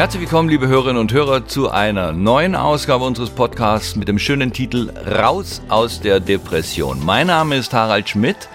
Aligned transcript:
Herzlich 0.00 0.22
willkommen, 0.22 0.48
liebe 0.48 0.66
Hörerinnen 0.66 0.96
und 0.96 1.12
Hörer, 1.12 1.46
zu 1.46 1.68
einer 1.68 2.12
neuen 2.12 2.56
Ausgabe 2.56 3.04
unseres 3.04 3.28
Podcasts 3.28 3.96
mit 3.96 4.08
dem 4.08 4.18
schönen 4.18 4.50
Titel 4.50 4.88
Raus 5.06 5.60
aus 5.68 6.00
der 6.00 6.20
Depression. 6.20 7.04
Mein 7.04 7.26
Name 7.26 7.56
ist 7.56 7.74
Harald 7.74 8.08
Schmidt 8.08 8.48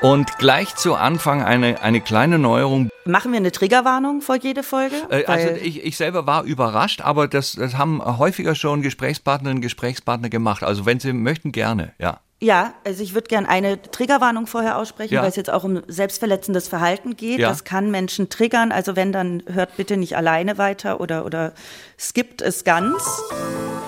und 0.00 0.38
gleich 0.38 0.76
zu 0.76 0.94
Anfang 0.94 1.42
eine, 1.42 1.82
eine 1.82 2.00
kleine 2.00 2.38
Neuerung. 2.38 2.88
Machen 3.04 3.32
wir 3.32 3.36
eine 3.36 3.52
Triggerwarnung 3.52 4.22
vor 4.22 4.36
jede 4.36 4.62
Folge? 4.62 4.96
Äh, 5.10 5.26
also 5.26 5.48
ich, 5.62 5.84
ich 5.84 5.98
selber 5.98 6.26
war 6.26 6.44
überrascht, 6.44 7.02
aber 7.02 7.28
das, 7.28 7.52
das 7.52 7.76
haben 7.76 8.02
häufiger 8.02 8.54
schon 8.54 8.80
Gesprächspartnerinnen 8.80 9.58
und 9.58 9.62
Gesprächspartner 9.62 10.30
gemacht. 10.30 10.62
Also 10.62 10.86
wenn 10.86 11.00
Sie 11.00 11.12
möchten, 11.12 11.52
gerne, 11.52 11.92
ja. 11.98 12.20
Ja, 12.40 12.74
also 12.84 13.02
ich 13.02 13.14
würde 13.14 13.26
gerne 13.26 13.48
eine 13.48 13.82
Triggerwarnung 13.82 14.46
vorher 14.46 14.78
aussprechen, 14.78 15.14
ja. 15.14 15.22
weil 15.22 15.28
es 15.28 15.36
jetzt 15.36 15.50
auch 15.50 15.64
um 15.64 15.82
selbstverletzendes 15.88 16.68
Verhalten 16.68 17.16
geht. 17.16 17.40
Ja. 17.40 17.48
Das 17.48 17.64
kann 17.64 17.90
Menschen 17.90 18.28
triggern. 18.28 18.70
Also 18.70 18.94
wenn, 18.94 19.10
dann 19.10 19.42
hört 19.50 19.76
bitte 19.76 19.96
nicht 19.96 20.16
alleine 20.16 20.56
weiter 20.56 21.00
oder, 21.00 21.26
oder 21.26 21.52
skippt 21.98 22.40
es 22.40 22.62
ganz. 22.62 23.02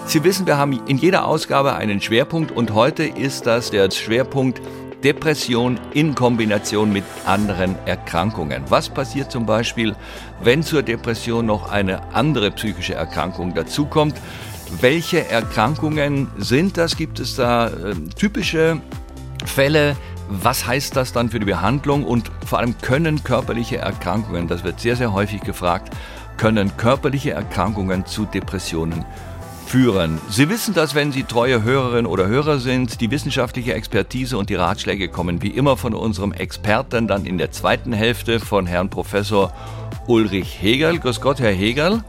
Sie 0.07 0.25
wissen, 0.25 0.47
wir 0.47 0.57
haben 0.57 0.85
in 0.89 0.99
jeder 0.99 1.27
Ausgabe 1.27 1.75
einen 1.75 2.01
Schwerpunkt 2.01 2.51
und 2.51 2.75
heute 2.75 3.05
ist 3.05 3.47
das 3.47 3.71
der 3.71 3.89
Schwerpunkt 3.93 4.61
Depression 5.05 5.79
in 5.93 6.17
Kombination 6.17 6.93
mit 6.93 7.05
anderen 7.25 7.77
Erkrankungen. 7.87 8.65
Was 8.69 8.89
passiert 8.89 9.31
zum 9.31 9.47
Beispiel, 9.47 9.95
wenn 10.43 10.65
zur 10.65 10.83
Depression 10.83 11.47
noch 11.47 11.71
eine 11.71 12.13
andere 12.13 12.51
psychische 12.51 12.95
Erkrankung 12.95 13.55
dazukommt? 13.55 14.17
Welche 14.79 15.29
Erkrankungen 15.29 16.29
sind 16.39 16.77
das? 16.77 16.97
Gibt 16.97 17.19
es 17.19 17.35
da 17.35 17.69
äh, 17.69 17.95
typische 18.17 18.81
Fälle? 19.45 19.97
Was 20.29 20.67
heißt 20.67 20.95
das 20.95 21.13
dann 21.13 21.29
für 21.29 21.41
die 21.41 21.47
Behandlung? 21.47 22.05
Und 22.05 22.31
vor 22.47 22.61
allem 22.61 22.79
können 22.79 23.25
körperliche 23.25 23.79
Erkrankungen, 23.79 24.47
das 24.47 24.63
wird 24.63 24.79
sehr, 24.79 24.95
sehr 24.95 25.13
häufig 25.13 25.41
gefragt, 25.41 25.93
können 26.37 26.77
körperliche 26.77 27.33
Erkrankungen 27.33 28.07
zu 28.07 28.27
Depressionen 28.27 29.05
führen. 29.67 30.21
Sie 30.31 30.49
wissen 30.49 30.73
das, 30.73 30.95
wenn 30.95 31.13
Sie 31.13 31.25
treue 31.25 31.63
Hörerin 31.63 32.07
oder 32.07 32.27
Hörer 32.29 32.59
sind. 32.59 33.01
Die 33.01 33.11
wissenschaftliche 33.11 33.75
Expertise 33.75 34.39
und 34.39 34.51
die 34.51 34.55
Ratschläge 34.55 35.09
kommen 35.09 35.43
wie 35.43 35.51
immer 35.51 35.77
von 35.77 35.95
unserem 35.95 36.33
Experten, 36.33 37.09
dann 37.09 37.27
in 37.27 37.39
der 37.39 37.51
zweiten 37.51 37.93
Hälfte 37.93 38.41
von 38.41 38.67
Herrn 38.67 38.89
Professor 38.89 39.53
Ulrich 40.07 40.61
Hegel. 40.61 40.99
Grüß 40.99 41.21
Gott, 41.21 41.41
Herr 41.41 41.53
Hegel. 41.53 42.03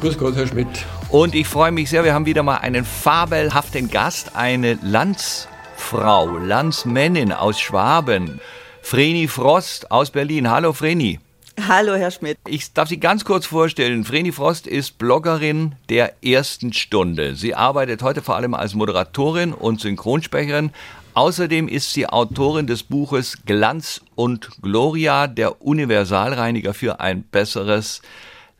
Grüß 0.00 0.16
Gott, 0.18 0.36
Herr 0.36 0.46
Schmidt. 0.46 0.86
Und 1.10 1.34
ich 1.34 1.48
freue 1.48 1.72
mich 1.72 1.90
sehr, 1.90 2.04
wir 2.04 2.14
haben 2.14 2.24
wieder 2.24 2.44
mal 2.44 2.58
einen 2.58 2.84
fabelhaften 2.84 3.90
Gast, 3.90 4.36
eine 4.36 4.78
Landsfrau, 4.80 6.38
Landsmännin 6.38 7.32
aus 7.32 7.58
Schwaben, 7.58 8.40
Vreni 8.80 9.26
Frost 9.26 9.90
aus 9.90 10.12
Berlin. 10.12 10.48
Hallo 10.48 10.72
Vreni. 10.72 11.18
Hallo, 11.66 11.94
Herr 11.96 12.12
Schmidt. 12.12 12.38
Ich 12.46 12.72
darf 12.74 12.88
Sie 12.88 13.00
ganz 13.00 13.24
kurz 13.24 13.44
vorstellen. 13.44 14.04
Vreni 14.04 14.30
Frost 14.30 14.68
ist 14.68 14.98
Bloggerin 14.98 15.74
der 15.88 16.14
ersten 16.22 16.72
Stunde. 16.72 17.34
Sie 17.34 17.56
arbeitet 17.56 18.04
heute 18.04 18.22
vor 18.22 18.36
allem 18.36 18.54
als 18.54 18.74
Moderatorin 18.74 19.52
und 19.52 19.80
Synchronsprecherin. 19.80 20.70
Außerdem 21.14 21.66
ist 21.66 21.92
sie 21.92 22.06
Autorin 22.06 22.68
des 22.68 22.84
Buches 22.84 23.38
Glanz 23.44 24.00
und 24.14 24.48
Gloria, 24.62 25.26
der 25.26 25.60
Universalreiniger 25.60 26.72
für 26.72 27.00
ein 27.00 27.24
besseres 27.24 28.00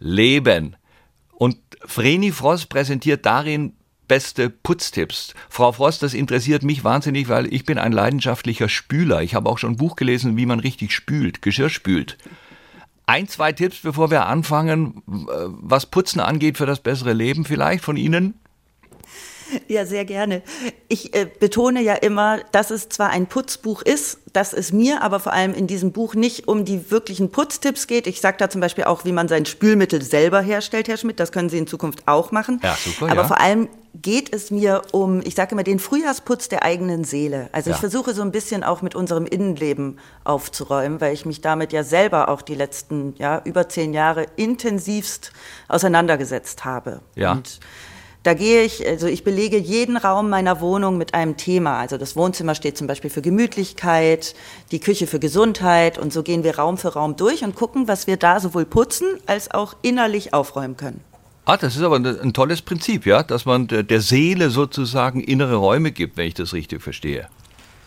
Leben. 0.00 0.74
Vreni 1.84 2.32
Frost 2.32 2.68
präsentiert 2.68 3.26
darin 3.26 3.74
beste 4.10 4.50
Putztipps. 4.50 5.34
Frau 5.48 5.70
Frost, 5.70 6.02
das 6.02 6.14
interessiert 6.14 6.64
mich 6.64 6.82
wahnsinnig, 6.82 7.28
weil 7.28 7.52
ich 7.52 7.64
bin 7.64 7.78
ein 7.78 7.92
leidenschaftlicher 7.92 8.68
Spüler. 8.68 9.22
Ich 9.22 9.36
habe 9.36 9.48
auch 9.48 9.58
schon 9.58 9.74
ein 9.74 9.76
Buch 9.76 9.94
gelesen, 9.94 10.36
wie 10.36 10.46
man 10.46 10.58
richtig 10.58 10.92
spült, 10.92 11.42
Geschirr 11.42 11.70
spült. 11.70 12.18
Ein, 13.06 13.28
zwei 13.28 13.52
Tipps, 13.52 13.78
bevor 13.82 14.10
wir 14.10 14.26
anfangen, 14.26 15.02
was 15.06 15.86
Putzen 15.86 16.18
angeht 16.18 16.58
für 16.58 16.66
das 16.66 16.80
bessere 16.80 17.12
Leben 17.12 17.44
vielleicht 17.44 17.84
von 17.84 17.96
Ihnen? 17.96 18.39
Ja, 19.68 19.86
sehr 19.86 20.04
gerne. 20.04 20.42
Ich 20.88 21.14
äh, 21.14 21.26
betone 21.26 21.82
ja 21.82 21.94
immer, 21.94 22.40
dass 22.52 22.70
es 22.70 22.88
zwar 22.88 23.10
ein 23.10 23.26
Putzbuch 23.26 23.82
ist, 23.82 24.18
dass 24.32 24.52
es 24.52 24.72
mir 24.72 25.02
aber 25.02 25.20
vor 25.20 25.32
allem 25.32 25.54
in 25.54 25.66
diesem 25.66 25.92
Buch 25.92 26.14
nicht 26.14 26.48
um 26.48 26.64
die 26.64 26.90
wirklichen 26.90 27.30
Putztipps 27.30 27.86
geht. 27.86 28.06
Ich 28.06 28.20
sage 28.20 28.36
da 28.38 28.50
zum 28.50 28.60
Beispiel 28.60 28.84
auch, 28.84 29.04
wie 29.04 29.12
man 29.12 29.28
sein 29.28 29.46
Spülmittel 29.46 30.02
selber 30.02 30.40
herstellt, 30.40 30.88
Herr 30.88 30.96
Schmidt. 30.96 31.20
Das 31.20 31.32
können 31.32 31.48
Sie 31.48 31.58
in 31.58 31.66
Zukunft 31.66 32.06
auch 32.06 32.32
machen. 32.32 32.60
Ja, 32.62 32.76
super. 32.76 33.06
Aber 33.10 33.22
ja. 33.22 33.26
vor 33.28 33.40
allem 33.40 33.68
geht 33.94 34.32
es 34.32 34.50
mir 34.50 34.82
um, 34.92 35.20
ich 35.24 35.34
sage 35.34 35.52
immer, 35.52 35.64
den 35.64 35.78
Frühjahrsputz 35.78 36.48
der 36.48 36.62
eigenen 36.62 37.04
Seele. 37.04 37.48
Also 37.52 37.70
ja. 37.70 37.76
ich 37.76 37.80
versuche 37.80 38.14
so 38.14 38.22
ein 38.22 38.30
bisschen 38.30 38.62
auch 38.62 38.82
mit 38.82 38.94
unserem 38.94 39.26
Innenleben 39.26 39.98
aufzuräumen, 40.24 41.00
weil 41.00 41.12
ich 41.12 41.26
mich 41.26 41.40
damit 41.40 41.72
ja 41.72 41.82
selber 41.82 42.28
auch 42.28 42.42
die 42.42 42.54
letzten 42.54 43.14
ja, 43.16 43.42
über 43.44 43.68
zehn 43.68 43.92
Jahre 43.92 44.26
intensivst 44.36 45.32
auseinandergesetzt 45.68 46.64
habe. 46.64 47.00
Ja. 47.16 47.32
Und 47.32 47.58
da 48.22 48.34
gehe 48.34 48.62
ich, 48.64 48.86
also 48.86 49.06
ich 49.06 49.24
belege 49.24 49.56
jeden 49.56 49.96
Raum 49.96 50.28
meiner 50.28 50.60
Wohnung 50.60 50.98
mit 50.98 51.14
einem 51.14 51.36
Thema. 51.36 51.78
Also 51.78 51.96
das 51.96 52.16
Wohnzimmer 52.16 52.54
steht 52.54 52.76
zum 52.76 52.86
Beispiel 52.86 53.08
für 53.08 53.22
Gemütlichkeit, 53.22 54.34
die 54.72 54.80
Küche 54.80 55.06
für 55.06 55.18
Gesundheit 55.18 55.98
und 55.98 56.12
so 56.12 56.22
gehen 56.22 56.44
wir 56.44 56.56
Raum 56.58 56.76
für 56.76 56.92
Raum 56.94 57.16
durch 57.16 57.42
und 57.44 57.54
gucken, 57.54 57.88
was 57.88 58.06
wir 58.06 58.18
da 58.18 58.38
sowohl 58.38 58.66
putzen 58.66 59.08
als 59.26 59.50
auch 59.50 59.74
innerlich 59.82 60.34
aufräumen 60.34 60.76
können. 60.76 61.00
Ah, 61.46 61.56
das 61.56 61.76
ist 61.76 61.82
aber 61.82 61.96
ein 61.96 62.32
tolles 62.32 62.60
Prinzip, 62.60 63.06
ja, 63.06 63.22
dass 63.22 63.46
man 63.46 63.66
der 63.66 64.00
Seele 64.00 64.50
sozusagen 64.50 65.20
innere 65.20 65.56
Räume 65.56 65.90
gibt, 65.90 66.16
wenn 66.16 66.28
ich 66.28 66.34
das 66.34 66.52
richtig 66.52 66.82
verstehe. 66.82 67.28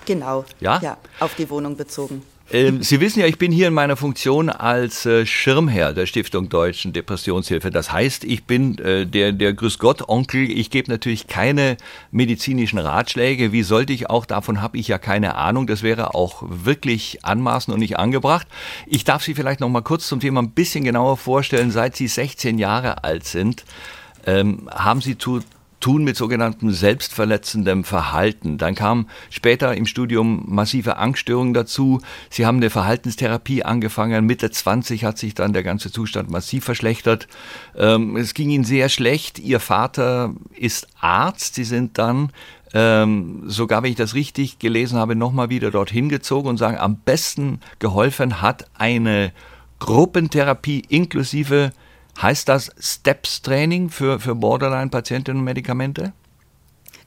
Genau. 0.05 0.43
Ja? 0.59 0.79
Ja, 0.81 0.97
auf 1.19 1.35
die 1.35 1.49
Wohnung 1.49 1.77
bezogen. 1.77 2.23
Ähm, 2.53 2.83
Sie 2.83 3.01
wissen 3.01 3.19
ja, 3.19 3.25
ich 3.25 3.39
bin 3.39 3.51
hier 3.51 3.67
in 3.67 3.73
meiner 3.73 3.97
Funktion 3.97 4.49
als 4.49 5.07
äh, 5.07 5.25
Schirmherr 5.25 5.91
der 5.93 6.05
Stiftung 6.05 6.49
Deutschen 6.49 6.93
Depressionshilfe. 6.93 7.71
Das 7.71 7.91
heißt, 7.91 8.23
ich 8.25 8.43
bin 8.43 8.77
äh, 8.77 9.07
der, 9.07 9.31
der 9.31 9.53
Grüß 9.53 9.79
Gott 9.79 10.07
Onkel. 10.07 10.51
Ich 10.51 10.69
gebe 10.69 10.91
natürlich 10.91 11.25
keine 11.25 11.77
medizinischen 12.11 12.77
Ratschläge. 12.77 13.51
Wie 13.51 13.63
sollte 13.63 13.91
ich 13.91 14.07
auch? 14.11 14.27
Davon 14.27 14.61
habe 14.61 14.77
ich 14.77 14.87
ja 14.87 14.99
keine 14.99 15.35
Ahnung. 15.35 15.65
Das 15.65 15.81
wäre 15.81 16.13
auch 16.13 16.43
wirklich 16.47 17.25
anmaßend 17.25 17.73
und 17.73 17.79
nicht 17.79 17.97
angebracht. 17.97 18.47
Ich 18.85 19.03
darf 19.03 19.23
Sie 19.23 19.33
vielleicht 19.33 19.59
noch 19.59 19.69
mal 19.69 19.81
kurz 19.81 20.07
zum 20.07 20.19
Thema 20.19 20.43
ein 20.43 20.51
bisschen 20.51 20.83
genauer 20.83 21.17
vorstellen. 21.17 21.71
Seit 21.71 21.95
Sie 21.95 22.07
16 22.07 22.59
Jahre 22.59 23.03
alt 23.03 23.25
sind, 23.25 23.65
ähm, 24.27 24.69
haben 24.71 25.01
Sie 25.01 25.17
zu 25.17 25.39
tun 25.83 26.05
mit 26.05 26.15
sogenanntem 26.15 26.71
selbstverletzendem 26.71 27.83
Verhalten. 27.83 28.57
Dann 28.57 28.73
kam 28.73 29.09
später 29.29 29.75
im 29.75 29.85
Studium 29.85 30.43
massive 30.47 30.95
Angststörungen 30.95 31.53
dazu. 31.53 31.99
Sie 32.29 32.45
haben 32.45 32.57
eine 32.57 32.69
Verhaltenstherapie 32.69 33.63
angefangen. 33.63 34.25
Mitte 34.25 34.49
20 34.49 35.03
hat 35.03 35.17
sich 35.17 35.33
dann 35.33 35.51
der 35.51 35.61
ganze 35.61 35.91
Zustand 35.91 36.31
massiv 36.31 36.63
verschlechtert. 36.63 37.27
Ähm, 37.77 38.15
es 38.15 38.33
ging 38.33 38.49
Ihnen 38.49 38.63
sehr 38.63 38.87
schlecht. 38.87 39.39
Ihr 39.39 39.59
Vater 39.59 40.33
ist 40.55 40.87
Arzt. 41.01 41.55
Sie 41.55 41.65
sind 41.65 41.97
dann 41.97 42.31
ähm, 42.73 43.43
sogar 43.45 43.83
wenn 43.83 43.91
ich 43.91 43.97
das 43.97 44.15
richtig 44.15 44.59
gelesen 44.59 44.97
habe, 44.97 45.15
nochmal 45.15 45.49
wieder 45.49 45.69
dorthin 45.69 46.09
gezogen 46.09 46.47
und 46.47 46.57
sagen, 46.57 46.77
am 46.77 46.95
besten 46.95 47.59
geholfen 47.79 48.41
hat 48.41 48.65
eine 48.73 49.31
Gruppentherapie 49.79 50.81
inklusive 50.87 51.71
Heißt 52.21 52.47
das 52.47 52.71
Steps-Training 52.79 53.89
für, 53.89 54.19
für 54.19 54.35
Borderline-Patientinnen 54.35 55.39
und 55.39 55.45
Medikamente? 55.45 56.13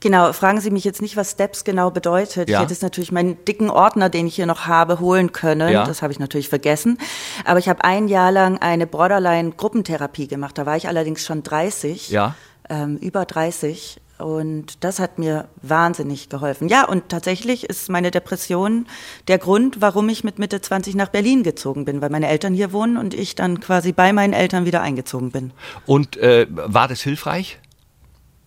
Genau, 0.00 0.32
fragen 0.32 0.60
Sie 0.60 0.70
mich 0.70 0.84
jetzt 0.84 1.00
nicht, 1.00 1.16
was 1.16 1.32
Steps 1.32 1.64
genau 1.64 1.90
bedeutet. 1.90 2.48
Ja. 2.48 2.58
Ich 2.58 2.62
hätte 2.62 2.72
es 2.72 2.82
natürlich 2.82 3.12
meinen 3.12 3.42
dicken 3.44 3.70
Ordner, 3.70 4.08
den 4.08 4.26
ich 4.26 4.36
hier 4.36 4.46
noch 4.46 4.66
habe, 4.66 5.00
holen 5.00 5.32
können. 5.32 5.72
Ja. 5.72 5.84
Das 5.84 6.02
habe 6.02 6.12
ich 6.12 6.18
natürlich 6.18 6.48
vergessen. 6.48 6.98
Aber 7.44 7.58
ich 7.58 7.68
habe 7.68 7.82
ein 7.84 8.08
Jahr 8.08 8.30
lang 8.30 8.58
eine 8.58 8.86
Borderline-Gruppentherapie 8.86 10.28
gemacht. 10.28 10.58
Da 10.58 10.66
war 10.66 10.76
ich 10.76 10.88
allerdings 10.88 11.24
schon 11.24 11.42
30, 11.42 12.10
ja. 12.10 12.34
ähm, 12.68 12.98
über 12.98 13.24
30. 13.24 14.00
Und 14.18 14.82
das 14.82 14.98
hat 14.98 15.18
mir 15.18 15.46
wahnsinnig 15.60 16.30
geholfen. 16.30 16.68
Ja, 16.68 16.88
und 16.88 17.10
tatsächlich 17.10 17.64
ist 17.64 17.90
meine 17.90 18.10
Depression 18.10 18.86
der 19.28 19.38
Grund, 19.38 19.80
warum 19.80 20.08
ich 20.08 20.24
mit 20.24 20.38
Mitte 20.38 20.60
20 20.60 20.94
nach 20.94 21.08
Berlin 21.08 21.42
gezogen 21.42 21.84
bin, 21.84 22.00
weil 22.00 22.08
meine 22.08 22.28
Eltern 22.28 22.54
hier 22.54 22.72
wohnen 22.72 22.96
und 22.96 23.12
ich 23.12 23.34
dann 23.34 23.60
quasi 23.60 23.92
bei 23.92 24.12
meinen 24.12 24.32
Eltern 24.32 24.64
wieder 24.64 24.80
eingezogen 24.80 25.32
bin. 25.32 25.52
Und 25.84 26.16
äh, 26.16 26.46
war 26.50 26.88
das 26.88 27.02
hilfreich? 27.02 27.58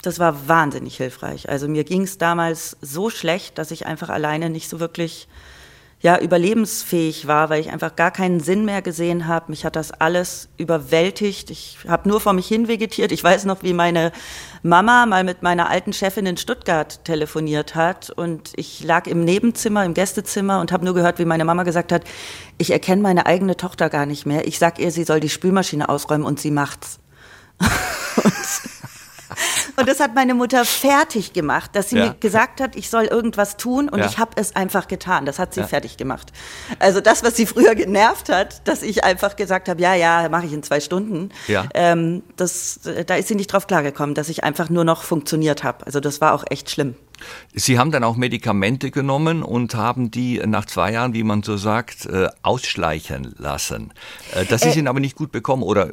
Das 0.02 0.18
war 0.18 0.48
wahnsinnig 0.48 0.98
hilfreich. 0.98 1.50
Also 1.50 1.68
mir 1.68 1.84
ging 1.84 2.04
es 2.04 2.18
damals 2.18 2.78
so 2.82 3.10
schlecht, 3.10 3.58
dass 3.58 3.70
ich 3.72 3.86
einfach 3.86 4.10
alleine 4.10 4.50
nicht 4.50 4.70
so 4.70 4.80
wirklich 4.80 5.28
ja, 6.02 6.18
überlebensfähig 6.18 7.28
war, 7.28 7.50
weil 7.50 7.60
ich 7.60 7.72
einfach 7.72 7.98
gar 7.98 8.12
keinen 8.12 8.40
Sinn 8.40 8.64
mehr 8.64 8.82
gesehen 8.82 9.28
habe. 9.28 9.48
Mich 9.50 9.66
hat 9.66 9.76
das 9.76 9.92
alles 9.92 10.48
überwältigt. 10.56 11.50
Ich 11.50 11.78
habe 11.90 12.08
nur 12.08 12.22
vor 12.22 12.32
mich 12.32 12.48
hin 12.48 12.70
vegetiert. 12.70 13.12
Ich 13.12 13.22
weiß 13.22 13.44
noch, 13.44 13.64
wie 13.64 13.74
meine 13.74 14.14
Mama 14.64 15.06
mal 15.06 15.26
mit 15.26 15.44
meiner 15.44 15.70
alten 15.70 15.92
Chefin 15.92 16.26
in 16.26 16.38
Stuttgart 16.38 17.04
telefoniert 17.04 17.76
hat 17.76 18.12
und 18.12 18.54
ich 18.56 18.82
lag 18.82 19.08
im 19.08 19.26
Nebenzimmer, 19.26 19.84
im 19.84 19.94
Gästezimmer 19.94 20.62
und 20.62 20.72
habe 20.72 20.86
nur 20.86 20.94
gehört, 20.94 21.20
wie 21.20 21.26
meine 21.26 21.44
Mama 21.44 21.64
gesagt 21.64 21.92
hat, 21.92 22.04
ich 22.58 22.72
erkenne 22.72 23.02
meine 23.02 23.26
eigene 23.26 23.58
Tochter 23.58 23.90
gar 23.90 24.06
nicht 24.06 24.26
mehr. 24.26 24.48
Ich 24.48 24.58
sag 24.58 24.80
ihr, 24.80 24.92
sie 24.92 25.04
soll 25.04 25.20
die 25.20 25.30
Spülmaschine 25.30 25.90
ausräumen 25.90 26.26
und 26.26 26.40
sie 26.40 26.52
macht's. 26.52 27.00
und 28.24 28.79
Und 29.78 29.88
das 29.88 30.00
hat 30.00 30.16
meine 30.16 30.34
Mutter 30.34 30.66
fertig 30.66 31.34
gemacht, 31.34 31.72
dass 31.76 31.90
sie 31.90 31.98
Ja. 31.98 32.06
mir 32.08 32.14
gesagt 32.20 32.62
hat, 32.62 32.76
ich 32.76 32.90
soll 32.90 33.06
irgendwas 33.06 33.58
tun 33.58 33.90
und 33.90 34.00
Ja. 34.00 34.06
ich 34.08 34.18
habe 34.18 34.32
es 34.36 34.56
einfach 34.56 34.88
getan. 34.88 35.26
Das 35.26 35.40
hat 35.40 35.54
sie 35.54 35.64
fertig 35.64 35.98
gemacht. 35.98 36.32
Also 36.80 37.02
das, 37.02 37.24
was 37.24 37.36
sie 37.36 37.46
früher 37.46 37.76
genervt 37.76 38.30
hat, 38.30 38.68
dass 38.68 38.82
ich 38.84 39.04
einfach 39.04 39.36
gesagt 39.36 39.70
habe, 39.70 39.82
ja, 39.82 39.94
ja, 39.96 40.28
mache 40.30 40.46
ich 40.46 40.54
in 40.54 40.64
zwei 40.64 40.80
Stunden. 40.80 41.30
Ja. 41.48 41.66
Ähm, 41.74 42.24
das, 42.36 42.86
äh, 42.86 43.06
da 43.06 43.16
ist 43.16 43.28
sie 43.28 43.36
nicht 43.36 43.52
drauf 43.54 43.68
klargekommen, 43.68 44.16
dass 44.16 44.30
ich 44.30 44.44
einfach 44.44 44.70
nur 44.70 44.84
noch 44.84 45.04
funktioniert 45.04 45.64
habe. 45.64 45.86
Also 45.86 46.00
das 46.00 46.20
war 46.22 46.34
auch 46.34 46.44
echt 46.50 46.70
schlimm. 46.70 46.96
Sie 47.54 47.78
haben 47.78 47.92
dann 47.92 48.04
auch 48.06 48.16
Medikamente 48.16 48.92
genommen 48.92 49.44
und 49.44 49.76
haben 49.76 50.10
die 50.10 50.40
nach 50.46 50.66
zwei 50.66 50.94
Jahren, 50.94 51.14
wie 51.14 51.24
man 51.24 51.44
so 51.44 51.58
sagt, 51.58 52.06
äh, 52.06 52.30
ausschleichen 52.44 53.36
lassen. 53.38 53.92
Äh, 54.34 54.46
Das 54.46 54.64
ist 54.66 54.76
Ihnen 54.78 54.88
aber 54.88 55.00
nicht 55.02 55.16
gut 55.18 55.32
bekommen, 55.32 55.64
oder? 55.64 55.90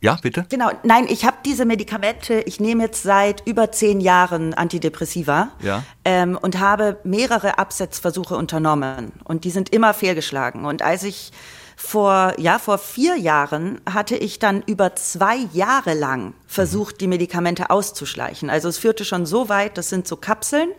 Ja, 0.00 0.18
bitte? 0.20 0.44
Genau, 0.48 0.70
nein, 0.82 1.06
ich 1.08 1.24
habe 1.24 1.38
diese 1.44 1.64
Medikamente, 1.64 2.40
ich 2.40 2.60
nehme 2.60 2.84
jetzt 2.84 3.02
seit 3.02 3.46
über 3.46 3.72
zehn 3.72 4.00
Jahren 4.00 4.52
Antidepressiva 4.54 5.48
Ja. 5.62 5.82
ähm, 6.04 6.38
und 6.40 6.60
habe 6.60 6.98
mehrere 7.04 7.58
Absetzversuche 7.58 8.36
unternommen 8.36 9.12
und 9.24 9.44
die 9.44 9.50
sind 9.50 9.70
immer 9.70 9.94
fehlgeschlagen. 9.94 10.64
Und 10.66 10.82
als 10.82 11.02
ich 11.02 11.32
vor, 11.78 12.32
ja, 12.38 12.58
vor 12.58 12.78
vier 12.78 13.16
Jahren 13.16 13.82
hatte 13.88 14.16
ich 14.16 14.38
dann 14.38 14.62
über 14.66 14.96
zwei 14.96 15.36
Jahre 15.52 15.92
lang 15.92 16.32
versucht, 16.46 17.02
die 17.02 17.06
Medikamente 17.06 17.68
auszuschleichen. 17.68 18.48
Also 18.48 18.70
es 18.70 18.78
führte 18.78 19.04
schon 19.04 19.26
so 19.26 19.50
weit, 19.50 19.76
das 19.76 19.90
sind 19.90 20.08
so 20.08 20.16
Kapseln, 20.16 20.70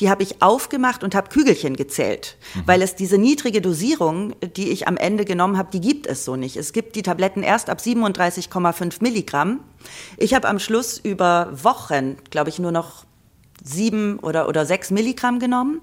die 0.00 0.08
habe 0.08 0.22
ich 0.22 0.40
aufgemacht 0.40 1.04
und 1.04 1.14
habe 1.14 1.28
Kügelchen 1.28 1.76
gezählt, 1.76 2.38
weil 2.64 2.80
es 2.80 2.94
diese 2.94 3.18
niedrige 3.18 3.60
Dosierung, 3.60 4.34
die 4.56 4.70
ich 4.70 4.88
am 4.88 4.96
Ende 4.96 5.26
genommen 5.26 5.58
habe, 5.58 5.70
die 5.70 5.82
gibt 5.82 6.06
es 6.06 6.24
so 6.24 6.34
nicht. 6.34 6.56
Es 6.56 6.72
gibt 6.72 6.96
die 6.96 7.02
Tabletten 7.02 7.42
erst 7.42 7.68
ab 7.68 7.80
37,5 7.80 9.02
Milligramm. 9.02 9.60
Ich 10.16 10.32
habe 10.32 10.48
am 10.48 10.58
Schluss 10.58 10.96
über 10.96 11.50
Wochen, 11.52 12.16
glaube 12.30 12.48
ich, 12.48 12.58
nur 12.58 12.72
noch 12.72 13.04
sieben 13.62 14.18
oder, 14.20 14.48
oder 14.48 14.66
sechs 14.66 14.90
Milligramm 14.90 15.38
genommen, 15.38 15.80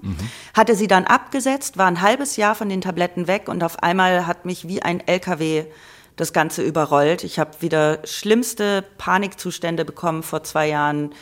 hatte 0.54 0.76
sie 0.76 0.88
dann 0.88 1.06
abgesetzt, 1.06 1.78
war 1.78 1.88
ein 1.88 2.02
halbes 2.02 2.38
Jahr 2.38 2.56
von 2.56 2.70
den 2.70 2.82
Tabletten 2.82 3.28
weg 3.28 3.48
und 3.48 3.64
auf 3.64 3.84
einmal 3.84 4.28
hat 4.28 4.46
mich 4.46 4.68
wie 4.68 4.82
ein 4.82 5.06
LKW 5.06 5.66
das 6.16 6.34
Ganze 6.34 6.64
überrollt. 6.64 7.24
Ich 7.24 7.40
habe 7.40 7.52
wieder 7.60 8.00
schlimmste 8.06 8.84
Panikzustände 8.98 9.86
bekommen 9.86 10.24
vor 10.24 10.44
zwei 10.44 10.70
Jahren, 10.70 11.14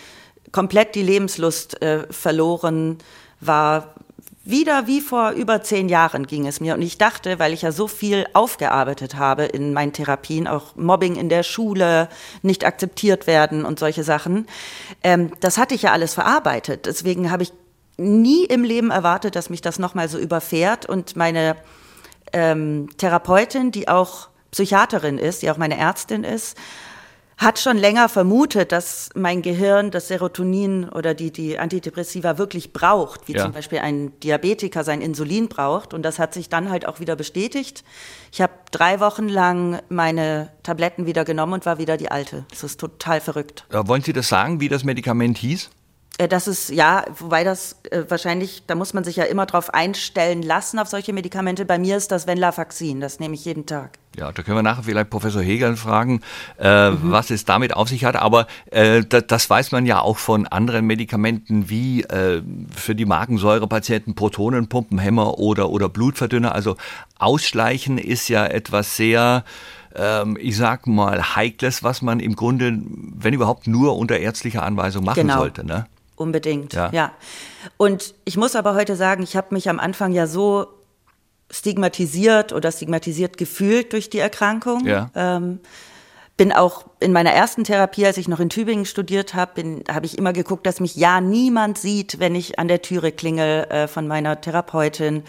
komplett 0.51 0.95
die 0.95 1.01
Lebenslust 1.01 1.81
äh, 1.81 2.05
verloren, 2.11 2.99
war 3.39 3.95
wieder 4.45 4.87
wie 4.87 4.99
vor 4.99 5.31
über 5.31 5.63
zehn 5.63 5.87
Jahren 5.87 6.27
ging 6.27 6.47
es 6.47 6.59
mir. 6.59 6.73
Und 6.73 6.81
ich 6.81 6.97
dachte, 6.97 7.39
weil 7.39 7.53
ich 7.53 7.61
ja 7.61 7.71
so 7.71 7.87
viel 7.87 8.25
aufgearbeitet 8.33 9.15
habe 9.15 9.43
in 9.43 9.73
meinen 9.73 9.93
Therapien, 9.93 10.47
auch 10.47 10.75
Mobbing 10.75 11.15
in 11.15 11.29
der 11.29 11.43
Schule, 11.43 12.09
nicht 12.41 12.65
akzeptiert 12.65 13.25
werden 13.25 13.63
und 13.63 13.79
solche 13.79 14.03
Sachen, 14.03 14.47
ähm, 15.01 15.31
das 15.39 15.57
hatte 15.57 15.75
ich 15.75 15.83
ja 15.83 15.93
alles 15.93 16.13
verarbeitet. 16.13 16.85
Deswegen 16.85 17.31
habe 17.31 17.43
ich 17.43 17.53
nie 17.97 18.43
im 18.45 18.63
Leben 18.63 18.91
erwartet, 18.91 19.35
dass 19.35 19.49
mich 19.49 19.61
das 19.61 19.79
nochmal 19.79 20.09
so 20.09 20.17
überfährt. 20.17 20.85
Und 20.85 21.15
meine 21.15 21.55
ähm, 22.33 22.89
Therapeutin, 22.97 23.71
die 23.71 23.87
auch 23.87 24.27
Psychiaterin 24.51 25.17
ist, 25.17 25.41
die 25.41 25.51
auch 25.51 25.57
meine 25.57 25.77
Ärztin 25.77 26.23
ist, 26.23 26.57
hat 27.37 27.59
schon 27.59 27.77
länger 27.77 28.09
vermutet, 28.09 28.71
dass 28.71 29.09
mein 29.15 29.41
Gehirn 29.41 29.91
das 29.91 30.07
Serotonin 30.07 30.87
oder 30.89 31.13
die, 31.13 31.31
die 31.31 31.57
Antidepressiva 31.59 32.37
wirklich 32.37 32.73
braucht, 32.73 33.27
wie 33.27 33.33
Ja. 33.33 33.43
zum 33.43 33.51
Beispiel 33.53 33.79
ein 33.79 34.17
Diabetiker 34.21 34.83
sein 34.83 35.01
Insulin 35.01 35.49
braucht. 35.49 35.93
Und 35.93 36.03
das 36.03 36.19
hat 36.19 36.33
sich 36.33 36.49
dann 36.49 36.69
halt 36.69 36.87
auch 36.87 36.99
wieder 36.99 37.15
bestätigt. 37.15 37.83
Ich 38.31 38.41
habe 38.41 38.53
drei 38.71 38.99
Wochen 38.99 39.27
lang 39.27 39.81
meine 39.89 40.49
Tabletten 40.63 41.05
wieder 41.05 41.25
genommen 41.25 41.53
und 41.53 41.65
war 41.65 41.77
wieder 41.77 41.97
die 41.97 42.09
alte. 42.11 42.45
Das 42.49 42.63
ist 42.63 42.79
total 42.79 43.19
verrückt. 43.19 43.65
Äh, 43.71 43.81
Wollen 43.87 44.01
Sie 44.03 44.13
das 44.13 44.27
sagen, 44.29 44.59
wie 44.59 44.69
das 44.69 44.83
Medikament 44.83 45.37
hieß? 45.37 45.69
Äh, 46.17 46.27
Das 46.27 46.47
ist, 46.47 46.69
ja, 46.69 47.05
wobei 47.19 47.43
das 47.43 47.77
äh, 47.91 48.03
wahrscheinlich, 48.07 48.63
da 48.67 48.75
muss 48.75 48.93
man 48.93 49.03
sich 49.03 49.15
ja 49.15 49.23
immer 49.25 49.45
drauf 49.45 49.73
einstellen 49.73 50.41
lassen 50.43 50.79
auf 50.79 50.87
solche 50.87 51.13
Medikamente. 51.13 51.65
Bei 51.65 51.77
mir 51.79 51.97
ist 51.97 52.11
das 52.11 52.27
Venlafaxin, 52.27 52.99
das 53.01 53.19
nehme 53.19 53.33
ich 53.35 53.45
jeden 53.45 53.65
Tag. 53.65 53.97
Ja, 54.15 54.31
da 54.31 54.43
können 54.43 54.57
wir 54.57 54.61
nachher 54.61 54.83
vielleicht 54.83 55.09
Professor 55.09 55.41
Hegel 55.41 55.75
fragen, 55.75 56.21
äh, 56.57 56.91
was 57.01 57.31
es 57.31 57.45
damit 57.45 57.73
auf 57.75 57.89
sich 57.89 58.05
hat. 58.05 58.15
Aber 58.15 58.45
äh, 58.69 59.03
das, 59.03 59.23
das 59.25 59.49
weiß 59.49 59.71
man 59.71 59.87
ja 59.87 60.01
auch 60.01 60.17
von 60.19 60.45
anderen 60.45 60.85
Medikamenten 60.85 61.67
wie 61.67 62.03
äh, 62.03 62.43
für 62.75 62.93
die 62.93 63.05
Magensäurepatienten 63.05 64.13
Protonenpumpenhemmer 64.13 65.39
oder, 65.39 65.69
oder 65.69 65.89
Blutverdünner. 65.89 66.53
Also 66.53 66.77
Ausschleichen 67.17 67.97
ist 67.97 68.27
ja 68.29 68.45
etwas 68.45 68.95
sehr, 68.97 69.43
ähm, 69.95 70.37
ich 70.39 70.57
sag 70.57 70.85
mal, 70.85 71.35
Heikles, 71.35 71.81
was 71.83 72.03
man 72.03 72.19
im 72.19 72.35
Grunde, 72.35 72.71
wenn 73.15 73.33
überhaupt, 73.33 73.65
nur 73.65 73.97
unter 73.97 74.19
ärztlicher 74.19 74.61
Anweisung 74.61 75.03
machen 75.05 75.21
Genau. 75.21 75.39
sollte. 75.39 75.65
Ne? 75.65 75.87
Unbedingt, 76.15 76.73
Ja. 76.73 76.89
ja. 76.91 77.11
Und 77.77 78.13
ich 78.25 78.37
muss 78.37 78.55
aber 78.55 78.75
heute 78.75 78.95
sagen, 78.95 79.23
ich 79.23 79.35
habe 79.35 79.53
mich 79.53 79.69
am 79.69 79.79
Anfang 79.79 80.11
ja 80.11 80.27
so 80.27 80.67
stigmatisiert 81.49 82.53
oder 82.53 82.71
stigmatisiert 82.71 83.37
gefühlt 83.37 83.93
durch 83.93 84.09
die 84.09 84.19
Erkrankung. 84.19 84.85
Ja. 84.85 85.09
Ähm, 85.15 85.59
bin 86.35 86.51
auch 86.51 86.85
in 86.99 87.13
meiner 87.13 87.31
ersten 87.31 87.63
Therapie, 87.63 88.05
als 88.05 88.17
ich 88.17 88.27
noch 88.27 88.39
in 88.39 88.49
Tübingen 88.49 88.85
studiert 88.85 89.35
habe, 89.35 89.83
habe 89.91 90.05
ich 90.05 90.17
immer 90.17 90.33
geguckt, 90.33 90.65
dass 90.65 90.79
mich 90.79 90.95
ja 90.95 91.21
niemand 91.21 91.77
sieht, 91.77 92.19
wenn 92.19 92.33
ich 92.33 92.57
an 92.57 92.67
der 92.67 92.81
Türe 92.81 93.11
klingel 93.11 93.65
äh, 93.65 93.87
von 93.87 94.07
meiner 94.07 94.41
Therapeutin. 94.41 95.23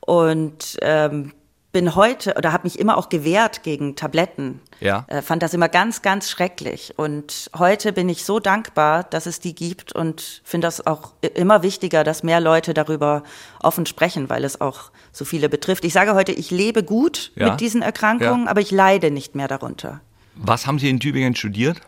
Und 0.00 0.78
ähm, 0.80 1.32
bin 1.78 1.94
heute 1.94 2.34
oder 2.34 2.52
habe 2.52 2.64
mich 2.64 2.76
immer 2.76 2.96
auch 2.96 3.08
gewehrt 3.08 3.62
gegen 3.62 3.94
Tabletten. 3.94 4.60
Ja. 4.80 5.04
Äh, 5.06 5.22
fand 5.22 5.44
das 5.44 5.54
immer 5.54 5.68
ganz, 5.68 6.02
ganz 6.02 6.28
schrecklich. 6.28 6.94
Und 6.96 7.52
heute 7.56 7.92
bin 7.92 8.08
ich 8.08 8.24
so 8.24 8.40
dankbar, 8.40 9.04
dass 9.04 9.26
es 9.26 9.38
die 9.38 9.54
gibt 9.54 9.92
und 9.92 10.42
finde 10.42 10.66
das 10.66 10.84
auch 10.88 11.12
immer 11.34 11.62
wichtiger, 11.62 12.02
dass 12.02 12.24
mehr 12.24 12.40
Leute 12.40 12.74
darüber 12.74 13.22
offen 13.62 13.86
sprechen, 13.86 14.28
weil 14.28 14.42
es 14.42 14.60
auch 14.60 14.90
so 15.12 15.24
viele 15.24 15.48
betrifft. 15.48 15.84
Ich 15.84 15.92
sage 15.92 16.14
heute, 16.16 16.32
ich 16.32 16.50
lebe 16.50 16.82
gut 16.82 17.30
Ja. 17.36 17.50
mit 17.50 17.60
diesen 17.60 17.80
Erkrankungen, 17.82 18.46
Ja. 18.46 18.50
aber 18.50 18.60
ich 18.60 18.72
leide 18.72 19.12
nicht 19.12 19.36
mehr 19.36 19.46
darunter. 19.46 20.00
Was 20.34 20.66
haben 20.66 20.80
Sie 20.80 20.90
in 20.90 20.98
Tübingen 20.98 21.36
studiert? 21.36 21.80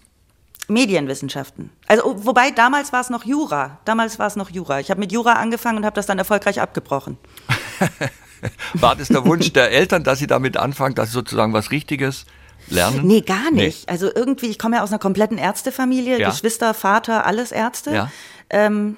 Medienwissenschaften. 0.68 1.70
Also 1.88 2.04
oh, 2.04 2.14
wobei 2.18 2.52
damals 2.52 2.92
war 2.92 3.00
es 3.00 3.10
noch 3.10 3.24
Jura. 3.24 3.80
Damals 3.86 4.20
war 4.20 4.28
es 4.28 4.36
noch 4.36 4.50
Jura. 4.50 4.78
Ich 4.78 4.88
habe 4.92 5.00
mit 5.00 5.10
Jura 5.10 5.32
angefangen 5.32 5.78
und 5.78 5.84
habe 5.84 5.96
das 5.96 6.06
dann 6.06 6.18
erfolgreich 6.18 6.60
abgebrochen. 6.60 7.18
War 8.74 8.96
das 8.96 9.08
der 9.08 9.24
Wunsch 9.24 9.52
der 9.52 9.70
Eltern, 9.70 10.04
dass 10.04 10.18
Sie 10.18 10.26
damit 10.26 10.56
anfangen, 10.56 10.94
dass 10.94 11.08
Sie 11.10 11.14
sozusagen 11.14 11.52
was 11.52 11.70
Richtiges 11.70 12.24
lernen? 12.68 13.06
Nee, 13.06 13.20
gar 13.22 13.50
nicht. 13.50 13.88
Also 13.88 14.10
irgendwie, 14.14 14.46
ich 14.46 14.58
komme 14.58 14.76
ja 14.76 14.82
aus 14.82 14.90
einer 14.90 14.98
kompletten 14.98 15.38
Ärztefamilie, 15.38 16.18
Ja. 16.18 16.30
Geschwister, 16.30 16.74
Vater, 16.74 17.26
alles 17.26 17.52
Ärzte. 17.52 17.92
Ja. 17.92 18.12
Ähm, 18.50 18.96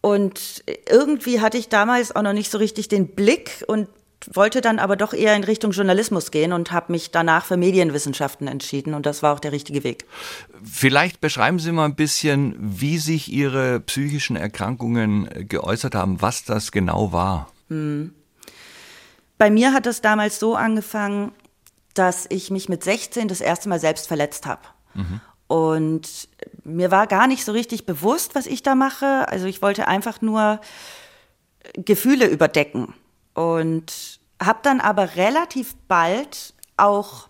und 0.00 0.64
irgendwie 0.90 1.40
hatte 1.40 1.58
ich 1.58 1.68
damals 1.68 2.14
auch 2.14 2.22
noch 2.22 2.32
nicht 2.32 2.50
so 2.50 2.58
richtig 2.58 2.88
den 2.88 3.08
Blick 3.08 3.64
und 3.68 3.88
wollte 4.32 4.60
dann 4.60 4.78
aber 4.78 4.96
doch 4.96 5.12
eher 5.14 5.34
in 5.34 5.44
Richtung 5.44 5.72
Journalismus 5.72 6.30
gehen 6.30 6.52
und 6.52 6.70
habe 6.70 6.92
mich 6.92 7.10
danach 7.10 7.44
für 7.44 7.56
Medienwissenschaften 7.56 8.46
entschieden 8.46 8.94
und 8.94 9.06
das 9.06 9.22
war 9.22 9.34
auch 9.34 9.40
der 9.40 9.52
richtige 9.52 9.84
Weg. 9.84 10.04
Vielleicht 10.64 11.20
beschreiben 11.20 11.58
Sie 11.58 11.72
mal 11.72 11.86
ein 11.86 11.96
bisschen, 11.96 12.54
wie 12.58 12.98
sich 12.98 13.32
Ihre 13.32 13.80
psychischen 13.80 14.36
Erkrankungen 14.36 15.28
äh, 15.30 15.44
geäußert 15.44 15.94
haben, 15.94 16.20
was 16.20 16.44
das 16.44 16.72
genau 16.72 17.12
war. 17.12 17.50
Bei 19.42 19.50
mir 19.50 19.72
hat 19.72 19.88
es 19.88 20.00
damals 20.00 20.38
so 20.38 20.54
angefangen, 20.54 21.32
dass 21.94 22.26
ich 22.28 22.52
mich 22.52 22.68
mit 22.68 22.84
16 22.84 23.26
das 23.26 23.40
erste 23.40 23.68
Mal 23.68 23.80
selbst 23.80 24.06
verletzt 24.06 24.46
habe. 24.46 24.60
Und 25.48 26.28
mir 26.62 26.92
war 26.92 27.08
gar 27.08 27.26
nicht 27.26 27.44
so 27.44 27.50
richtig 27.50 27.84
bewusst, 27.84 28.36
was 28.36 28.46
ich 28.46 28.62
da 28.62 28.76
mache. 28.76 29.26
Also 29.28 29.46
ich 29.46 29.60
wollte 29.60 29.88
einfach 29.88 30.20
nur 30.20 30.60
Gefühle 31.74 32.28
überdecken. 32.28 32.94
Und 33.34 34.20
habe 34.40 34.60
dann 34.62 34.80
aber 34.80 35.16
relativ 35.16 35.74
bald 35.88 36.54
auch 36.76 37.28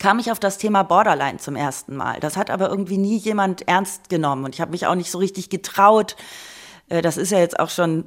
kam 0.00 0.18
ich 0.18 0.32
auf 0.32 0.40
das 0.40 0.58
Thema 0.58 0.82
Borderline 0.82 1.38
zum 1.38 1.54
ersten 1.54 1.94
Mal. 1.94 2.18
Das 2.18 2.36
hat 2.36 2.50
aber 2.50 2.68
irgendwie 2.68 2.98
nie 2.98 3.18
jemand 3.18 3.68
ernst 3.68 4.08
genommen 4.08 4.44
und 4.44 4.56
ich 4.56 4.60
habe 4.60 4.72
mich 4.72 4.88
auch 4.88 4.96
nicht 4.96 5.12
so 5.12 5.18
richtig 5.18 5.50
getraut. 5.50 6.16
Äh, 6.88 7.00
Das 7.00 7.16
ist 7.16 7.30
ja 7.30 7.38
jetzt 7.38 7.60
auch 7.60 7.70
schon 7.70 8.06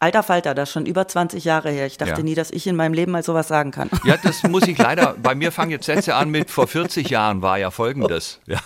alter 0.00 0.22
Falter, 0.22 0.54
das 0.54 0.68
ist 0.68 0.72
schon 0.72 0.86
über 0.86 1.06
20 1.08 1.44
Jahre 1.44 1.70
her. 1.70 1.86
Ich 1.86 1.96
dachte 1.98 2.12
Ja. 2.12 2.22
nie, 2.22 2.34
dass 2.34 2.50
ich 2.50 2.66
in 2.66 2.76
meinem 2.76 2.92
Leben 2.94 3.12
mal 3.12 3.22
sowas 3.22 3.48
sagen 3.48 3.70
kann. 3.70 3.90
Ja, 4.04 4.16
das 4.22 4.42
muss 4.44 4.66
ich 4.66 4.78
leider, 4.78 5.14
bei 5.22 5.34
mir 5.34 5.52
fangen 5.52 5.70
jetzt 5.70 5.86
Sätze 5.86 6.14
an 6.14 6.30
mit, 6.30 6.50
vor 6.50 6.66
40 6.66 7.10
Jahren 7.10 7.42
war 7.42 7.58
ja 7.58 7.70
folgendes. 7.70 8.40
Ja, 8.46 8.60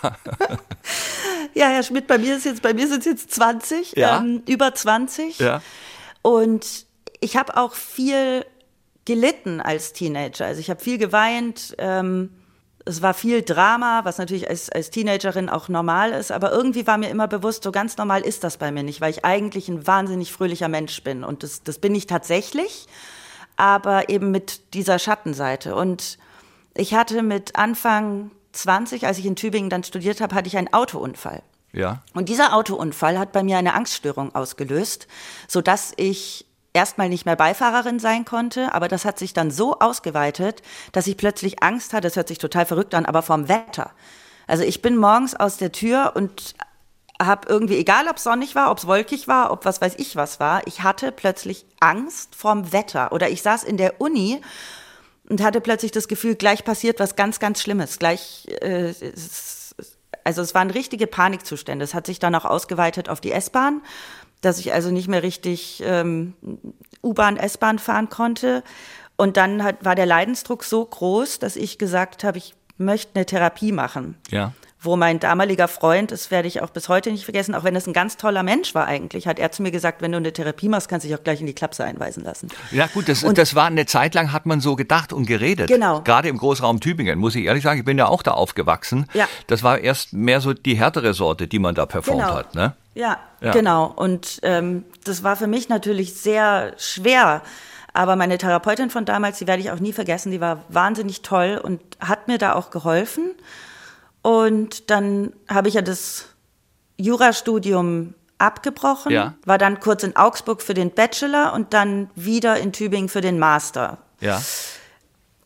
Ja, 1.55 1.69
Herr 1.69 1.83
Schmidt, 1.83 2.07
bei 2.07 2.19
mir 2.19 2.37
ist 2.37 2.45
jetzt, 2.47 2.63
bei 2.63 2.73
mir 2.75 2.89
sind 2.89 3.01
es 3.01 3.05
jetzt 3.07 3.31
20, 3.35 3.95
Ja. 3.97 4.19
ähm, 4.19 4.43
über 4.49 4.75
20. 4.75 5.39
ja. 5.39 5.61
Und 6.23 6.87
ich 7.21 7.37
habe 7.37 7.57
auch 7.57 7.75
viel 7.75 8.45
gelitten 9.05 9.61
als 9.61 9.93
Teenager. 9.93 10.47
Also 10.47 10.61
ich 10.61 10.71
habe 10.71 10.81
viel 10.81 10.97
geweint. 10.99 11.75
Ähm, 11.79 12.31
es 12.85 13.03
war 13.03 13.15
viel 13.15 13.43
Drama, 13.43 14.05
was 14.05 14.19
natürlich 14.19 14.49
als, 14.49 14.69
als 14.71 14.91
Teenagerin 14.91 15.49
auch 15.49 15.69
normal 15.69 16.13
ist. 16.13 16.33
Aber 16.33 16.53
irgendwie 16.53 16.87
war 16.87 16.99
mir 16.99 17.11
immer 17.11 17.29
bewusst, 17.29 17.63
so 17.63 17.73
ganz 17.73 17.97
normal 17.97 18.23
ist 18.23 18.45
das 18.45 18.57
bei 18.57 18.73
mir 18.73 18.83
nicht, 18.83 19.01
weil 19.01 19.11
ich 19.11 19.25
eigentlich 19.25 19.69
ein 19.69 19.87
wahnsinnig 19.87 20.33
fröhlicher 20.33 20.69
Mensch 20.69 21.03
bin. 21.03 21.25
Und 21.25 21.43
das, 21.43 21.63
das 21.63 21.79
bin 21.79 21.95
ich 21.95 22.07
tatsächlich, 22.07 22.87
aber 23.57 24.09
eben 24.09 24.31
mit 24.31 24.75
dieser 24.75 24.99
Schattenseite. 24.99 25.75
Und 25.75 26.19
ich 26.75 26.95
hatte 26.95 27.23
mit 27.23 27.57
Anfang 27.57 28.31
20, 28.53 29.07
als 29.07 29.19
ich 29.19 29.27
in 29.27 29.37
Tübingen 29.37 29.71
dann 29.71 29.85
studiert 29.85 30.21
habe, 30.21 30.35
hatte 30.35 30.49
ich 30.49 30.57
einen 30.57 30.73
Autounfall. 30.73 31.43
Ja. 31.73 32.03
Und 32.15 32.29
dieser 32.29 32.55
Autounfall 32.55 33.19
hat 33.19 33.33
bei 33.33 33.43
mir 33.43 33.57
eine 33.57 33.75
Angststörung 33.75 34.35
ausgelöst, 34.35 35.07
sodass 35.49 35.93
ich 35.97 36.47
erstmal 36.73 37.09
nicht 37.09 37.27
mehr 37.27 37.37
Beifahrerin 37.37 37.99
sein 37.99 38.25
konnte, 38.25 38.75
aber 38.75 38.89
das 38.89 39.05
hat 39.05 39.19
sich 39.19 39.35
dann 39.35 39.51
so 39.51 39.79
ausgeweitet, 39.79 40.63
dass 40.93 41.07
ich 41.07 41.17
plötzlich 41.17 41.63
Angst 41.63 41.93
hatte, 41.93 42.09
das 42.09 42.17
hört 42.17 42.29
sich 42.29 42.39
total 42.39 42.67
verrückt 42.67 42.95
an, 42.95 43.07
aber 43.07 43.23
vom 43.23 43.49
Wetter. 43.49 43.91
Also 44.47 44.65
ich 44.65 44.83
bin 44.83 44.97
morgens 44.97 45.35
aus 45.35 45.57
der 45.57 45.73
Tür 45.73 46.13
und 46.15 46.55
habe 47.21 47.49
irgendwie, 47.49 47.77
egal 47.77 48.09
ob 48.09 48.17
es 48.17 48.25
sonnig 48.25 48.55
war, 48.55 48.71
ob 48.71 48.79
es 48.79 48.87
wolkig 48.87 49.29
war, 49.29 49.51
ob 49.51 49.65
was 49.65 49.81
weiß 49.81 49.95
ich 49.99 50.17
was 50.17 50.41
war, 50.41 50.67
ich 50.67 50.83
hatte 50.83 51.13
plötzlich 51.13 51.65
Angst 51.81 52.35
vorm 52.35 52.73
Wetter. 52.73 53.13
Oder 53.13 53.31
ich 53.31 53.43
saß 53.43 53.65
in 53.65 53.77
der 53.77 54.01
Uni 54.01 54.41
und 55.29 55.43
hatte 55.43 55.61
plötzlich 55.61 55.93
das 55.93 56.09
Gefühl, 56.09 56.35
gleich 56.35 56.65
passiert 56.65 57.01
was 57.01 57.17
ganz, 57.17 57.39
ganz 57.39 57.61
Schlimmes. 57.61 57.99
Gleich, 57.99 58.47
äh, 58.61 58.93
also 60.25 60.43
es 60.43 60.55
waren 60.55 60.71
richtige 60.71 61.07
Panikzustände. 61.07 61.85
Es 61.85 61.95
hat 61.95 62.07
sich 62.07 62.19
dann 62.19 62.35
auch 62.35 62.45
ausgeweitet 62.45 63.09
auf 63.09 63.21
die 63.21 63.33
S-Bahn, 63.33 63.83
dass 64.43 64.59
ich 64.59 64.75
also 64.75 64.91
nicht 64.91 65.09
mehr 65.09 65.23
richtig 65.23 65.83
ähm, 65.87 66.35
U-Bahn, 67.03 67.39
S-Bahn 67.39 67.79
fahren 67.79 68.11
konnte. 68.11 68.63
Und 69.17 69.37
dann 69.37 69.63
hat, 69.63 69.85
war 69.85 69.95
der 69.95 70.07
Leidensdruck 70.07 70.65
so 70.65 70.85
groß, 70.85 71.39
dass 71.39 71.57
ich 71.57 71.79
gesagt 71.79 72.25
habe, 72.25 72.39
ich 72.39 72.55
möchte 72.77 73.13
eine 73.15 73.25
Therapie 73.25 73.73
machen. 73.73 74.17
Ja 74.31 74.53
wo 74.83 74.97
mein 74.97 75.21
damaliger 75.21 75.69
Freund, 75.69 76.11
das 76.11 76.31
werde 76.31 76.49
ich 76.49 76.61
auch 76.61 76.71
bis 76.71 76.89
heute 76.89 77.13
nicht 77.13 77.25
vergessen, 77.25 77.55
auch 77.55 77.63
wenn 77.63 77.77
es 77.77 77.87
ein 77.87 77.93
ganz 77.93 78.17
toller 78.17 78.43
Mensch 78.43 78.75
war 78.75 78.87
eigentlich, 78.87 79.29
hat 79.29 79.39
er 79.39 79.53
zu 79.53 79.63
mir 79.63 79.71
gesagt, 79.71 80.03
wenn 80.03 80.11
du 80.11 80.19
eine 80.19 80.33
Therapie 80.33 80.69
machst, 80.69 80.89
kannst 80.89 81.05
du 81.05 81.09
dich 81.09 81.17
auch 81.17 81.23
gleich 81.23 81.41
in 81.41 81.47
die 81.47 81.55
Klapse 81.55 81.85
einweisen 81.85 82.25
lassen. 82.25 82.49
Ja 82.73 82.89
gut, 82.89 83.09
das, 83.09 83.23
und, 83.23 83.39
das 83.39 83.55
war 83.55 83.67
eine 83.67 83.87
Zeit 83.87 84.15
lang, 84.15 84.33
hat 84.33 84.45
man 84.45 84.61
so 84.61 84.75
gedacht 84.75 85.13
und 85.13 85.27
geredet. 85.27 85.69
Genau. 85.69 86.03
Gerade 86.03 86.29
im 86.29 86.37
Großraum 86.37 86.81
Tübingen, 86.81 87.19
muss 87.19 87.37
ich 87.37 87.45
ehrlich 87.45 87.63
sagen, 87.63 87.79
ich 87.79 87.85
bin 87.85 87.97
ja 87.97 88.09
auch 88.09 88.23
da 88.23 88.33
aufgewachsen. 88.33 89.07
Ja. 89.15 89.29
Das 89.47 89.63
war 89.63 89.79
erst 89.79 90.13
mehr 90.13 90.41
so 90.41 90.53
die 90.53 90.75
härtere 90.75 91.15
Sorte, 91.15 91.47
die 91.47 91.61
man 91.61 91.77
da 91.77 91.87
performt 91.87 92.21
genau. 92.21 92.35
hat. 92.35 92.55
Ne? 92.57 92.75
Ja, 92.95 93.19
ja, 93.41 93.53
genau. 93.53 93.87
Und 93.87 94.41
ähm, 94.43 94.85
das 95.05 95.23
war 95.23 95.37
für 95.37 95.47
mich 95.47 95.69
natürlich 95.69 96.15
sehr 96.15 96.75
schwer. 96.79 97.43
Aber 97.95 98.17
meine 98.17 98.39
Therapeutin 98.39 98.91
von 98.91 99.05
damals, 99.05 99.39
die 99.39 99.47
werde 99.47 99.63
ich 99.63 99.71
auch 99.71 99.79
nie 99.79 99.93
vergessen, 99.93 100.31
die 100.31 100.41
war 100.41 100.65
wahnsinnig 100.69 101.23
toll 101.23 101.61
und 101.63 101.81
hat 102.01 102.29
mir 102.29 102.39
da 102.39 102.55
auch 102.55 102.71
geholfen. 102.71 103.33
Und 104.23 104.91
dann 104.91 105.33
habe 105.49 105.69
ich 105.69 105.75
ja 105.75 105.83
das 105.83 106.27
Jurastudium 106.97 108.15
abgebrochen, 108.39 109.13
ja. 109.13 109.35
war 109.45 109.59
dann 109.59 109.79
kurz 109.81 110.03
in 110.03 110.17
Augsburg 110.17 110.63
für 110.63 110.75
den 110.75 110.91
Bachelor 110.91 111.53
und 111.53 111.75
dann 111.75 112.11
wieder 112.15 112.59
in 112.59 112.73
Tübingen 112.73 113.09
für 113.09 113.21
den 113.21 113.39
Master. 113.39 113.99
Ja. 114.21 114.43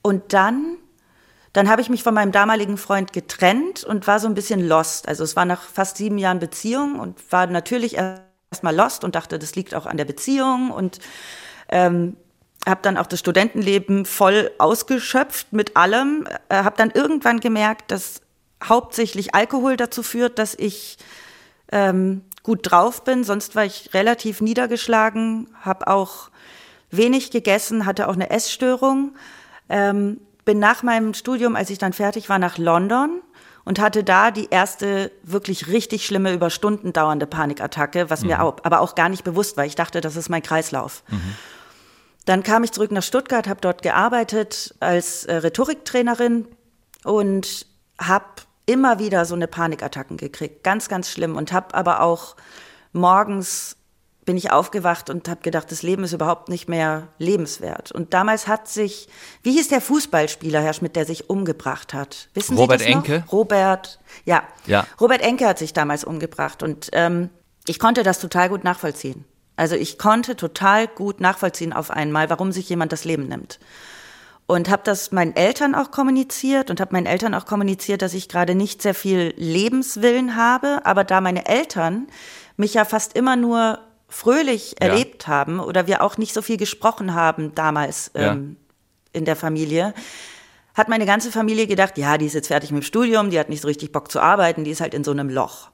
Und 0.02 0.32
dann, 0.32 0.78
dann 1.56 1.70
habe 1.70 1.80
ich 1.80 1.88
mich 1.88 2.02
von 2.02 2.12
meinem 2.12 2.32
damaligen 2.32 2.76
Freund 2.76 3.14
getrennt 3.14 3.82
und 3.82 4.06
war 4.06 4.20
so 4.20 4.28
ein 4.28 4.34
bisschen 4.34 4.68
lost. 4.68 5.08
Also 5.08 5.24
es 5.24 5.36
war 5.36 5.46
nach 5.46 5.62
fast 5.62 5.96
sieben 5.96 6.18
Jahren 6.18 6.38
Beziehung 6.38 7.00
und 7.00 7.32
war 7.32 7.46
natürlich 7.46 7.96
erstmal 7.96 8.76
lost 8.76 9.04
und 9.04 9.14
dachte, 9.14 9.38
das 9.38 9.56
liegt 9.56 9.74
auch 9.74 9.86
an 9.86 9.96
der 9.96 10.04
Beziehung 10.04 10.70
und 10.70 10.98
ähm, 11.70 12.18
habe 12.66 12.80
dann 12.82 12.98
auch 12.98 13.06
das 13.06 13.20
Studentenleben 13.20 14.04
voll 14.04 14.50
ausgeschöpft 14.58 15.54
mit 15.54 15.78
allem. 15.78 16.28
Äh, 16.50 16.56
habe 16.56 16.76
dann 16.76 16.90
irgendwann 16.90 17.40
gemerkt, 17.40 17.90
dass 17.90 18.20
hauptsächlich 18.62 19.34
Alkohol 19.34 19.78
dazu 19.78 20.02
führt, 20.02 20.38
dass 20.38 20.54
ich 20.54 20.98
ähm, 21.72 22.22
gut 22.42 22.70
drauf 22.70 23.02
bin. 23.02 23.24
Sonst 23.24 23.56
war 23.56 23.64
ich 23.64 23.94
relativ 23.94 24.42
niedergeschlagen, 24.42 25.48
habe 25.62 25.86
auch 25.86 26.28
wenig 26.90 27.30
gegessen, 27.30 27.86
hatte 27.86 28.08
auch 28.08 28.14
eine 28.14 28.28
Essstörung. 28.28 29.14
Ähm, 29.70 30.20
bin 30.46 30.58
nach 30.58 30.82
meinem 30.82 31.12
Studium, 31.12 31.56
als 31.56 31.68
ich 31.68 31.76
dann 31.76 31.92
fertig 31.92 32.30
war, 32.30 32.38
nach 32.38 32.56
London 32.56 33.20
und 33.66 33.80
hatte 33.80 34.04
da 34.04 34.30
die 34.30 34.48
erste 34.48 35.10
wirklich 35.22 35.66
richtig 35.66 36.06
schlimme, 36.06 36.32
über 36.32 36.48
Stunden 36.48 36.94
dauernde 36.94 37.26
Panikattacke, 37.26 38.08
was 38.08 38.22
mhm. 38.22 38.28
mir 38.28 38.42
auch, 38.42 38.56
aber 38.62 38.80
auch 38.80 38.94
gar 38.94 39.10
nicht 39.10 39.24
bewusst 39.24 39.58
war. 39.58 39.66
Ich 39.66 39.74
dachte, 39.74 40.00
das 40.00 40.16
ist 40.16 40.30
mein 40.30 40.42
Kreislauf. 40.42 41.02
Mhm. 41.08 41.34
Dann 42.24 42.42
kam 42.42 42.64
ich 42.64 42.72
zurück 42.72 42.92
nach 42.92 43.02
Stuttgart, 43.02 43.46
habe 43.48 43.60
dort 43.60 43.82
gearbeitet 43.82 44.74
als 44.80 45.24
äh, 45.24 45.34
Rhetoriktrainerin 45.34 46.46
und 47.04 47.66
habe 48.00 48.24
immer 48.66 48.98
wieder 48.98 49.24
so 49.24 49.34
eine 49.34 49.48
Panikattacken 49.48 50.16
gekriegt, 50.16 50.62
ganz, 50.62 50.88
ganz 50.88 51.10
schlimm 51.10 51.36
und 51.36 51.52
habe 51.52 51.74
aber 51.74 52.02
auch 52.02 52.36
morgens 52.92 53.76
bin 54.26 54.36
ich 54.36 54.50
aufgewacht 54.50 55.08
und 55.08 55.28
habe 55.28 55.40
gedacht, 55.40 55.70
das 55.70 55.82
Leben 55.82 56.04
ist 56.04 56.12
überhaupt 56.12 56.48
nicht 56.48 56.68
mehr 56.68 57.08
lebenswert. 57.18 57.92
Und 57.92 58.12
damals 58.12 58.48
hat 58.48 58.68
sich, 58.68 59.08
wie 59.42 59.52
hieß 59.52 59.68
der 59.68 59.80
Fußballspieler, 59.80 60.60
Herr 60.60 60.74
Schmidt, 60.74 60.96
der 60.96 61.06
sich 61.06 61.30
umgebracht 61.30 61.94
hat? 61.94 62.28
Wissen 62.34 62.58
Robert 62.58 62.80
Sie 62.80 62.86
das 62.86 62.94
noch? 62.94 63.08
Enke? 63.08 63.24
Robert, 63.30 64.00
ja. 64.24 64.42
ja. 64.66 64.86
Robert 65.00 65.22
Enke 65.22 65.46
hat 65.46 65.58
sich 65.58 65.72
damals 65.72 66.04
umgebracht 66.04 66.62
und 66.62 66.90
ähm, 66.92 67.30
ich 67.66 67.78
konnte 67.78 68.02
das 68.02 68.18
total 68.18 68.48
gut 68.48 68.64
nachvollziehen. 68.64 69.24
Also 69.54 69.76
ich 69.76 69.96
konnte 69.96 70.36
total 70.36 70.86
gut 70.88 71.20
nachvollziehen 71.20 71.72
auf 71.72 71.90
einmal, 71.90 72.28
warum 72.28 72.52
sich 72.52 72.68
jemand 72.68 72.92
das 72.92 73.04
Leben 73.04 73.28
nimmt 73.28 73.58
und 74.46 74.70
habe 74.70 74.82
das 74.84 75.12
meinen 75.12 75.34
Eltern 75.34 75.74
auch 75.74 75.90
kommuniziert 75.90 76.70
und 76.70 76.80
habe 76.80 76.92
meinen 76.92 77.06
Eltern 77.06 77.34
auch 77.34 77.46
kommuniziert, 77.46 78.02
dass 78.02 78.14
ich 78.14 78.28
gerade 78.28 78.54
nicht 78.54 78.80
sehr 78.80 78.94
viel 78.94 79.34
Lebenswillen 79.36 80.36
habe, 80.36 80.80
aber 80.84 81.04
da 81.04 81.20
meine 81.20 81.46
Eltern 81.46 82.06
mich 82.56 82.74
ja 82.74 82.84
fast 82.84 83.16
immer 83.16 83.36
nur 83.36 83.80
fröhlich 84.08 84.76
ja. 84.80 84.88
erlebt 84.88 85.26
haben 85.26 85.60
oder 85.60 85.86
wir 85.86 86.02
auch 86.02 86.18
nicht 86.18 86.34
so 86.34 86.42
viel 86.42 86.56
gesprochen 86.56 87.14
haben 87.14 87.54
damals 87.54 88.10
ja. 88.14 88.32
ähm, 88.32 88.56
in 89.12 89.24
der 89.24 89.36
Familie, 89.36 89.94
hat 90.74 90.88
meine 90.88 91.06
ganze 91.06 91.32
Familie 91.32 91.66
gedacht, 91.66 91.96
ja, 91.96 92.18
die 92.18 92.26
ist 92.26 92.34
jetzt 92.34 92.48
fertig 92.48 92.70
mit 92.70 92.82
dem 92.82 92.86
Studium, 92.86 93.30
die 93.30 93.38
hat 93.38 93.48
nicht 93.48 93.62
so 93.62 93.68
richtig 93.68 93.92
Bock 93.92 94.10
zu 94.10 94.20
arbeiten, 94.20 94.62
die 94.62 94.70
ist 94.70 94.80
halt 94.80 94.94
in 94.94 95.04
so 95.04 95.10
einem 95.10 95.30
Loch. 95.30 95.70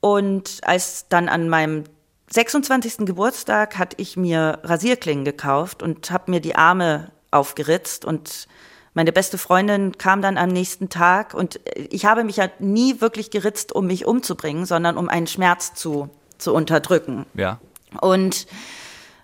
Und 0.00 0.60
als 0.62 1.08
dann 1.08 1.28
an 1.28 1.48
meinem 1.48 1.84
26. 2.30 2.98
Geburtstag 2.98 3.78
hatte 3.78 3.96
ich 4.00 4.16
mir 4.16 4.60
Rasierklingen 4.62 5.24
gekauft 5.24 5.82
und 5.82 6.10
habe 6.10 6.30
mir 6.30 6.40
die 6.40 6.54
Arme 6.54 7.10
aufgeritzt 7.30 8.04
und 8.04 8.46
meine 8.94 9.12
beste 9.12 9.36
Freundin 9.36 9.98
kam 9.98 10.22
dann 10.22 10.38
am 10.38 10.48
nächsten 10.48 10.88
Tag 10.88 11.34
und 11.34 11.60
ich 11.74 12.06
habe 12.06 12.24
mich 12.24 12.36
ja 12.36 12.48
nie 12.58 13.00
wirklich 13.00 13.30
geritzt, 13.30 13.72
um 13.72 13.86
mich 13.86 14.06
umzubringen, 14.06 14.64
sondern 14.64 14.96
um 14.96 15.08
einen 15.08 15.26
Schmerz 15.26 15.74
zu, 15.74 16.08
zu 16.38 16.54
unterdrücken. 16.54 17.26
Ja. 17.34 17.58
Und 18.00 18.46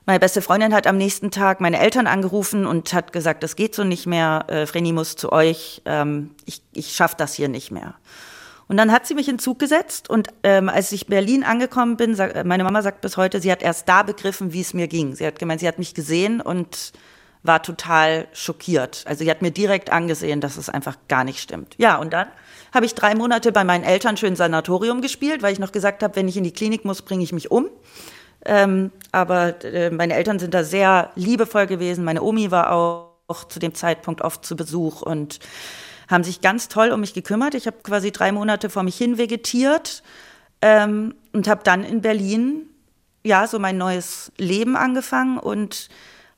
meine 0.04 0.19
beste 0.19 0.42
Freundin 0.42 0.75
hat 0.75 0.87
am 0.87 0.97
nächsten 0.97 1.31
Tag 1.31 1.61
meine 1.61 1.78
Eltern 1.78 2.07
angerufen 2.07 2.66
und 2.66 2.92
hat 2.92 3.12
gesagt, 3.12 3.42
das 3.42 3.54
geht 3.54 3.75
so 3.75 3.85
nicht 3.85 4.07
mehr, 4.07 4.45
äh, 4.49 4.66
Vreni 4.66 4.92
muss 4.92 5.14
zu 5.14 5.31
euch, 5.31 5.83
ähm, 5.85 6.33
ich, 6.45 6.62
ich 6.73 6.92
schaffe 6.92 7.14
das 7.16 7.35
hier 7.35 7.49
nicht 7.49 7.71
mehr. 7.71 7.95
Und 8.66 8.78
dann 8.78 8.90
hat 8.90 9.07
sie 9.07 9.14
mich 9.14 9.28
in 9.28 9.38
Zug 9.38 9.59
gesetzt 9.59 10.09
und 10.11 10.28
ähm, 10.42 10.69
als 10.69 10.90
ich 10.92 11.07
Berlin 11.07 11.45
angekommen 11.45 11.97
bin, 11.97 12.14
sag, 12.14 12.45
meine 12.45 12.64
Mama 12.64 12.83
sagt 12.83 13.00
bis 13.00 13.16
heute, 13.16 13.40
sie 13.40 13.52
hat 13.52 13.62
erst 13.62 13.88
da 13.88 14.02
begriffen, 14.02 14.52
wie 14.52 14.62
es 14.62 14.75
mir 14.75 14.88
ging. 14.88 15.14
Sie 15.14 15.26
hat 15.26 15.38
gemeint, 15.38 15.61
sie 15.61 15.69
hat 15.69 15.78
mich 15.78 15.95
gesehen 15.95 16.40
und 16.40 16.92
war 17.42 17.62
total 17.62 18.28
schockiert. 18.33 19.04
Also 19.07 19.25
sie 19.25 19.31
hat 19.31 19.42
mir 19.42 19.50
direkt 19.50 19.90
angesehen, 19.90 20.40
dass 20.40 20.57
es 20.57 20.69
einfach 20.69 20.97
gar 21.09 21.25
nicht 21.25 21.40
stimmt. 21.40 21.75
Ja, 21.76 21.97
und 21.97 22.12
dann 22.12 22.28
habe 22.73 22.87
ich 22.87 22.95
drei 22.95 23.14
Monate 23.14 23.52
bei 23.52 23.64
meinen 23.64 23.85
Eltern 23.85 24.17
schön 24.17 24.37
Sanatorium 24.37 25.00
gespielt, 25.02 25.43
weil 25.43 25.52
ich 25.52 25.59
noch 25.59 25.73
gesagt 25.73 26.02
habe, 26.02 26.17
wenn 26.17 26.29
ich 26.29 26.37
in 26.37 26.45
die 26.45 26.52
Klinik 26.52 26.85
muss, 26.85 27.02
bringe 27.02 27.23
ich 27.23 27.33
mich 27.33 27.50
um. 27.50 27.69
Ähm, 28.45 28.91
aber 29.12 29.64
äh, 29.64 29.91
meine 29.91 30.14
Eltern 30.14 30.38
sind 30.38 30.55
da 30.55 30.64
sehr 30.64 31.11
liebevoll 31.14 31.67
gewesen. 31.67 32.05
Meine 32.05 32.23
Omi 32.23 32.50
war 32.50 32.73
auch, 32.73 33.12
zu 33.49 33.59
dem 33.59 33.75
Zeitpunkt 33.75 34.21
oft 34.21 34.45
zu 34.45 34.57
Besuch 34.57 35.00
und 35.00 35.38
haben 36.07 36.23
sich 36.23 36.43
ganz 36.43 36.69
toll 36.69 36.91
um 36.91 37.00
mich 37.00 37.14
gekümmert. 37.14 37.55
Ich 37.55 37.67
habe 37.67 37.79
quasi 37.83 38.12
drei 38.12 38.31
Monate 38.31 38.69
vor 38.69 38.83
mich 38.83 38.97
hin 38.97 39.17
vegetiert 39.17 40.02
ähm, 40.61 41.14
und 41.33 41.49
habe 41.49 41.62
dann 41.64 41.83
in 41.83 42.02
Berlin 42.02 42.69
ja 43.25 43.47
so 43.47 43.59
mein 43.59 43.79
neues 43.79 44.33
Leben 44.37 44.76
angefangen 44.76 45.38
und 45.38 45.88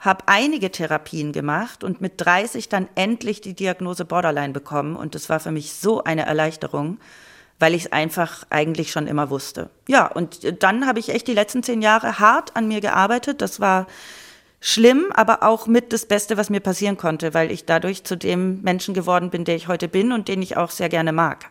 habe 0.04 0.24
einige 0.26 0.70
Therapien 0.70 1.32
gemacht 1.32 1.82
und 1.82 2.00
mit 2.00 2.14
30 2.16 2.68
dann 2.68 2.88
endlich 2.94 3.40
die 3.40 3.54
Diagnose 3.54 4.04
Borderline 4.04 4.52
bekommen. 4.52 4.96
Und 4.96 5.14
das 5.14 5.30
war 5.30 5.40
für 5.40 5.50
mich 5.50 5.72
so 5.72 6.04
eine 6.04 6.26
Erleichterung, 6.26 6.98
weil 7.58 7.74
ich 7.74 7.86
es 7.86 7.92
einfach 7.92 8.44
eigentlich 8.50 8.92
schon 8.92 9.06
immer 9.06 9.30
wusste. 9.30 9.70
Ja, 9.88 10.06
und 10.06 10.62
dann 10.62 10.86
habe 10.86 10.98
ich 10.98 11.08
echt 11.08 11.26
die 11.26 11.34
letzten 11.34 11.62
zehn 11.62 11.80
Jahre 11.80 12.18
hart 12.18 12.54
an 12.54 12.68
mir 12.68 12.82
gearbeitet. 12.82 13.40
Das 13.40 13.60
war 13.60 13.86
schlimm, 14.66 15.12
aber 15.12 15.42
auch 15.42 15.66
mit 15.66 15.92
das 15.92 16.06
Beste, 16.06 16.38
was 16.38 16.48
mir 16.48 16.60
passieren 16.60 16.96
konnte, 16.96 17.34
weil 17.34 17.50
ich 17.50 17.66
dadurch 17.66 18.02
zu 18.02 18.16
dem 18.16 18.62
Menschen 18.62 18.94
geworden 18.94 19.28
bin, 19.28 19.44
der 19.44 19.56
ich 19.56 19.68
heute 19.68 19.88
bin 19.88 20.10
und 20.10 20.26
den 20.26 20.40
ich 20.40 20.56
auch 20.56 20.70
sehr 20.70 20.88
gerne 20.88 21.12
mag. 21.12 21.50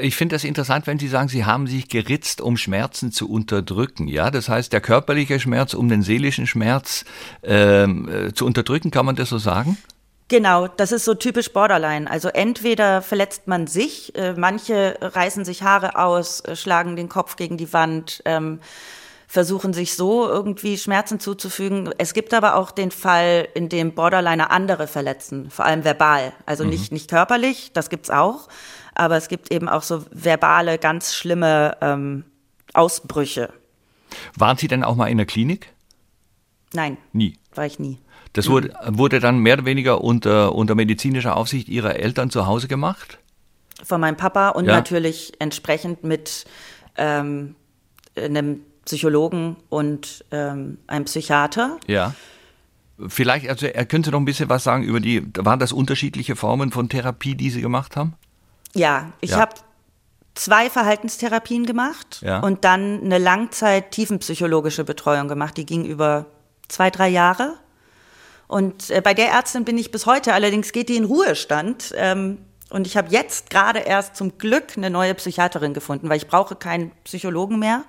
Ich 0.00 0.16
finde 0.16 0.34
das 0.34 0.42
interessant, 0.42 0.88
wenn 0.88 0.98
Sie 0.98 1.06
sagen, 1.06 1.28
Sie 1.28 1.44
haben 1.44 1.68
sich 1.68 1.88
geritzt, 1.88 2.40
um 2.40 2.56
Schmerzen 2.56 3.12
zu 3.12 3.30
unterdrücken. 3.30 4.08
Ja, 4.08 4.32
das 4.32 4.48
heißt, 4.48 4.72
der 4.72 4.80
körperliche 4.80 5.38
Schmerz, 5.38 5.72
um 5.72 5.88
den 5.88 6.02
seelischen 6.02 6.48
Schmerz 6.48 7.04
ähm, 7.44 8.08
äh, 8.08 8.34
zu 8.34 8.44
unterdrücken, 8.44 8.90
kann 8.90 9.06
man 9.06 9.14
das 9.14 9.28
so 9.28 9.38
sagen? 9.38 9.78
Genau, 10.26 10.66
das 10.66 10.90
ist 10.90 11.04
so 11.04 11.14
typisch 11.14 11.52
Borderline. 11.52 12.10
Also 12.10 12.28
entweder 12.28 13.02
verletzt 13.02 13.46
man 13.46 13.68
sich, 13.68 14.16
äh, 14.16 14.34
manche 14.36 14.98
reißen 15.00 15.44
sich 15.44 15.62
Haare 15.62 15.96
aus, 15.96 16.40
äh, 16.40 16.56
schlagen 16.56 16.96
den 16.96 17.08
Kopf 17.08 17.36
gegen 17.36 17.56
die 17.56 17.72
Wand. 17.72 18.20
Ähm, 18.24 18.58
versuchen 19.32 19.72
sich 19.72 19.94
so 19.94 20.28
irgendwie 20.28 20.76
Schmerzen 20.76 21.18
zuzufügen. 21.18 21.88
Es 21.96 22.12
gibt 22.12 22.34
aber 22.34 22.54
auch 22.54 22.70
den 22.70 22.90
Fall, 22.90 23.48
in 23.54 23.70
dem 23.70 23.94
Borderliner 23.94 24.50
andere 24.50 24.86
verletzen, 24.86 25.48
vor 25.48 25.64
allem 25.64 25.84
verbal. 25.84 26.34
Also 26.44 26.64
mhm. 26.64 26.68
nicht, 26.70 26.92
nicht 26.92 27.08
körperlich, 27.08 27.72
das 27.72 27.88
gibt's 27.88 28.10
auch, 28.10 28.48
aber 28.94 29.16
es 29.16 29.28
gibt 29.28 29.50
eben 29.50 29.70
auch 29.70 29.84
so 29.84 30.04
verbale, 30.10 30.76
ganz 30.76 31.14
schlimme 31.14 31.78
ähm, 31.80 32.24
Ausbrüche. 32.74 33.48
Waren 34.36 34.58
Sie 34.58 34.68
denn 34.68 34.84
auch 34.84 34.96
mal 34.96 35.06
in 35.06 35.16
der 35.16 35.24
Klinik? 35.24 35.72
Nein. 36.74 36.98
Nie. 37.14 37.38
War 37.54 37.64
ich 37.64 37.78
nie. 37.78 38.00
Das 38.34 38.50
wurde, 38.50 38.74
wurde 38.86 39.18
dann 39.18 39.38
mehr 39.38 39.54
oder 39.54 39.64
weniger 39.64 40.02
unter, 40.02 40.54
unter 40.54 40.74
medizinischer 40.74 41.38
Aufsicht 41.38 41.70
Ihrer 41.70 41.96
Eltern 41.96 42.28
zu 42.28 42.46
Hause 42.46 42.68
gemacht? 42.68 43.18
Von 43.82 44.02
meinem 44.02 44.18
Papa 44.18 44.50
und 44.50 44.66
ja. 44.66 44.74
natürlich 44.74 45.32
entsprechend 45.38 46.04
mit 46.04 46.44
ähm, 46.98 47.54
einem 48.14 48.60
Psychologen 48.84 49.56
und 49.68 50.24
ähm, 50.30 50.78
einem 50.86 51.04
Psychiater. 51.04 51.78
Ja. 51.86 52.14
Vielleicht, 53.08 53.48
also 53.48 53.66
er 53.66 53.84
könnte 53.86 54.10
noch 54.10 54.20
ein 54.20 54.24
bisschen 54.24 54.48
was 54.48 54.64
sagen 54.64 54.84
über 54.84 55.00
die, 55.00 55.22
waren 55.38 55.58
das 55.58 55.72
unterschiedliche 55.72 56.36
Formen 56.36 56.72
von 56.72 56.88
Therapie, 56.88 57.34
die 57.34 57.50
Sie 57.50 57.60
gemacht 57.60 57.96
haben? 57.96 58.14
Ja, 58.74 59.12
ich 59.20 59.30
ja. 59.30 59.38
habe 59.38 59.54
zwei 60.34 60.70
Verhaltenstherapien 60.70 61.66
gemacht 61.66 62.20
ja. 62.22 62.40
und 62.40 62.64
dann 62.64 63.02
eine 63.02 63.18
Langzeit-tiefenpsychologische 63.18 64.84
Betreuung 64.84 65.28
gemacht. 65.28 65.56
Die 65.56 65.66
ging 65.66 65.84
über 65.84 66.26
zwei, 66.68 66.90
drei 66.90 67.08
Jahre. 67.08 67.54
Und 68.48 68.90
äh, 68.90 69.00
bei 69.00 69.14
der 69.14 69.30
Ärztin 69.30 69.64
bin 69.64 69.78
ich 69.78 69.90
bis 69.90 70.06
heute, 70.06 70.34
allerdings 70.34 70.72
geht 70.72 70.88
die 70.88 70.96
in 70.96 71.04
Ruhestand. 71.04 71.92
Ähm, 71.96 72.38
und 72.70 72.86
ich 72.86 72.96
habe 72.96 73.10
jetzt 73.10 73.50
gerade 73.50 73.80
erst 73.80 74.16
zum 74.16 74.38
Glück 74.38 74.76
eine 74.76 74.90
neue 74.90 75.14
Psychiaterin 75.14 75.74
gefunden, 75.74 76.08
weil 76.08 76.16
ich 76.16 76.26
brauche 76.26 76.56
keinen 76.56 76.90
Psychologen 77.04 77.58
mehr. 77.58 77.84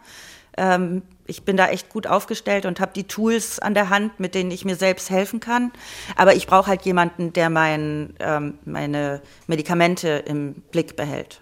Ähm, 0.57 1.01
ich 1.25 1.43
bin 1.43 1.57
da 1.57 1.67
echt 1.67 1.89
gut 1.89 2.07
aufgestellt 2.07 2.65
und 2.65 2.79
habe 2.79 2.91
die 2.93 3.05
Tools 3.05 3.59
an 3.59 3.73
der 3.73 3.89
Hand, 3.89 4.19
mit 4.19 4.35
denen 4.35 4.51
ich 4.51 4.65
mir 4.65 4.75
selbst 4.75 5.09
helfen 5.09 5.39
kann. 5.39 5.71
Aber 6.15 6.35
ich 6.35 6.47
brauche 6.47 6.67
halt 6.67 6.83
jemanden, 6.83 7.33
der 7.33 7.49
mein, 7.49 8.13
ähm, 8.19 8.55
meine 8.65 9.21
Medikamente 9.47 10.09
im 10.09 10.53
Blick 10.71 10.95
behält. 10.95 11.41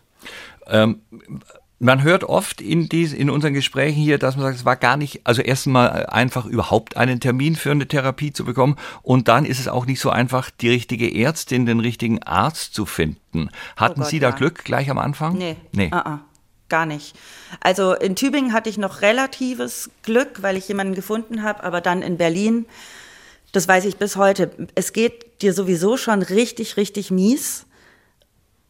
Ähm, 0.67 1.01
man 1.79 2.03
hört 2.03 2.23
oft 2.23 2.61
in, 2.61 2.89
dies, 2.89 3.11
in 3.11 3.31
unseren 3.31 3.55
Gesprächen 3.55 3.99
hier, 3.99 4.19
dass 4.19 4.35
man 4.35 4.45
sagt, 4.45 4.57
es 4.57 4.65
war 4.65 4.75
gar 4.75 4.97
nicht, 4.97 5.21
also 5.23 5.41
erstmal 5.41 6.05
einfach 6.05 6.45
überhaupt 6.45 6.95
einen 6.95 7.19
Termin 7.19 7.55
für 7.55 7.71
eine 7.71 7.87
Therapie 7.87 8.31
zu 8.31 8.45
bekommen 8.45 8.75
und 9.01 9.27
dann 9.27 9.45
ist 9.45 9.59
es 9.59 9.67
auch 9.67 9.87
nicht 9.87 9.99
so 9.99 10.11
einfach, 10.11 10.51
die 10.51 10.69
richtige 10.69 11.11
Ärztin, 11.11 11.65
den 11.65 11.79
richtigen 11.79 12.21
Arzt 12.21 12.75
zu 12.75 12.85
finden. 12.85 13.49
Hatten 13.75 14.01
oh 14.01 14.03
Gott, 14.03 14.11
Sie 14.11 14.19
da 14.19 14.29
ja. 14.29 14.35
Glück 14.35 14.63
gleich 14.63 14.91
am 14.91 14.99
Anfang? 14.99 15.39
Nee. 15.39 15.55
Nee. 15.71 15.87
Uh 15.87 15.97
-uh 15.97 16.19
gar 16.71 16.87
nicht. 16.87 17.15
Also 17.59 17.93
in 17.93 18.15
Tübingen 18.15 18.53
hatte 18.53 18.69
ich 18.69 18.79
noch 18.79 19.03
relatives 19.03 19.91
Glück, 20.01 20.41
weil 20.41 20.57
ich 20.57 20.67
jemanden 20.67 20.95
gefunden 20.95 21.43
habe, 21.43 21.63
aber 21.63 21.81
dann 21.81 22.01
in 22.01 22.17
Berlin, 22.17 22.65
das 23.51 23.67
weiß 23.67 23.85
ich 23.85 23.97
bis 23.97 24.15
heute, 24.15 24.49
es 24.73 24.93
geht 24.93 25.43
dir 25.43 25.53
sowieso 25.53 25.97
schon 25.97 26.23
richtig, 26.23 26.77
richtig 26.77 27.11
mies. 27.11 27.67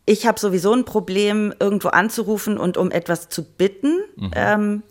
Ich 0.05 0.25
habe 0.25 0.39
sowieso 0.39 0.73
ein 0.73 0.83
Problem, 0.83 1.53
irgendwo 1.59 1.89
anzurufen 1.89 2.57
und 2.57 2.75
um 2.75 2.91
etwas 2.91 3.29
zu 3.29 3.43
bitten. 3.45 3.99
Mhm. 4.17 4.31
Ähm, 4.35 4.83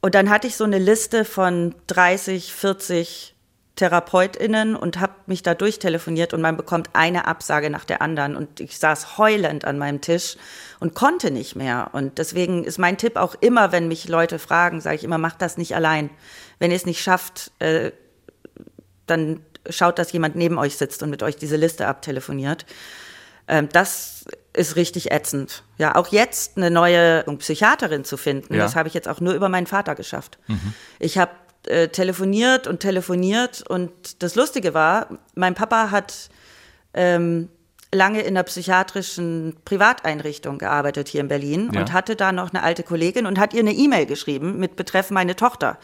und 0.00 0.14
dann 0.14 0.30
hatte 0.30 0.46
ich 0.46 0.56
so 0.56 0.64
eine 0.64 0.78
Liste 0.78 1.24
von 1.24 1.74
30, 1.88 2.54
40 2.54 3.33
TherapeutInnen 3.76 4.76
und 4.76 5.00
habe 5.00 5.14
mich 5.26 5.42
da 5.42 5.54
durchtelefoniert 5.54 6.32
und 6.32 6.40
man 6.40 6.56
bekommt 6.56 6.90
eine 6.92 7.26
Absage 7.26 7.70
nach 7.70 7.84
der 7.84 8.02
anderen. 8.02 8.36
Und 8.36 8.60
ich 8.60 8.78
saß 8.78 9.18
heulend 9.18 9.64
an 9.64 9.78
meinem 9.78 10.00
Tisch 10.00 10.36
und 10.78 10.94
konnte 10.94 11.32
nicht 11.32 11.56
mehr. 11.56 11.90
Und 11.92 12.18
deswegen 12.18 12.64
ist 12.64 12.78
mein 12.78 12.98
Tipp 12.98 13.16
auch 13.16 13.34
immer, 13.40 13.72
wenn 13.72 13.88
mich 13.88 14.06
Leute 14.08 14.38
fragen, 14.38 14.80
sage 14.80 14.96
ich 14.96 15.04
immer, 15.04 15.18
macht 15.18 15.42
das 15.42 15.58
nicht 15.58 15.74
allein. 15.74 16.10
Wenn 16.60 16.70
ihr 16.70 16.76
es 16.76 16.86
nicht 16.86 17.02
schafft, 17.02 17.50
äh, 17.58 17.90
dann 19.06 19.40
schaut, 19.68 19.98
dass 19.98 20.12
jemand 20.12 20.36
neben 20.36 20.58
euch 20.58 20.76
sitzt 20.76 21.02
und 21.02 21.10
mit 21.10 21.22
euch 21.22 21.36
diese 21.36 21.56
Liste 21.56 21.88
abtelefoniert. 21.88 22.66
Ähm, 23.48 23.68
das 23.72 24.24
ist 24.52 24.76
richtig 24.76 25.10
ätzend. 25.10 25.64
Ja, 25.78 25.96
auch 25.96 26.08
jetzt 26.08 26.56
eine 26.56 26.70
neue 26.70 27.24
Psychiaterin 27.38 28.04
zu 28.04 28.16
finden, 28.16 28.54
ja. 28.54 28.60
das 28.60 28.76
habe 28.76 28.88
ich 28.88 28.94
jetzt 28.94 29.08
auch 29.08 29.20
nur 29.20 29.34
über 29.34 29.48
meinen 29.48 29.66
Vater 29.66 29.96
geschafft. 29.96 30.38
Mhm. 30.46 30.74
Ich 31.00 31.18
habe 31.18 31.32
äh, 31.66 31.88
telefoniert 31.88 32.66
und 32.66 32.80
telefoniert. 32.80 33.64
Und 33.68 34.22
das 34.22 34.34
Lustige 34.34 34.74
war, 34.74 35.18
mein 35.34 35.54
Papa 35.54 35.90
hat 35.90 36.28
ähm, 36.94 37.48
lange 37.92 38.20
in 38.22 38.28
einer 38.28 38.42
psychiatrischen 38.42 39.56
Privateinrichtung 39.64 40.58
gearbeitet 40.58 41.08
hier 41.08 41.20
in 41.20 41.28
Berlin 41.28 41.70
ja. 41.72 41.80
und 41.80 41.92
hatte 41.92 42.16
da 42.16 42.32
noch 42.32 42.52
eine 42.52 42.62
alte 42.62 42.82
Kollegin 42.82 43.26
und 43.26 43.38
hat 43.38 43.54
ihr 43.54 43.60
eine 43.60 43.72
E-Mail 43.72 44.06
geschrieben 44.06 44.58
mit 44.58 44.76
Betreff 44.76 45.10
meine 45.10 45.36
Tochter 45.36 45.78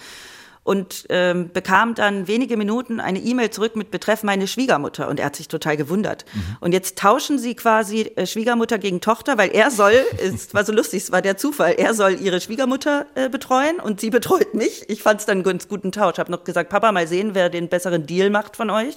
und 0.62 1.06
ähm, 1.08 1.50
bekam 1.52 1.94
dann 1.94 2.28
wenige 2.28 2.56
Minuten 2.56 3.00
eine 3.00 3.18
E-Mail 3.18 3.50
zurück 3.50 3.76
mit 3.76 3.90
Betreff 3.90 4.22
meine 4.22 4.46
Schwiegermutter 4.46 5.08
und 5.08 5.18
er 5.18 5.26
hat 5.26 5.36
sich 5.36 5.48
total 5.48 5.76
gewundert. 5.76 6.24
Mhm. 6.32 6.56
Und 6.60 6.72
jetzt 6.72 6.98
tauschen 6.98 7.38
sie 7.38 7.54
quasi 7.54 8.12
äh, 8.16 8.26
Schwiegermutter 8.26 8.78
gegen 8.78 9.00
Tochter, 9.00 9.38
weil 9.38 9.50
er 9.50 9.70
soll, 9.70 9.92
es 10.22 10.52
war 10.52 10.64
so 10.64 10.72
lustig, 10.72 11.04
es 11.04 11.12
war 11.12 11.22
der 11.22 11.36
Zufall, 11.36 11.74
er 11.78 11.94
soll 11.94 12.20
ihre 12.20 12.40
Schwiegermutter 12.40 13.06
äh, 13.14 13.28
betreuen 13.28 13.80
und 13.80 14.00
sie 14.00 14.10
betreut 14.10 14.54
mich. 14.54 14.84
Ich 14.88 15.02
fand 15.02 15.20
es 15.20 15.26
dann 15.26 15.38
einen 15.38 15.44
ganz 15.44 15.66
guten 15.66 15.92
Tausch. 15.92 16.18
Habe 16.18 16.30
noch 16.30 16.44
gesagt, 16.44 16.70
Papa, 16.70 16.92
mal 16.92 17.06
sehen, 17.06 17.30
wer 17.34 17.48
den 17.48 17.68
besseren 17.68 18.06
Deal 18.06 18.30
macht 18.30 18.56
von 18.56 18.70
euch. 18.70 18.96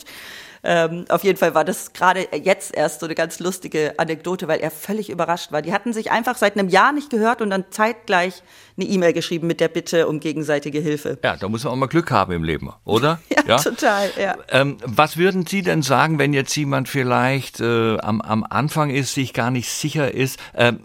Ähm, 0.63 1.05
auf 1.09 1.23
jeden 1.23 1.37
Fall 1.37 1.53
war 1.55 1.65
das 1.65 1.93
gerade 1.93 2.27
jetzt 2.31 2.73
erst 2.73 3.01
so 3.01 3.05
eine 3.05 3.15
ganz 3.15 3.39
lustige 3.39 3.95
Anekdote, 3.97 4.47
weil 4.47 4.61
er 4.61 4.71
völlig 4.71 5.09
überrascht 5.09 5.51
war. 5.51 5.61
Die 5.61 5.73
hatten 5.73 5.91
sich 5.91 6.11
einfach 6.11 6.37
seit 6.37 6.57
einem 6.57 6.69
Jahr 6.69 6.93
nicht 6.93 7.09
gehört 7.09 7.41
und 7.41 7.49
dann 7.49 7.65
zeitgleich 7.69 8.43
eine 8.77 8.87
E-Mail 8.87 9.13
geschrieben 9.13 9.47
mit 9.47 9.59
der 9.59 9.67
Bitte 9.67 10.07
um 10.07 10.19
gegenseitige 10.19 10.79
Hilfe. 10.79 11.17
Ja, 11.23 11.35
da 11.35 11.49
muss 11.49 11.63
man 11.63 11.73
auch 11.73 11.77
mal 11.77 11.87
Glück 11.87 12.11
haben 12.11 12.31
im 12.31 12.43
Leben, 12.43 12.71
oder? 12.85 13.19
ja, 13.29 13.43
ja, 13.45 13.57
total, 13.57 14.09
ja. 14.19 14.35
Ähm, 14.49 14.77
was 14.85 15.17
würden 15.17 15.45
Sie 15.45 15.61
denn 15.61 15.81
sagen, 15.81 16.17
wenn 16.17 16.33
jetzt 16.33 16.55
jemand 16.55 16.87
vielleicht 16.87 17.59
äh, 17.59 17.97
am, 17.97 18.21
am 18.21 18.43
Anfang 18.43 18.89
ist, 18.89 19.13
sich 19.13 19.33
gar 19.33 19.51
nicht 19.51 19.69
sicher 19.69 20.13
ist? 20.13 20.39
Ähm, 20.55 20.79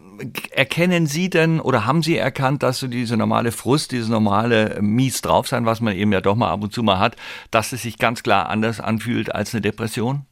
erkennen 0.50 1.06
Sie 1.06 1.30
denn 1.30 1.60
oder 1.60 1.86
haben 1.86 2.02
Sie 2.02 2.16
erkannt, 2.16 2.62
dass 2.62 2.78
so 2.78 2.86
diese 2.86 3.16
normale 3.16 3.52
Frust, 3.52 3.92
dieses 3.92 4.08
normale 4.08 4.78
mies 4.80 5.20
drauf 5.22 5.48
sein, 5.48 5.66
was 5.66 5.80
man 5.80 5.94
eben 5.94 6.12
ja 6.12 6.20
doch 6.20 6.36
mal 6.36 6.50
ab 6.50 6.62
und 6.62 6.72
zu 6.72 6.82
mal 6.82 6.98
hat, 6.98 7.16
dass 7.50 7.72
es 7.72 7.82
sich 7.82 7.98
ganz 7.98 8.22
klar 8.22 8.48
anders 8.48 8.80
anfühlt 8.80 9.34
als 9.34 9.54
eine 9.54 9.60
Depression? 9.60 10.27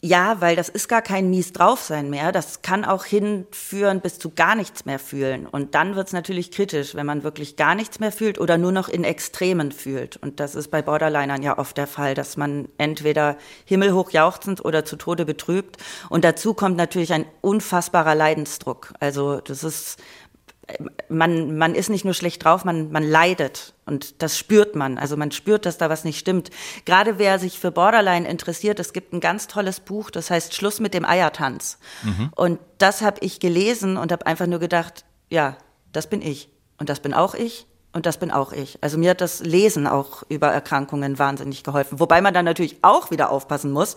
Ja, 0.00 0.40
weil 0.40 0.54
das 0.54 0.68
ist 0.68 0.86
gar 0.86 1.02
kein 1.02 1.28
mies 1.28 1.52
draufsein 1.52 2.08
mehr. 2.08 2.30
Das 2.30 2.62
kann 2.62 2.84
auch 2.84 3.04
hinführen 3.04 4.00
bis 4.00 4.20
zu 4.20 4.30
gar 4.30 4.54
nichts 4.54 4.84
mehr 4.84 5.00
fühlen. 5.00 5.44
Und 5.44 5.74
dann 5.74 5.96
wird 5.96 6.06
es 6.06 6.12
natürlich 6.12 6.52
kritisch, 6.52 6.94
wenn 6.94 7.04
man 7.04 7.24
wirklich 7.24 7.56
gar 7.56 7.74
nichts 7.74 7.98
mehr 7.98 8.12
fühlt 8.12 8.38
oder 8.38 8.58
nur 8.58 8.70
noch 8.70 8.88
in 8.88 9.02
Extremen 9.02 9.72
fühlt. 9.72 10.16
Und 10.16 10.38
das 10.38 10.54
ist 10.54 10.70
bei 10.70 10.82
Borderlinern 10.82 11.42
ja 11.42 11.58
oft 11.58 11.76
der 11.76 11.88
Fall, 11.88 12.14
dass 12.14 12.36
man 12.36 12.68
entweder 12.78 13.36
himmelhoch 13.64 14.12
jauchzend 14.12 14.64
oder 14.64 14.84
zu 14.84 14.94
Tode 14.94 15.24
betrübt. 15.24 15.78
Und 16.08 16.22
dazu 16.24 16.54
kommt 16.54 16.76
natürlich 16.76 17.12
ein 17.12 17.26
unfassbarer 17.40 18.14
Leidensdruck. 18.14 18.94
Also 19.00 19.40
das 19.40 19.64
ist 19.64 19.98
man, 21.08 21.56
man 21.56 21.74
ist 21.74 21.88
nicht 21.88 22.04
nur 22.04 22.14
schlecht 22.14 22.44
drauf, 22.44 22.64
man, 22.64 22.90
man 22.90 23.02
leidet. 23.02 23.74
Und 23.86 24.22
das 24.22 24.36
spürt 24.36 24.76
man. 24.76 24.98
Also 24.98 25.16
man 25.16 25.30
spürt, 25.30 25.66
dass 25.66 25.78
da 25.78 25.88
was 25.88 26.04
nicht 26.04 26.18
stimmt. 26.18 26.50
Gerade 26.84 27.18
wer 27.18 27.38
sich 27.38 27.58
für 27.58 27.70
Borderline 27.70 28.28
interessiert, 28.28 28.78
es 28.78 28.92
gibt 28.92 29.12
ein 29.12 29.20
ganz 29.20 29.46
tolles 29.46 29.80
Buch, 29.80 30.10
das 30.10 30.30
heißt 30.30 30.54
Schluss 30.54 30.80
mit 30.80 30.94
dem 30.94 31.04
Eiertanz. 31.04 31.78
Mhm. 32.02 32.30
Und 32.34 32.60
das 32.78 33.02
habe 33.02 33.18
ich 33.20 33.40
gelesen 33.40 33.96
und 33.96 34.12
habe 34.12 34.26
einfach 34.26 34.46
nur 34.46 34.58
gedacht, 34.58 35.04
ja, 35.30 35.56
das 35.92 36.08
bin 36.08 36.22
ich. 36.22 36.50
Und 36.78 36.88
das 36.88 37.00
bin 37.00 37.14
auch 37.14 37.34
ich. 37.34 37.66
Und 37.94 38.04
das 38.04 38.18
bin 38.18 38.30
auch 38.30 38.52
ich. 38.52 38.78
Also 38.82 38.98
mir 38.98 39.10
hat 39.10 39.22
das 39.22 39.40
Lesen 39.40 39.86
auch 39.86 40.22
über 40.28 40.48
Erkrankungen 40.48 41.18
wahnsinnig 41.18 41.64
geholfen. 41.64 41.98
Wobei 41.98 42.20
man 42.20 42.34
dann 42.34 42.44
natürlich 42.44 42.76
auch 42.82 43.10
wieder 43.10 43.30
aufpassen 43.30 43.72
muss, 43.72 43.96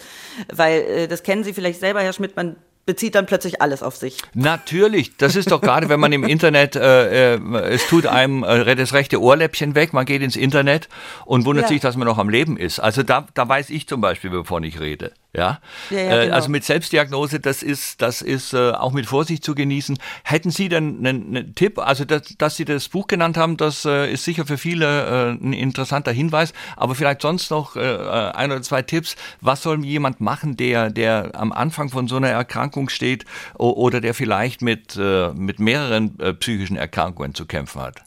weil 0.51 0.81
äh, 0.81 1.07
das 1.09 1.23
kennen 1.23 1.43
Sie 1.43 1.53
vielleicht 1.53 1.81
selber, 1.81 2.01
Herr 2.01 2.13
Schmidt, 2.13 2.37
man 2.37 2.55
bezieht 2.85 3.15
dann 3.15 3.25
plötzlich 3.25 3.61
alles 3.61 3.83
auf 3.83 3.95
sich. 3.95 4.17
Natürlich, 4.33 5.17
das 5.17 5.35
ist 5.35 5.51
doch 5.51 5.61
gerade, 5.61 5.89
wenn 5.89 5.99
man 5.99 6.11
im 6.11 6.23
Internet, 6.23 6.75
äh, 6.75 7.35
äh, 7.35 7.39
es 7.69 7.87
tut 7.87 8.05
einem 8.05 8.43
äh, 8.43 8.75
das 8.75 8.93
rechte 8.93 9.21
Ohrläppchen 9.21 9.75
weg, 9.75 9.93
man 9.93 10.05
geht 10.05 10.21
ins 10.21 10.35
Internet 10.35 10.89
und 11.25 11.45
wundert 11.45 11.65
ja. 11.65 11.69
sich, 11.69 11.81
dass 11.81 11.95
man 11.95 12.07
noch 12.07 12.17
am 12.17 12.29
Leben 12.29 12.57
ist. 12.57 12.79
Also 12.79 13.03
da, 13.03 13.27
da 13.33 13.47
weiß 13.47 13.69
ich 13.69 13.87
zum 13.87 14.01
Beispiel, 14.01 14.31
wovon 14.31 14.63
ich 14.63 14.79
rede. 14.79 15.11
Ja, 15.33 15.59
ja, 15.89 15.97
ja 15.97 16.03
äh, 16.03 16.23
genau. 16.25 16.35
also 16.35 16.49
mit 16.49 16.65
Selbstdiagnose, 16.65 17.39
das 17.39 17.63
ist, 17.63 18.01
das 18.01 18.21
ist 18.21 18.53
äh, 18.53 18.71
auch 18.71 18.91
mit 18.91 19.05
Vorsicht 19.05 19.45
zu 19.45 19.55
genießen. 19.55 19.97
Hätten 20.23 20.51
Sie 20.51 20.67
denn 20.67 20.97
einen, 21.05 21.37
einen 21.37 21.55
Tipp? 21.55 21.79
Also, 21.79 22.03
dass, 22.03 22.35
dass 22.37 22.57
Sie 22.57 22.65
das 22.65 22.89
Buch 22.89 23.07
genannt 23.07 23.37
haben, 23.37 23.55
das 23.55 23.85
äh, 23.85 24.11
ist 24.11 24.25
sicher 24.25 24.45
für 24.45 24.57
viele 24.57 24.85
äh, 24.85 25.29
ein 25.31 25.53
interessanter 25.53 26.11
Hinweis. 26.11 26.51
Aber 26.75 26.95
vielleicht 26.95 27.21
sonst 27.21 27.49
noch 27.49 27.77
äh, 27.77 27.79
ein 27.79 28.51
oder 28.51 28.61
zwei 28.61 28.81
Tipps. 28.81 29.15
Was 29.39 29.61
soll 29.61 29.85
jemand 29.85 30.19
machen, 30.19 30.57
der, 30.57 30.89
der 30.89 31.31
am 31.33 31.53
Anfang 31.53 31.87
von 31.87 32.09
so 32.09 32.17
einer 32.17 32.29
Erkrankung 32.29 32.70
steht 32.89 33.25
oder 33.57 34.01
der 34.01 34.13
vielleicht 34.13 34.61
mit, 34.61 34.97
äh, 34.97 35.31
mit 35.33 35.59
mehreren 35.59 36.19
äh, 36.19 36.33
psychischen 36.33 36.77
Erkrankungen 36.77 37.35
zu 37.35 37.45
kämpfen 37.45 37.81
hat? 37.81 38.03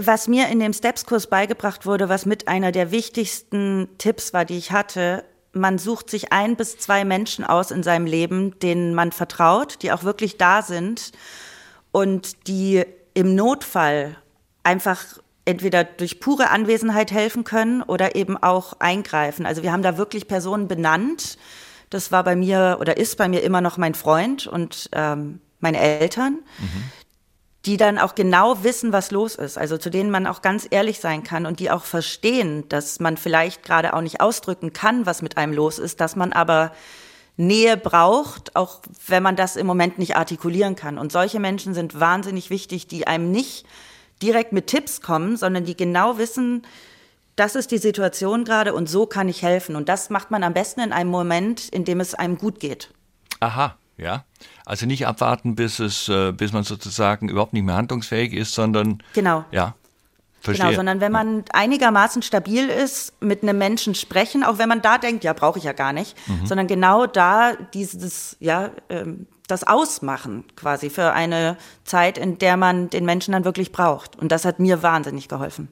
Was 0.00 0.28
mir 0.28 0.48
in 0.48 0.60
dem 0.60 0.72
Steps-Kurs 0.72 1.28
beigebracht 1.28 1.84
wurde, 1.84 2.08
was 2.08 2.24
mit 2.24 2.46
einer 2.46 2.70
der 2.70 2.92
wichtigsten 2.92 3.88
Tipps 3.98 4.32
war, 4.32 4.44
die 4.44 4.56
ich 4.56 4.70
hatte, 4.70 5.24
man 5.52 5.78
sucht 5.78 6.10
sich 6.10 6.32
ein 6.32 6.56
bis 6.56 6.78
zwei 6.78 7.04
Menschen 7.04 7.44
aus 7.44 7.70
in 7.70 7.82
seinem 7.82 8.06
Leben, 8.06 8.58
denen 8.60 8.94
man 8.94 9.12
vertraut, 9.12 9.82
die 9.82 9.90
auch 9.92 10.04
wirklich 10.04 10.36
da 10.36 10.62
sind 10.62 11.12
und 11.90 12.46
die 12.46 12.84
im 13.14 13.34
Notfall 13.34 14.16
einfach 14.62 15.02
entweder 15.44 15.82
durch 15.82 16.20
pure 16.20 16.50
Anwesenheit 16.50 17.10
helfen 17.10 17.42
können 17.42 17.82
oder 17.82 18.14
eben 18.14 18.36
auch 18.36 18.74
eingreifen. 18.80 19.46
Also 19.46 19.62
wir 19.62 19.72
haben 19.72 19.82
da 19.82 19.96
wirklich 19.96 20.28
Personen 20.28 20.68
benannt, 20.68 21.38
Das 21.90 22.12
war 22.12 22.24
bei 22.24 22.36
mir 22.36 22.78
oder 22.80 22.96
ist 22.96 23.16
bei 23.16 23.28
mir 23.28 23.42
immer 23.42 23.60
noch 23.60 23.76
mein 23.76 23.94
Freund 23.94 24.46
und 24.46 24.88
ähm, 24.92 25.40
meine 25.60 25.78
Eltern, 25.78 26.38
mhm. 26.58 26.82
die 27.64 27.76
dann 27.76 27.98
auch 27.98 28.14
genau 28.14 28.62
wissen, 28.62 28.92
was 28.92 29.10
los 29.10 29.34
ist. 29.34 29.58
Also 29.58 29.78
zu 29.78 29.90
denen 29.90 30.10
man 30.10 30.26
auch 30.26 30.42
ganz 30.42 30.66
ehrlich 30.70 31.00
sein 31.00 31.22
kann 31.22 31.46
und 31.46 31.60
die 31.60 31.70
auch 31.70 31.84
verstehen, 31.84 32.68
dass 32.68 33.00
man 33.00 33.16
vielleicht 33.16 33.62
gerade 33.62 33.94
auch 33.94 34.02
nicht 34.02 34.20
ausdrücken 34.20 34.72
kann, 34.72 35.06
was 35.06 35.22
mit 35.22 35.36
einem 35.36 35.52
los 35.52 35.78
ist, 35.78 36.00
dass 36.00 36.16
man 36.16 36.32
aber 36.32 36.72
Nähe 37.36 37.76
braucht, 37.76 38.56
auch 38.56 38.80
wenn 39.06 39.22
man 39.22 39.36
das 39.36 39.56
im 39.56 39.66
Moment 39.66 39.98
nicht 39.98 40.16
artikulieren 40.16 40.74
kann. 40.74 40.98
Und 40.98 41.12
solche 41.12 41.38
Menschen 41.38 41.72
sind 41.72 41.98
wahnsinnig 41.98 42.50
wichtig, 42.50 42.88
die 42.88 43.06
einem 43.06 43.30
nicht 43.30 43.64
direkt 44.20 44.52
mit 44.52 44.66
Tipps 44.66 45.00
kommen, 45.00 45.36
sondern 45.36 45.64
die 45.64 45.76
genau 45.76 46.18
wissen, 46.18 46.62
das 47.38 47.54
ist 47.54 47.70
die 47.70 47.78
Situation 47.78 48.44
gerade 48.44 48.74
und 48.74 48.88
so 48.88 49.06
kann 49.06 49.28
ich 49.28 49.42
helfen. 49.42 49.76
Und 49.76 49.88
das 49.88 50.10
macht 50.10 50.30
man 50.30 50.42
am 50.42 50.54
besten 50.54 50.80
in 50.80 50.92
einem 50.92 51.10
Moment, 51.10 51.68
in 51.68 51.84
dem 51.84 52.00
es 52.00 52.14
einem 52.14 52.38
gut 52.38 52.60
geht. 52.60 52.90
Aha, 53.40 53.76
ja. 53.96 54.24
Also 54.64 54.86
nicht 54.86 55.06
abwarten, 55.06 55.54
bis 55.54 55.78
es, 55.78 56.08
äh, 56.08 56.32
bis 56.32 56.52
man 56.52 56.64
sozusagen 56.64 57.28
überhaupt 57.28 57.52
nicht 57.52 57.64
mehr 57.64 57.76
handlungsfähig 57.76 58.32
ist, 58.32 58.54
sondern 58.54 59.02
genau. 59.12 59.44
Ja. 59.50 59.74
Verstehe. 60.40 60.66
Genau, 60.66 60.76
sondern 60.76 61.00
wenn 61.00 61.10
man 61.10 61.44
einigermaßen 61.52 62.22
stabil 62.22 62.68
ist, 62.68 63.20
mit 63.20 63.42
einem 63.42 63.58
Menschen 63.58 63.96
sprechen, 63.96 64.44
auch 64.44 64.58
wenn 64.58 64.68
man 64.68 64.82
da 64.82 64.98
denkt, 64.98 65.24
ja, 65.24 65.32
brauche 65.32 65.58
ich 65.58 65.64
ja 65.64 65.72
gar 65.72 65.92
nicht, 65.92 66.16
mhm. 66.28 66.46
sondern 66.46 66.68
genau 66.68 67.06
da 67.06 67.54
dieses, 67.74 68.36
ja, 68.38 68.70
ähm, 68.88 69.26
das 69.48 69.64
ausmachen 69.64 70.44
quasi 70.54 70.90
für 70.90 71.12
eine 71.12 71.56
Zeit, 71.84 72.18
in 72.18 72.38
der 72.38 72.56
man 72.56 72.88
den 72.90 73.04
Menschen 73.04 73.32
dann 73.32 73.44
wirklich 73.44 73.72
braucht. 73.72 74.16
Und 74.16 74.30
das 74.30 74.44
hat 74.44 74.60
mir 74.60 74.82
wahnsinnig 74.82 75.28
geholfen. 75.28 75.68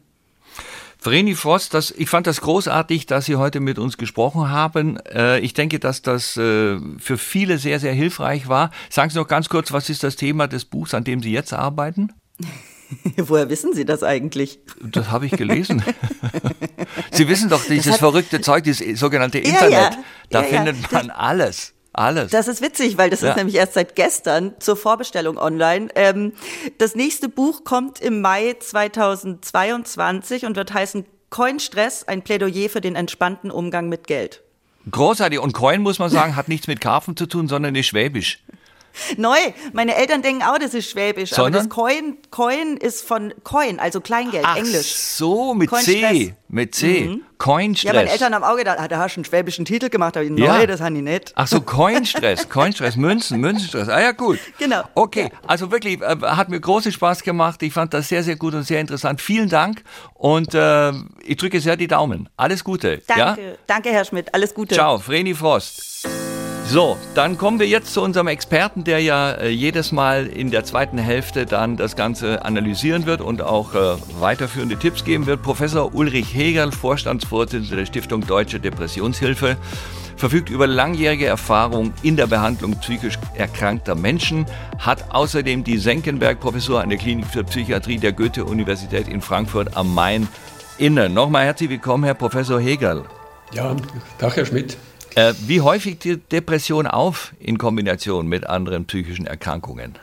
Vreni 0.98 1.34
Frost, 1.34 1.74
das, 1.74 1.90
ich 1.90 2.08
fand 2.08 2.26
das 2.26 2.40
großartig, 2.40 3.06
dass 3.06 3.26
Sie 3.26 3.36
heute 3.36 3.60
mit 3.60 3.78
uns 3.78 3.96
gesprochen 3.96 4.50
haben. 4.50 4.98
Äh, 5.06 5.38
ich 5.40 5.54
denke, 5.54 5.78
dass 5.78 6.02
das 6.02 6.36
äh, 6.36 6.78
für 6.98 7.18
viele 7.18 7.58
sehr, 7.58 7.78
sehr 7.80 7.92
hilfreich 7.92 8.48
war. 8.48 8.70
Sagen 8.90 9.10
Sie 9.10 9.18
noch 9.18 9.28
ganz 9.28 9.48
kurz, 9.48 9.72
was 9.72 9.88
ist 9.88 10.02
das 10.02 10.16
Thema 10.16 10.48
des 10.48 10.64
Buchs, 10.64 10.94
an 10.94 11.04
dem 11.04 11.22
Sie 11.22 11.32
jetzt 11.32 11.52
arbeiten? 11.52 12.12
Woher 13.16 13.50
wissen 13.50 13.74
Sie 13.74 13.84
das 13.84 14.02
eigentlich? 14.02 14.60
Das 14.80 15.10
habe 15.10 15.26
ich 15.26 15.32
gelesen. 15.32 15.82
Sie 17.10 17.28
wissen 17.28 17.48
doch 17.48 17.64
dieses 17.64 17.96
verrückte 17.96 18.40
Zeug, 18.40 18.64
dieses 18.64 18.98
sogenannte 18.98 19.38
Internet. 19.38 19.72
Ja. 19.72 19.90
Da 20.30 20.42
ja, 20.42 20.48
findet 20.48 20.92
man 20.92 21.10
alles. 21.10 21.75
Alles. 21.96 22.30
Das 22.30 22.46
ist 22.46 22.60
witzig, 22.60 22.98
weil 22.98 23.08
das 23.08 23.22
ja. 23.22 23.30
ist 23.30 23.36
nämlich 23.36 23.56
erst 23.56 23.74
seit 23.74 23.96
gestern 23.96 24.54
zur 24.58 24.76
Vorbestellung 24.76 25.38
online. 25.38 25.88
Ähm, 25.94 26.32
das 26.76 26.94
nächste 26.94 27.28
Buch 27.28 27.64
kommt 27.64 28.00
im 28.00 28.20
Mai 28.20 28.54
2022 28.58 30.44
und 30.44 30.56
wird 30.56 30.74
heißen 30.74 31.06
Coinstress, 31.30 32.04
ein 32.04 32.22
Plädoyer 32.22 32.68
für 32.68 32.80
den 32.82 32.96
entspannten 32.96 33.50
Umgang 33.50 33.88
mit 33.88 34.06
Geld. 34.06 34.42
Großartig. 34.90 35.38
Und 35.38 35.52
Coin, 35.54 35.80
muss 35.80 35.98
man 35.98 36.10
sagen, 36.10 36.36
hat 36.36 36.48
nichts 36.48 36.66
mit 36.66 36.80
Karpfen 36.80 37.16
zu 37.16 37.26
tun, 37.26 37.48
sondern 37.48 37.74
ist 37.74 37.86
schwäbisch. 37.86 38.40
Neu. 39.16 39.36
Meine 39.72 39.96
Eltern 39.96 40.22
denken 40.22 40.42
auch, 40.42 40.58
das 40.58 40.74
ist 40.74 40.90
Schwäbisch. 40.90 41.30
Sondern? 41.30 41.60
Aber 41.60 41.68
das 41.68 41.76
Coin, 41.76 42.16
Coin 42.30 42.76
ist 42.76 43.06
von 43.06 43.34
Coin, 43.44 43.78
also 43.78 44.00
Kleingeld, 44.00 44.44
Ach 44.46 44.56
Englisch. 44.56 44.94
so, 44.94 45.54
mit 45.54 45.70
C. 45.70 46.34
Mit 46.48 46.74
C. 46.74 47.06
Mhm. 47.06 47.22
Coinstress. 47.38 47.92
Ja, 47.92 47.92
meine 47.92 48.10
Eltern 48.10 48.34
haben 48.34 48.44
auch 48.44 48.56
gedacht, 48.56 48.78
ah, 48.80 48.88
da 48.88 48.98
hast 48.98 49.16
du 49.16 49.18
einen 49.18 49.24
schwäbischen 49.24 49.64
Titel 49.64 49.88
gemacht. 49.88 50.16
Aber 50.16 50.24
ich, 50.24 50.38
ja. 50.38 50.58
neu, 50.58 50.66
das 50.66 50.80
haben 50.80 50.94
die 50.94 51.02
nicht. 51.02 51.32
Ach 51.34 51.46
so, 51.46 51.60
Coinstress. 51.60 52.48
Coinstress, 52.48 52.96
Münzen, 52.96 53.40
Münzenstress. 53.40 53.88
Ah 53.88 54.00
ja, 54.00 54.12
gut. 54.12 54.38
Genau. 54.58 54.82
Okay, 54.94 55.30
also 55.46 55.70
wirklich, 55.70 56.00
äh, 56.00 56.16
hat 56.22 56.48
mir 56.48 56.60
großen 56.60 56.92
Spaß 56.92 57.22
gemacht. 57.22 57.62
Ich 57.62 57.72
fand 57.72 57.92
das 57.92 58.08
sehr, 58.08 58.22
sehr 58.22 58.36
gut 58.36 58.54
und 58.54 58.62
sehr 58.62 58.80
interessant. 58.80 59.20
Vielen 59.20 59.48
Dank 59.48 59.82
und 60.14 60.54
äh, 60.54 60.92
ich 61.24 61.36
drücke 61.36 61.60
sehr 61.60 61.76
die 61.76 61.88
Daumen. 61.88 62.28
Alles 62.36 62.64
Gute. 62.64 63.02
Danke, 63.06 63.42
ja? 63.42 63.52
danke 63.66 63.90
Herr 63.90 64.04
Schmidt. 64.04 64.34
Alles 64.34 64.54
Gute. 64.54 64.74
Ciao, 64.74 64.98
Vreni 64.98 65.34
Frost. 65.34 66.06
So, 66.68 66.98
dann 67.14 67.38
kommen 67.38 67.60
wir 67.60 67.68
jetzt 67.68 67.94
zu 67.94 68.02
unserem 68.02 68.26
Experten, 68.26 68.82
der 68.82 69.00
ja 69.00 69.30
äh, 69.30 69.48
jedes 69.48 69.92
Mal 69.92 70.26
in 70.26 70.50
der 70.50 70.64
zweiten 70.64 70.98
Hälfte 70.98 71.46
dann 71.46 71.76
das 71.76 71.94
Ganze 71.94 72.44
analysieren 72.44 73.06
wird 73.06 73.20
und 73.20 73.40
auch 73.40 73.74
äh, 73.74 73.96
weiterführende 74.18 74.76
Tipps 74.76 75.04
geben 75.04 75.26
wird. 75.26 75.42
Professor 75.42 75.94
Ulrich 75.94 76.34
Hegel, 76.34 76.72
Vorstandsvorsitzender 76.72 77.76
der 77.76 77.86
Stiftung 77.86 78.26
Deutsche 78.26 78.58
Depressionshilfe, 78.58 79.56
verfügt 80.16 80.50
über 80.50 80.66
langjährige 80.66 81.26
Erfahrung 81.26 81.92
in 82.02 82.16
der 82.16 82.26
Behandlung 82.26 82.76
psychisch 82.80 83.16
erkrankter 83.34 83.94
Menschen, 83.94 84.44
hat 84.78 85.14
außerdem 85.14 85.62
die 85.62 85.78
Senckenberg-Professur 85.78 86.82
an 86.82 86.88
der 86.88 86.98
Klinik 86.98 87.26
für 87.26 87.44
Psychiatrie 87.44 87.98
der 87.98 88.12
Goethe-Universität 88.12 89.06
in 89.06 89.20
Frankfurt 89.20 89.76
am 89.76 89.94
Main 89.94 90.26
inne. 90.78 91.08
Nochmal 91.08 91.44
herzlich 91.44 91.70
willkommen, 91.70 92.02
Herr 92.02 92.14
Professor 92.14 92.60
Hegel. 92.60 93.04
Ja, 93.52 93.76
Tag, 94.18 94.36
Herr 94.36 94.44
Schmidt. 94.44 94.76
Äh, 95.16 95.32
wie 95.46 95.62
häufig 95.62 95.98
tritt 95.98 96.30
Depression 96.30 96.86
auf 96.86 97.32
in 97.40 97.56
Kombination 97.56 98.28
mit 98.28 98.46
anderen 98.46 98.84
psychischen 98.84 99.26
Erkrankungen? 99.26 99.94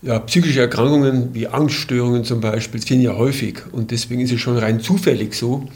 Ja, 0.00 0.20
psychische 0.20 0.60
Erkrankungen 0.60 1.34
wie 1.34 1.48
Angststörungen 1.48 2.24
zum 2.24 2.40
Beispiel 2.40 2.80
sind 2.80 3.02
ja 3.02 3.14
häufig 3.14 3.58
und 3.72 3.90
deswegen 3.90 4.22
ist 4.22 4.32
es 4.32 4.40
schon 4.40 4.56
rein 4.56 4.80
zufällig 4.80 5.34
so, 5.34 5.68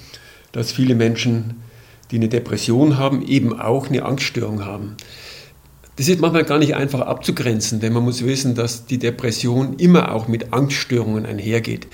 dass 0.52 0.72
viele 0.72 0.94
Menschen, 0.94 1.60
die 2.10 2.16
eine 2.16 2.30
Depression 2.30 2.96
haben, 2.96 3.20
eben 3.20 3.60
auch 3.60 3.88
eine 3.88 4.06
Angststörung 4.06 4.64
haben. 4.64 4.96
Das 5.96 6.08
ist 6.08 6.20
manchmal 6.20 6.44
gar 6.44 6.58
nicht 6.58 6.74
einfach 6.74 7.02
abzugrenzen, 7.02 7.80
denn 7.80 7.92
man 7.92 8.04
muss 8.04 8.24
wissen, 8.24 8.54
dass 8.54 8.86
die 8.86 8.98
Depression 8.98 9.74
immer 9.74 10.14
auch 10.14 10.28
mit 10.28 10.54
Angststörungen 10.54 11.26
einhergeht. 11.26 11.88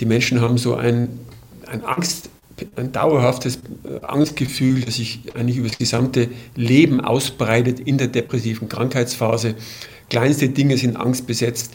Die 0.00 0.06
Menschen 0.06 0.40
haben 0.40 0.56
so 0.56 0.76
ein, 0.76 1.20
ein 1.66 1.84
Angst, 1.84 2.30
ein 2.76 2.92
dauerhaftes 2.92 3.56
äh, 3.84 4.04
Angstgefühl, 4.04 4.82
das 4.82 4.96
sich 4.96 5.20
eigentlich 5.34 5.56
über 5.56 5.68
das 5.68 5.78
gesamte 5.78 6.28
Leben 6.54 7.00
ausbreitet 7.00 7.80
in 7.80 7.98
der 7.98 8.08
depressiven 8.08 8.68
Krankheitsphase. 8.68 9.54
Kleinste 10.10 10.48
Dinge 10.48 10.76
sind 10.76 10.96
angstbesetzt. 10.96 11.72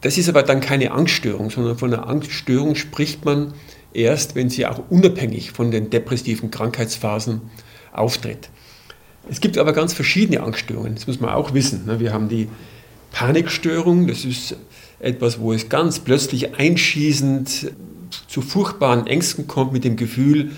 Das 0.00 0.18
ist 0.18 0.28
aber 0.28 0.42
dann 0.42 0.60
keine 0.60 0.92
Angststörung, 0.92 1.50
sondern 1.50 1.78
von 1.78 1.92
einer 1.92 2.08
Angststörung 2.08 2.74
spricht 2.74 3.24
man 3.24 3.54
erst, 3.92 4.34
wenn 4.34 4.50
sie 4.50 4.66
auch 4.66 4.82
unabhängig 4.90 5.52
von 5.52 5.70
den 5.70 5.90
depressiven 5.90 6.50
Krankheitsphasen 6.50 7.40
auftritt. 7.92 8.50
Es 9.28 9.40
gibt 9.40 9.58
aber 9.58 9.72
ganz 9.72 9.92
verschiedene 9.92 10.42
Angststörungen, 10.42 10.94
das 10.94 11.06
muss 11.06 11.20
man 11.20 11.30
auch 11.30 11.54
wissen. 11.54 11.86
Ne? 11.86 11.98
Wir 11.98 12.12
haben 12.12 12.28
die 12.28 12.48
Panikstörung, 13.10 14.06
das 14.06 14.24
ist 14.24 14.56
etwas, 15.00 15.40
wo 15.40 15.52
es 15.52 15.68
ganz 15.68 15.98
plötzlich 15.98 16.54
einschießend 16.54 17.72
zu 18.28 18.42
furchtbaren 18.42 19.06
Ängsten 19.06 19.46
kommt 19.46 19.72
mit 19.72 19.84
dem 19.84 19.96
Gefühl, 19.96 20.52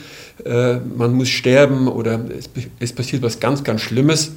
äh, 0.45 0.77
man 0.77 1.15
muss 1.15 1.29
sterben 1.29 1.89
oder 1.89 2.21
es, 2.37 2.49
es, 2.79 2.93
passiert 2.93 3.23
was 3.23 3.41
ganz, 3.41 3.65
ganz 3.65 3.81
Schlimmes. 3.81 4.33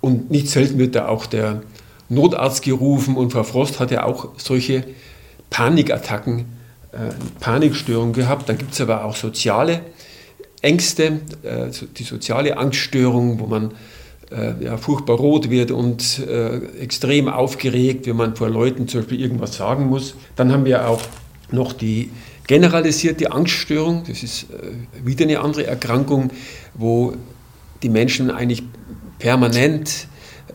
Und 0.00 0.30
nicht 0.30 0.48
selten 0.48 0.78
wird 0.78 0.94
da 0.94 1.08
auch 1.08 1.26
der 1.26 1.62
Notarzt 2.08 2.62
gerufen 2.62 3.16
und 3.16 3.32
Frau 3.32 3.44
Frost 3.44 3.80
hat 3.80 3.90
ja 3.90 4.04
auch 4.04 4.30
solche 4.36 4.84
Panikattacken, 5.50 6.40
äh, 6.92 7.12
Panikstörungen 7.40 8.12
gehabt. 8.12 8.48
Dann 8.48 8.58
gibt 8.58 8.72
es 8.74 8.80
aber 8.80 9.04
auch 9.04 9.16
soziale 9.16 9.80
Ängste, 10.60 11.20
äh, 11.42 11.70
die 11.96 12.04
soziale 12.04 12.56
Angststörung, 12.56 13.40
wo 13.40 13.46
man 13.46 13.72
äh, 14.30 14.64
ja, 14.64 14.76
furchtbar 14.76 15.16
rot 15.16 15.50
wird 15.50 15.70
und 15.70 16.20
äh, 16.26 16.58
extrem 16.80 17.28
aufgeregt, 17.28 18.06
wenn 18.06 18.16
man 18.16 18.36
vor 18.36 18.48
Leuten 18.48 18.88
zum 18.88 19.00
Beispiel 19.00 19.20
irgendwas 19.20 19.56
sagen 19.56 19.86
muss. 19.86 20.14
Dann 20.36 20.52
haben 20.52 20.64
wir 20.64 20.88
auch 20.88 21.02
noch 21.50 21.72
die 21.72 22.10
generalisierte 22.46 23.32
Angststörung. 23.32 24.04
Das 24.06 24.22
ist 24.22 24.44
äh, 24.44 25.06
wieder 25.06 25.24
eine 25.24 25.40
andere 25.40 25.66
Erkrankung, 25.66 26.30
wo 26.74 27.14
die 27.82 27.88
Menschen 27.88 28.30
eigentlich 28.30 28.62
permanent 29.18 30.06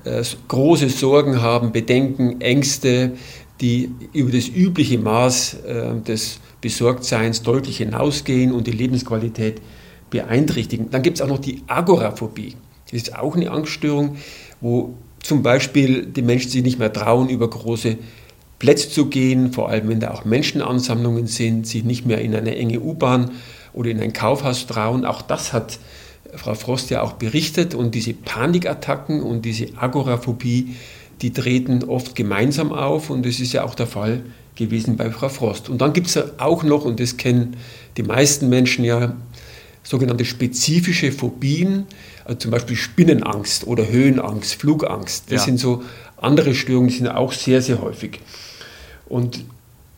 äh, 0.04 0.24
große 0.48 0.90
Sorgen 0.90 1.42
haben, 1.42 1.72
Bedenken, 1.72 2.42
Ängste, 2.42 3.14
die 3.62 3.90
über 4.14 4.32
das 4.32 4.48
übliche 4.48 4.98
Maß 4.98 5.54
äh, 5.66 6.02
des 6.02 6.40
Besorgtseins 6.62 7.44
deutlich 7.44 7.78
hinausgehen 7.78 8.52
und 8.52 8.68
die 8.68 8.72
Lebensqualität 8.72 9.62
beeinträchtigen. 10.10 10.90
Dann 10.90 11.02
gibt 11.02 11.18
es 11.18 11.22
auch 11.22 11.28
noch 11.28 11.40
die 11.40 11.64
Agoraphobie. 11.68 12.56
Das 12.86 12.94
ist 12.94 13.16
auch 13.18 13.36
eine 13.36 13.52
Angststörung, 13.52 14.18
wo 14.62 14.96
zum 15.22 15.44
Beispiel 15.44 16.06
die 16.06 16.22
Menschen 16.22 16.50
sich 16.50 16.64
nicht 16.64 16.80
mehr 16.80 16.94
trauen, 16.94 17.30
über 17.30 17.50
große 17.50 17.98
Plätze 18.60 18.90
zu 18.90 19.08
gehen, 19.08 19.54
vor 19.54 19.70
allem 19.70 19.88
wenn 19.90 20.00
da 20.00 20.12
auch 20.12 20.26
Menschenansammlungen 20.26 21.28
sind, 21.28 21.68
sich 21.68 21.84
nicht 21.84 22.06
mehr 22.06 22.22
in 22.22 22.36
eine 22.36 22.56
enge 22.56 22.80
U-Bahn 22.80 23.32
oder 23.74 23.90
in 23.92 24.00
ein 24.00 24.14
Kaufhaus 24.14 24.66
trauen. 24.66 25.06
Auch 25.06 25.22
das 25.22 25.54
hat 25.54 25.80
Frau 26.36 26.56
Frost 26.56 26.90
ja 26.90 27.02
auch 27.02 27.14
berichtet 27.14 27.76
und 27.76 27.94
diese 27.96 28.14
Panikattacken 28.14 29.22
und 29.22 29.44
diese 29.46 29.68
Agoraphobie, 29.78 30.76
die 31.22 31.32
treten 31.32 31.84
oft 31.84 32.16
gemeinsam 32.16 32.72
auf 32.72 33.10
und 33.10 33.26
das 33.26 33.40
ist 33.40 33.54
ja 33.54 33.64
auch 33.64 33.76
der 33.76 33.88
Fall 33.88 34.24
gewesen 34.56 34.98
bei 34.98 35.10
Frau 35.12 35.30
Frost. 35.30 35.70
Und 35.70 35.80
dann 35.80 35.94
gibt 35.94 36.08
es 36.08 36.18
auch 36.40 36.64
noch, 36.64 36.84
und 36.84 37.00
das 37.00 37.18
kennen 37.18 37.58
die 37.96 38.04
meisten 38.04 38.50
Menschen 38.50 38.84
ja, 38.84 39.16
sogenannte 39.84 40.26
spezifische 40.26 41.12
Phobien, 41.12 41.86
also 42.26 42.40
zum 42.40 42.52
Beispiel 42.52 42.76
Spinnenangst 42.76 43.66
oder 43.68 43.88
Höhenangst, 43.88 44.56
Flugangst. 44.56 45.26
Das 45.32 45.42
ja. 45.42 45.46
sind 45.46 45.60
so 45.60 45.84
andere 46.18 46.54
Störungen, 46.56 46.90
die 46.90 46.96
sind 46.96 47.08
auch 47.08 47.32
sehr, 47.32 47.62
sehr 47.62 47.82
häufig. 47.82 48.20
Und 49.10 49.46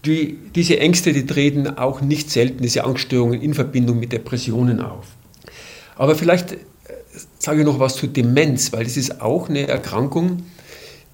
die, 0.06 0.38
diese 0.56 0.80
Ängste, 0.80 1.13
die 1.13 1.26
treten 1.26 1.67
auch 1.78 2.02
nicht 2.02 2.30
selten, 2.30 2.63
diese 2.63 2.84
Angststörungen 2.84 3.41
in 3.41 3.54
Verbindung 3.54 4.00
mit 4.00 4.12
Depressionen 4.13 4.80
auf. 4.80 5.06
Aber 5.98 6.15
vielleicht 6.15 6.58
sage 7.38 7.60
ich 7.60 7.65
noch 7.65 7.80
was 7.80 7.95
zu 7.95 8.08
Demenz, 8.08 8.72
weil 8.72 8.84
das 8.84 8.98
ist 8.98 9.22
auch 9.22 9.50
eine 9.50 9.67
Erkrankung, 9.67 10.43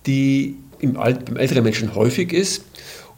die 0.06 0.58
im, 0.80 0.98
Alt, 0.98 1.30
im 1.30 1.38
älteren 1.38 1.64
Menschen 1.64 1.96
häufig 1.96 2.34
ist 2.34 2.64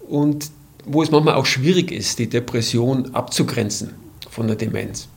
und 0.08 0.50
wo 0.86 1.04
es 1.04 1.12
manchmal 1.12 1.36
auch 1.36 1.46
schwierig 1.46 1.92
ist, 1.92 2.20
die 2.20 2.28
Depression 2.28 3.14
abzugrenzen 3.14 3.92
von 4.30 4.48
der 4.48 4.56
Demenz. 4.56 5.10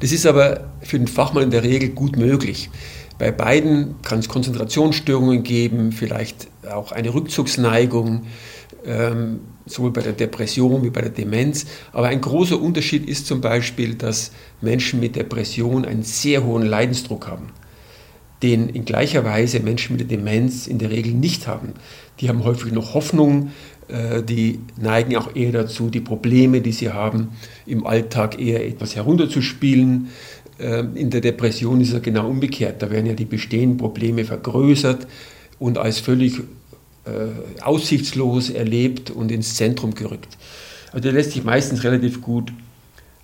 Das 0.00 0.12
ist 0.12 0.26
aber 0.26 0.68
für 0.82 0.98
den 0.98 1.08
Fachmann 1.08 1.44
in 1.44 1.50
der 1.50 1.64
Regel 1.64 1.88
gut 1.88 2.16
möglich. 2.16 2.70
Bei 3.18 3.32
beiden 3.32 3.96
kann 4.02 4.20
es 4.20 4.28
Konzentrationsstörungen 4.28 5.42
geben, 5.42 5.92
vielleicht 5.92 6.48
auch 6.70 6.92
eine 6.92 7.14
Rückzugsneigung, 7.14 8.26
ähm, 8.84 9.40
sowohl 9.66 9.92
bei 9.92 10.02
der 10.02 10.12
Depression 10.12 10.82
wie 10.82 10.90
bei 10.90 11.00
der 11.00 11.10
Demenz. 11.10 11.66
Aber 11.92 12.08
ein 12.08 12.20
großer 12.20 12.60
Unterschied 12.60 13.08
ist 13.08 13.26
zum 13.26 13.40
Beispiel, 13.40 13.94
dass 13.94 14.32
Menschen 14.60 15.00
mit 15.00 15.16
Depression 15.16 15.84
einen 15.84 16.02
sehr 16.02 16.44
hohen 16.44 16.66
Leidensdruck 16.66 17.26
haben, 17.26 17.48
den 18.42 18.68
in 18.68 18.84
gleicher 18.84 19.24
Weise 19.24 19.60
Menschen 19.60 19.96
mit 19.96 20.10
der 20.10 20.18
Demenz 20.18 20.66
in 20.66 20.78
der 20.78 20.90
Regel 20.90 21.12
nicht 21.12 21.46
haben. 21.46 21.72
Die 22.20 22.28
haben 22.28 22.44
häufig 22.44 22.72
noch 22.72 22.94
Hoffnung, 22.94 23.52
äh, 23.88 24.22
die 24.22 24.60
neigen 24.80 25.16
auch 25.16 25.34
eher 25.34 25.52
dazu, 25.52 25.90
die 25.90 26.00
Probleme, 26.00 26.60
die 26.60 26.72
sie 26.72 26.90
haben, 26.90 27.28
im 27.66 27.86
Alltag 27.86 28.38
eher 28.40 28.66
etwas 28.66 28.96
herunterzuspielen. 28.96 30.08
Ähm, 30.58 30.94
in 30.94 31.10
der 31.10 31.20
Depression 31.20 31.80
ist 31.80 31.92
es 31.92 32.02
genau 32.02 32.28
umgekehrt. 32.28 32.82
Da 32.82 32.90
werden 32.90 33.06
ja 33.06 33.14
die 33.14 33.24
bestehenden 33.24 33.78
Probleme 33.78 34.24
vergrößert 34.24 35.06
und 35.58 35.78
als 35.78 35.98
völlig 35.98 36.40
äh, 37.04 37.62
aussichtslos 37.62 38.50
erlebt 38.50 39.10
und 39.10 39.30
ins 39.30 39.54
Zentrum 39.54 39.94
gerückt. 39.94 40.38
Also 40.92 41.02
der 41.02 41.12
lässt 41.12 41.32
sich 41.32 41.44
meistens 41.44 41.84
relativ 41.84 42.22
gut 42.22 42.52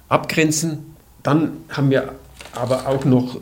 abgrenzen. 0.09 0.95
Dann 1.23 1.53
haben 1.69 1.91
wir 1.91 2.15
aber 2.53 2.87
auch 2.89 3.05
noch 3.05 3.41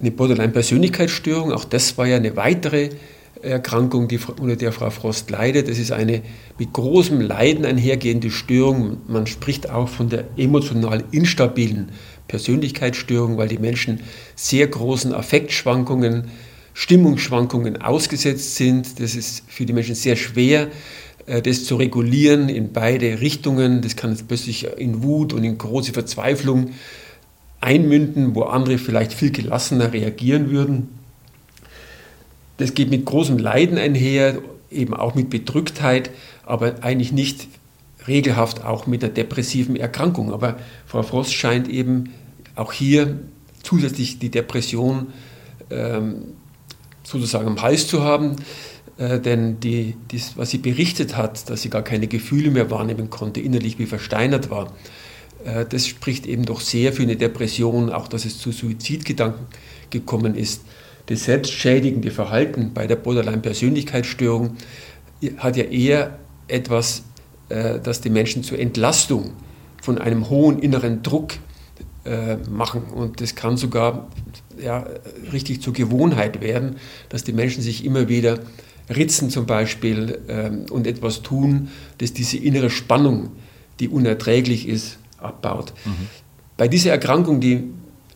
eine 0.00 0.10
Borderline-Persönlichkeitsstörung. 0.10 1.52
Auch 1.52 1.64
das 1.64 1.96
war 1.96 2.06
ja 2.06 2.16
eine 2.16 2.36
weitere 2.36 2.90
Erkrankung, 3.42 4.08
die, 4.08 4.18
unter 4.40 4.56
der 4.56 4.72
Frau 4.72 4.90
Frost 4.90 5.30
leidet. 5.30 5.68
Das 5.68 5.78
ist 5.78 5.92
eine 5.92 6.22
mit 6.58 6.72
großem 6.72 7.20
Leiden 7.20 7.64
einhergehende 7.64 8.30
Störung. 8.30 8.98
Man 9.06 9.26
spricht 9.26 9.70
auch 9.70 9.88
von 9.88 10.08
der 10.08 10.24
emotional 10.36 11.04
instabilen 11.10 11.90
Persönlichkeitsstörung, 12.28 13.36
weil 13.36 13.48
die 13.48 13.58
Menschen 13.58 14.00
sehr 14.34 14.66
großen 14.66 15.12
Affektschwankungen, 15.12 16.30
Stimmungsschwankungen 16.74 17.80
ausgesetzt 17.80 18.56
sind. 18.56 19.00
Das 19.00 19.14
ist 19.14 19.44
für 19.46 19.64
die 19.64 19.72
Menschen 19.72 19.94
sehr 19.94 20.16
schwer, 20.16 20.68
äh, 21.26 21.40
das 21.40 21.64
zu 21.64 21.76
regulieren 21.76 22.48
in 22.48 22.72
beide 22.72 23.20
Richtungen. 23.20 23.80
Das 23.80 23.96
kann 23.96 24.10
jetzt 24.10 24.28
plötzlich 24.28 24.66
in 24.76 25.02
Wut 25.02 25.32
und 25.32 25.44
in 25.44 25.56
große 25.56 25.92
Verzweiflung 25.92 26.72
einmünden, 27.60 28.34
wo 28.34 28.42
andere 28.42 28.76
vielleicht 28.76 29.14
viel 29.14 29.30
gelassener 29.30 29.92
reagieren 29.92 30.50
würden. 30.50 30.88
Das 32.58 32.74
geht 32.74 32.90
mit 32.90 33.04
großem 33.04 33.38
Leiden 33.38 33.78
einher, 33.78 34.38
eben 34.70 34.94
auch 34.94 35.14
mit 35.14 35.30
Bedrücktheit, 35.30 36.10
aber 36.44 36.82
eigentlich 36.82 37.12
nicht 37.12 37.48
regelhaft 38.06 38.64
auch 38.64 38.86
mit 38.86 39.02
der 39.02 39.08
depressiven 39.08 39.76
Erkrankung. 39.76 40.32
Aber 40.32 40.58
Frau 40.86 41.02
Frost 41.02 41.32
scheint 41.32 41.68
eben 41.68 42.10
auch 42.54 42.72
hier 42.72 43.18
zusätzlich 43.62 44.18
die 44.18 44.30
Depression 44.30 45.06
ähm, 45.70 46.34
sozusagen 47.04 47.46
am 47.46 47.62
Hals 47.62 47.86
zu 47.86 48.02
haben. 48.02 48.36
Äh, 48.96 49.20
denn 49.20 49.60
die, 49.60 49.96
dies, 50.10 50.32
was 50.36 50.50
sie 50.50 50.58
berichtet 50.58 51.16
hat, 51.16 51.48
dass 51.50 51.62
sie 51.62 51.70
gar 51.70 51.82
keine 51.82 52.06
Gefühle 52.06 52.50
mehr 52.50 52.70
wahrnehmen 52.70 53.10
konnte, 53.10 53.40
innerlich 53.40 53.78
wie 53.78 53.86
versteinert 53.86 54.50
war, 54.50 54.72
äh, 55.44 55.64
das 55.68 55.86
spricht 55.86 56.26
eben 56.26 56.44
doch 56.44 56.60
sehr 56.60 56.92
für 56.92 57.02
eine 57.02 57.16
Depression, 57.16 57.90
auch 57.90 58.08
dass 58.08 58.24
es 58.24 58.38
zu 58.38 58.52
Suizidgedanken 58.52 59.46
gekommen 59.90 60.34
ist. 60.34 60.62
Das 61.06 61.24
selbstschädigende 61.24 62.10
Verhalten 62.10 62.72
bei 62.72 62.86
der 62.86 62.96
Borderline-Persönlichkeitsstörung 62.96 64.56
hat 65.36 65.56
ja 65.56 65.64
eher 65.64 66.18
etwas, 66.48 67.04
äh, 67.48 67.78
das 67.80 68.00
die 68.00 68.10
Menschen 68.10 68.42
zur 68.42 68.58
Entlastung 68.58 69.32
von 69.82 69.98
einem 69.98 70.30
hohen 70.30 70.58
inneren 70.60 71.02
Druck 71.02 71.34
äh, 72.04 72.36
machen. 72.48 72.84
Und 72.84 73.20
das 73.20 73.34
kann 73.34 73.56
sogar 73.56 74.08
ja, 74.62 74.86
richtig 75.32 75.62
zur 75.62 75.72
Gewohnheit 75.72 76.40
werden, 76.40 76.76
dass 77.08 77.24
die 77.24 77.32
Menschen 77.32 77.62
sich 77.62 77.84
immer 77.84 78.08
wieder 78.08 78.40
ritzen 78.94 79.30
zum 79.30 79.46
Beispiel 79.46 80.18
ähm, 80.28 80.66
und 80.70 80.86
etwas 80.86 81.22
tun, 81.22 81.68
das 81.98 82.12
diese 82.12 82.36
innere 82.36 82.70
Spannung, 82.70 83.30
die 83.80 83.88
unerträglich 83.88 84.68
ist, 84.68 84.98
abbaut. 85.18 85.72
Mhm. 85.84 86.08
Bei 86.56 86.68
dieser 86.68 86.90
Erkrankung, 86.90 87.40
die 87.40 87.64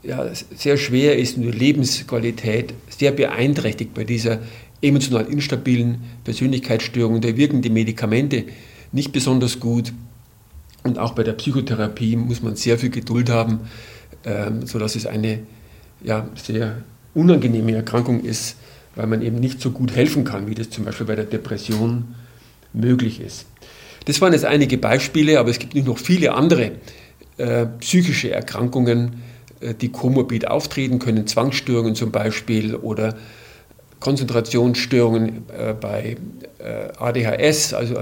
ja, 0.03 0.31
sehr 0.55 0.77
schwer 0.77 1.18
ist 1.18 1.37
und 1.37 1.42
die 1.42 1.51
Lebensqualität 1.51 2.74
sehr 2.88 3.12
beeinträchtigt 3.12 3.94
bei 3.94 4.05
dieser 4.05 4.40
emotional 4.81 5.27
instabilen 5.27 6.03
Persönlichkeitsstörung. 6.24 7.20
Da 7.20 7.37
wirken 7.37 7.62
die 7.62 7.70
Medikamente 7.70 8.44
nicht 8.92 9.12
besonders 9.12 9.59
gut. 9.59 9.92
Und 10.85 10.98
auch 10.98 11.12
bei 11.12 11.24
der 11.24 11.33
Psychotherapie 11.33 12.16
muss 12.16 12.42
man 12.42 12.55
sehr 12.55 12.79
viel 12.79 12.90
Geduld 12.90 13.29
haben, 13.29 13.61
ähm, 14.24 14.66
sodass 14.66 14.94
es 14.94 15.07
eine 15.07 15.40
ja, 16.03 16.29
sehr 16.35 16.83
unangenehme 17.15 17.75
Erkrankung 17.75 18.25
ist, 18.25 18.57
weil 18.95 19.07
man 19.07 19.23
eben 19.23 19.39
nicht 19.39 19.61
so 19.61 19.71
gut 19.71 19.95
helfen 19.95 20.25
kann, 20.25 20.49
wie 20.49 20.55
das 20.55 20.71
zum 20.71 20.85
Beispiel 20.85 21.07
bei 21.07 21.17
der 21.17 21.25
Depression 21.25 22.15
möglich 22.73 23.21
ist. 23.21 23.47
Das 24.05 24.21
waren 24.21 24.33
jetzt 24.33 24.45
einige 24.45 24.79
Beispiele, 24.79 25.39
aber 25.39 25.51
es 25.51 25.59
gibt 25.59 25.75
noch 25.75 25.99
viele 25.99 26.35
andere 26.35 26.73
äh, 27.37 27.67
psychische 27.81 28.31
Erkrankungen, 28.31 29.23
äh, 29.61 29.75
die 29.75 29.91
komorbid 29.91 30.49
auftreten 30.49 30.99
können, 30.99 31.27
Zwangsstörungen 31.27 31.95
zum 31.95 32.11
Beispiel 32.11 32.75
oder 32.75 33.17
Konzentrationsstörungen 34.01 35.45
äh, 35.49 35.75
bei 35.79 36.17
äh, 36.59 36.89
ADHS, 36.99 37.75
also 37.75 37.97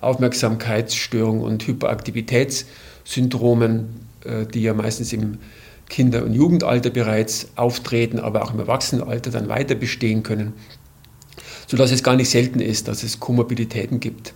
Aufmerksamkeitsstörungen 0.00 1.42
und 1.42 1.64
Hyperaktivitätssyndromen, 1.66 4.04
die 4.52 4.62
ja 4.62 4.74
meistens 4.74 5.12
im 5.14 5.38
Kinder- 5.88 6.24
und 6.24 6.34
Jugendalter 6.34 6.90
bereits 6.90 7.48
auftreten, 7.56 8.18
aber 8.18 8.42
auch 8.42 8.52
im 8.52 8.60
Erwachsenenalter 8.60 9.30
dann 9.30 9.48
weiter 9.48 9.74
bestehen 9.74 10.22
können, 10.22 10.54
sodass 11.66 11.90
es 11.90 12.02
gar 12.02 12.16
nicht 12.16 12.30
selten 12.30 12.60
ist, 12.60 12.88
dass 12.88 13.02
es 13.02 13.20
Komorbiditäten 13.20 14.00
gibt. 14.00 14.34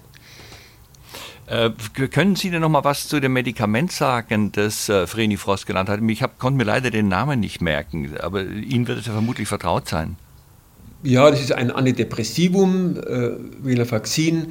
Äh, 1.46 1.70
können 2.10 2.36
Sie 2.36 2.50
denn 2.50 2.60
noch 2.60 2.68
mal 2.68 2.84
was 2.84 3.08
zu 3.08 3.20
dem 3.20 3.32
Medikament 3.32 3.90
sagen, 3.90 4.52
das 4.52 4.90
äh, 4.90 5.06
Vreni 5.06 5.38
Frost 5.38 5.66
genannt 5.66 5.88
hat? 5.88 6.00
Ich 6.06 6.22
hab, 6.22 6.38
konnte 6.38 6.58
mir 6.58 6.64
leider 6.64 6.90
den 6.90 7.08
Namen 7.08 7.40
nicht 7.40 7.62
merken, 7.62 8.10
aber 8.20 8.44
Ihnen 8.44 8.86
wird 8.86 8.98
es 8.98 9.06
ja 9.06 9.12
vermutlich 9.12 9.48
vertraut 9.48 9.88
sein. 9.88 10.16
Ja, 11.02 11.30
das 11.30 11.40
ist 11.40 11.52
ein 11.52 11.70
Antidepressivum, 11.70 12.98
äh, 12.98 13.30
Venlafaxin. 13.62 14.48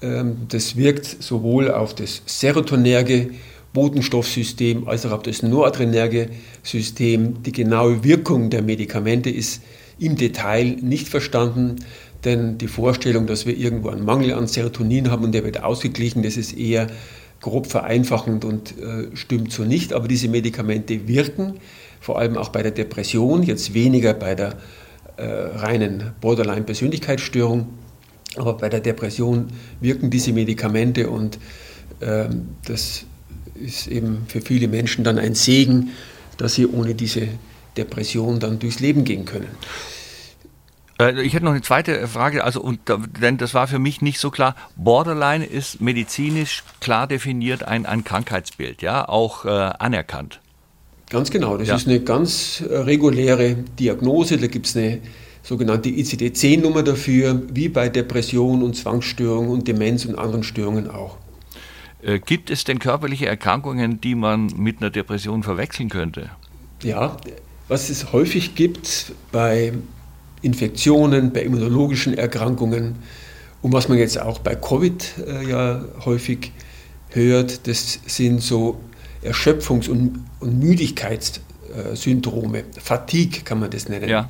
Ähm, 0.00 0.48
das 0.48 0.74
wirkt 0.74 1.04
sowohl 1.22 1.70
auf 1.70 1.94
das 1.94 2.22
serotonerge 2.26 3.30
Botenstoffsystem 3.72 4.86
als 4.86 5.06
auch 5.06 5.22
das 5.22 5.42
noradrenerge 5.42 6.28
System. 6.62 7.42
Die 7.42 7.52
genaue 7.52 8.04
Wirkung 8.04 8.50
der 8.50 8.62
Medikamente 8.62 9.30
ist 9.30 9.62
im 9.98 10.16
Detail 10.16 10.76
nicht 10.80 11.08
verstanden. 11.08 11.76
Denn 12.24 12.58
die 12.58 12.68
Vorstellung, 12.68 13.26
dass 13.26 13.46
wir 13.46 13.56
irgendwo 13.56 13.88
einen 13.88 14.04
Mangel 14.04 14.34
an 14.34 14.46
Serotonin 14.46 15.10
haben 15.10 15.24
und 15.24 15.32
der 15.32 15.44
wird 15.44 15.62
ausgeglichen, 15.62 16.22
das 16.22 16.36
ist 16.36 16.56
eher 16.56 16.86
grob 17.40 17.66
vereinfachend 17.66 18.44
und 18.44 18.78
äh, 18.78 19.14
stimmt 19.14 19.52
so 19.52 19.64
nicht. 19.64 19.92
Aber 19.92 20.06
diese 20.06 20.28
Medikamente 20.28 21.08
wirken, 21.08 21.54
vor 22.00 22.18
allem 22.18 22.36
auch 22.36 22.50
bei 22.50 22.62
der 22.62 22.70
Depression, 22.70 23.42
jetzt 23.42 23.74
weniger 23.74 24.14
bei 24.14 24.34
der 24.34 24.58
äh, 25.16 25.24
reinen 25.24 26.12
Borderline-Persönlichkeitsstörung. 26.20 27.68
Aber 28.36 28.56
bei 28.56 28.68
der 28.68 28.80
Depression 28.80 29.48
wirken 29.80 30.10
diese 30.10 30.32
Medikamente 30.32 31.10
und 31.10 31.38
äh, 32.00 32.26
das 32.64 33.04
ist 33.62 33.86
eben 33.86 34.26
für 34.28 34.40
viele 34.40 34.68
Menschen 34.68 35.04
dann 35.04 35.18
ein 35.18 35.34
Segen, 35.34 35.90
dass 36.36 36.54
sie 36.54 36.66
ohne 36.66 36.94
diese 36.94 37.28
Depression 37.76 38.40
dann 38.40 38.58
durchs 38.58 38.80
Leben 38.80 39.04
gehen 39.04 39.24
können. 39.24 39.48
Äh, 40.98 41.22
ich 41.22 41.34
hätte 41.34 41.44
noch 41.44 41.52
eine 41.52 41.62
zweite 41.62 42.06
Frage, 42.08 42.44
also 42.44 42.60
und, 42.60 42.80
denn 43.20 43.38
das 43.38 43.54
war 43.54 43.66
für 43.66 43.78
mich 43.78 44.02
nicht 44.02 44.18
so 44.18 44.30
klar. 44.30 44.54
Borderline 44.76 45.44
ist 45.44 45.80
medizinisch 45.80 46.64
klar 46.80 47.06
definiert 47.06 47.62
ein, 47.64 47.86
ein 47.86 48.04
Krankheitsbild, 48.04 48.82
ja, 48.82 49.08
auch 49.08 49.44
äh, 49.44 49.48
anerkannt. 49.48 50.40
Ganz 51.10 51.30
genau, 51.30 51.58
das 51.58 51.68
ja. 51.68 51.76
ist 51.76 51.86
eine 51.86 52.00
ganz 52.00 52.62
äh, 52.62 52.74
reguläre 52.74 53.56
Diagnose. 53.78 54.38
Da 54.38 54.46
gibt 54.46 54.66
es 54.66 54.76
eine 54.76 55.00
sogenannte 55.42 55.88
ICD-10-Nummer 55.90 56.82
dafür, 56.82 57.42
wie 57.52 57.68
bei 57.68 57.88
Depression 57.88 58.62
und 58.62 58.76
Zwangsstörungen 58.76 59.50
und 59.50 59.68
Demenz 59.68 60.04
und 60.04 60.16
anderen 60.16 60.42
Störungen 60.42 60.88
auch. 60.88 61.18
Äh, 62.02 62.18
gibt 62.18 62.50
es 62.50 62.64
denn 62.64 62.78
körperliche 62.78 63.26
Erkrankungen, 63.26 64.00
die 64.00 64.14
man 64.14 64.46
mit 64.56 64.80
einer 64.80 64.90
Depression 64.90 65.42
verwechseln 65.42 65.88
könnte? 65.88 66.30
Ja, 66.82 67.16
was 67.68 67.90
es 67.90 68.12
häufig 68.12 68.54
gibt 68.54 69.12
bei 69.30 69.72
Infektionen, 70.42 71.32
bei 71.32 71.42
immunologischen 71.42 72.18
Erkrankungen 72.18 72.96
und 73.62 73.72
was 73.72 73.88
man 73.88 73.98
jetzt 73.98 74.20
auch 74.20 74.40
bei 74.40 74.56
Covid 74.56 75.14
äh, 75.26 75.48
ja 75.48 75.84
häufig 76.04 76.52
hört, 77.10 77.66
das 77.68 78.00
sind 78.06 78.42
so 78.42 78.80
Erschöpfungs- 79.22 79.88
und, 79.88 80.24
und 80.40 80.58
Müdigkeitssymptome. 80.58 81.52
Syndrome. 81.94 82.64
Fatigue 82.78 83.44
kann 83.44 83.58
man 83.58 83.70
das 83.70 83.88
nennen. 83.88 84.06
Ja. 84.06 84.28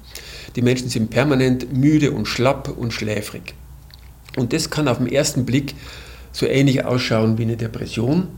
Die 0.55 0.63
Menschen 0.63 0.89
sind 0.89 1.11
permanent 1.11 1.73
müde 1.73 2.13
und 2.13 2.27
schlapp 2.27 2.69
und 2.69 2.93
schläfrig. 2.93 3.55
Und 4.37 4.53
das 4.53 4.71
kann 4.71 4.87
auf 4.87 4.99
den 4.99 5.09
ersten 5.09 5.45
Blick 5.45 5.75
so 6.33 6.47
ähnlich 6.47 6.85
ausschauen 6.85 7.39
wie 7.39 7.43
eine 7.43 7.57
Depression, 7.57 8.29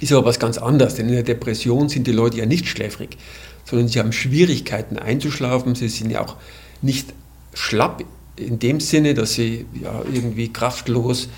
ist 0.00 0.12
aber 0.12 0.26
was 0.26 0.38
ganz 0.38 0.58
anderes, 0.58 0.94
denn 0.94 1.08
in 1.08 1.14
der 1.14 1.22
Depression 1.22 1.88
sind 1.88 2.06
die 2.06 2.12
Leute 2.12 2.38
ja 2.38 2.46
nicht 2.46 2.68
schläfrig, 2.68 3.16
sondern 3.64 3.88
sie 3.88 3.98
haben 3.98 4.12
Schwierigkeiten 4.12 4.98
einzuschlafen, 4.98 5.74
sie 5.74 5.88
sind 5.88 6.10
ja 6.10 6.24
auch 6.24 6.36
nicht 6.82 7.12
schlapp 7.54 8.04
in 8.36 8.58
dem 8.58 8.80
Sinne, 8.80 9.14
dass 9.14 9.34
sie 9.34 9.66
ja, 9.82 10.02
irgendwie 10.12 10.52
kraftlos 10.52 11.28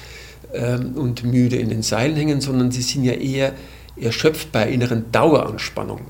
ähm, 0.53 0.92
und 0.94 1.25
müde 1.25 1.57
in 1.57 1.70
den 1.70 1.83
Seilen 1.83 2.16
hängen, 2.16 2.40
sondern 2.40 2.70
sie 2.70 2.83
sind 2.83 3.05
ja 3.05 3.12
eher 3.12 3.55
erschöpft 3.96 4.53
bei 4.53 4.70
inneren 4.70 5.11
Daueranspannungen. 5.12 6.05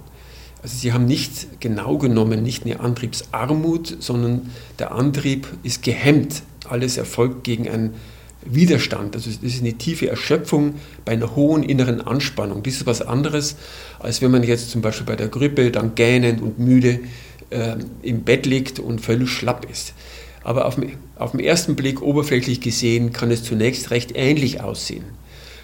Also 0.62 0.76
sie 0.76 0.92
haben 0.92 1.06
nicht 1.06 1.60
genau 1.60 1.96
genommen 1.96 2.42
nicht 2.42 2.64
eine 2.64 2.80
Antriebsarmut, 2.80 3.96
sondern 4.00 4.50
der 4.78 4.92
Antrieb 4.92 5.46
ist 5.62 5.82
gehemmt. 5.82 6.42
Alles 6.68 6.98
erfolgt 6.98 7.44
gegen 7.44 7.68
einen 7.68 7.94
Widerstand. 8.44 9.14
Also 9.14 9.30
das 9.30 9.42
ist 9.42 9.60
eine 9.60 9.74
tiefe 9.74 10.08
Erschöpfung 10.08 10.76
bei 11.04 11.12
einer 11.12 11.36
hohen 11.36 11.62
inneren 11.62 12.00
Anspannung. 12.00 12.62
Das 12.62 12.74
ist 12.74 12.86
was 12.86 13.02
anderes, 13.02 13.56
als 13.98 14.22
wenn 14.22 14.30
man 14.30 14.42
jetzt 14.42 14.70
zum 14.70 14.82
Beispiel 14.82 15.06
bei 15.06 15.16
der 15.16 15.28
Grippe 15.28 15.70
dann 15.70 15.94
gähnend 15.94 16.40
und 16.40 16.58
müde 16.58 17.00
äh, 17.50 17.76
im 18.02 18.22
Bett 18.22 18.46
liegt 18.46 18.78
und 18.78 19.00
völlig 19.00 19.30
schlapp 19.30 19.70
ist. 19.70 19.94
Aber 20.42 20.66
auf 20.66 20.76
dem, 20.76 20.92
auf 21.16 21.32
den 21.32 21.40
ersten 21.40 21.76
Blick 21.76 22.00
oberflächlich 22.00 22.60
gesehen 22.60 23.12
kann 23.12 23.30
es 23.30 23.42
zunächst 23.42 23.90
recht 23.90 24.12
ähnlich 24.14 24.62
aussehen. 24.62 25.04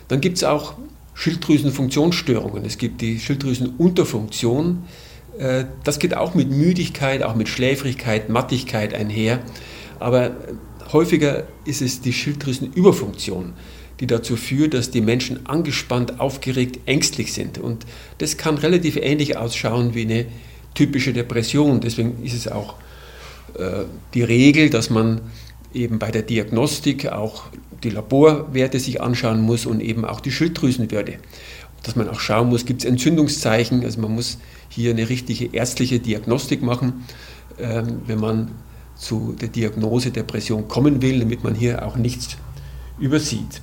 Dann 0.08 0.20
gibt 0.20 0.36
es 0.36 0.44
auch 0.44 0.74
Schilddrüsenfunktionsstörungen. 1.14 2.64
Es 2.64 2.76
gibt 2.76 3.00
die 3.00 3.18
Schilddrüsenunterfunktion. 3.18 4.84
Äh, 5.38 5.64
das 5.82 5.98
geht 5.98 6.14
auch 6.14 6.34
mit 6.34 6.50
Müdigkeit, 6.50 7.22
auch 7.22 7.34
mit 7.34 7.48
Schläfrigkeit, 7.48 8.28
Mattigkeit 8.28 8.92
einher. 8.92 9.40
Aber 9.98 10.32
häufiger 10.92 11.44
ist 11.64 11.82
es 11.82 12.00
die 12.00 12.12
Schilddrüsenüberfunktion, 12.12 13.54
die 14.00 14.06
dazu 14.06 14.36
führt, 14.36 14.74
dass 14.74 14.90
die 14.90 15.00
Menschen 15.00 15.46
angespannt, 15.46 16.20
aufgeregt, 16.20 16.80
ängstlich 16.86 17.32
sind. 17.32 17.58
Und 17.58 17.86
das 18.18 18.36
kann 18.36 18.58
relativ 18.58 18.96
ähnlich 18.96 19.36
ausschauen 19.36 19.94
wie 19.94 20.02
eine 20.02 20.26
typische 20.74 21.12
Depression. 21.12 21.80
Deswegen 21.80 22.22
ist 22.22 22.34
es 22.34 22.48
auch 22.48 22.74
äh, 23.58 23.84
die 24.14 24.22
Regel, 24.22 24.70
dass 24.70 24.90
man 24.90 25.20
eben 25.72 25.98
bei 25.98 26.10
der 26.10 26.22
Diagnostik 26.22 27.06
auch 27.06 27.44
die 27.82 27.90
Laborwerte 27.90 28.80
sich 28.80 29.00
anschauen 29.00 29.40
muss 29.40 29.66
und 29.66 29.80
eben 29.80 30.04
auch 30.04 30.20
die 30.20 30.32
Schilddrüsenwerte. 30.32 31.18
Dass 31.82 31.96
man 31.96 32.08
auch 32.08 32.20
schauen 32.20 32.48
muss, 32.48 32.64
gibt 32.64 32.82
es 32.82 32.88
Entzündungszeichen. 32.88 33.84
Also 33.84 34.00
man 34.00 34.14
muss 34.14 34.38
hier 34.68 34.90
eine 34.90 35.08
richtige 35.08 35.54
ärztliche 35.54 36.00
Diagnostik 36.00 36.62
machen, 36.62 37.04
ähm, 37.58 38.00
wenn 38.06 38.18
man 38.18 38.50
zu 38.96 39.36
der 39.40 39.48
Diagnose 39.48 40.10
Depression 40.10 40.68
kommen 40.68 41.00
will, 41.02 41.20
damit 41.20 41.44
man 41.44 41.54
hier 41.54 41.86
auch 41.86 41.96
nichts 41.96 42.36
übersieht. 42.98 43.60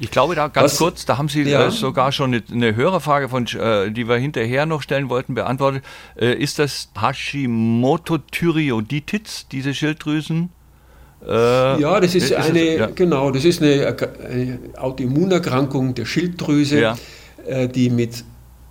Ich 0.00 0.10
glaube 0.10 0.34
da 0.34 0.48
ganz 0.48 0.72
Was, 0.72 0.78
kurz, 0.78 1.04
da 1.04 1.18
haben 1.18 1.28
Sie 1.28 1.42
ja. 1.42 1.68
äh, 1.68 1.70
sogar 1.70 2.10
schon 2.10 2.34
eine, 2.34 2.42
eine 2.50 2.74
Hörerfrage, 2.74 3.28
von, 3.28 3.46
äh, 3.46 3.92
die 3.92 4.08
wir 4.08 4.16
hinterher 4.16 4.66
noch 4.66 4.82
stellen 4.82 5.08
wollten, 5.08 5.34
beantwortet. 5.34 5.84
Äh, 6.18 6.34
ist 6.34 6.58
das 6.58 6.88
Hashimoto-Thyreoiditis, 7.00 9.46
diese 9.52 9.72
Schilddrüsen? 9.74 10.48
Ja, 11.24 12.00
das 12.00 12.16
ist, 12.16 12.32
ist 12.32 12.36
eine, 12.36 12.60
es, 12.60 12.78
ja. 12.80 12.88
genau, 12.92 13.30
das 13.30 13.44
ist 13.44 13.62
eine, 13.62 13.96
eine 14.28 14.58
Autoimmunerkrankung 14.76 15.94
der 15.94 16.04
Schilddrüse, 16.04 16.80
ja. 16.80 16.96
Die 17.68 17.90
mit 17.90 18.24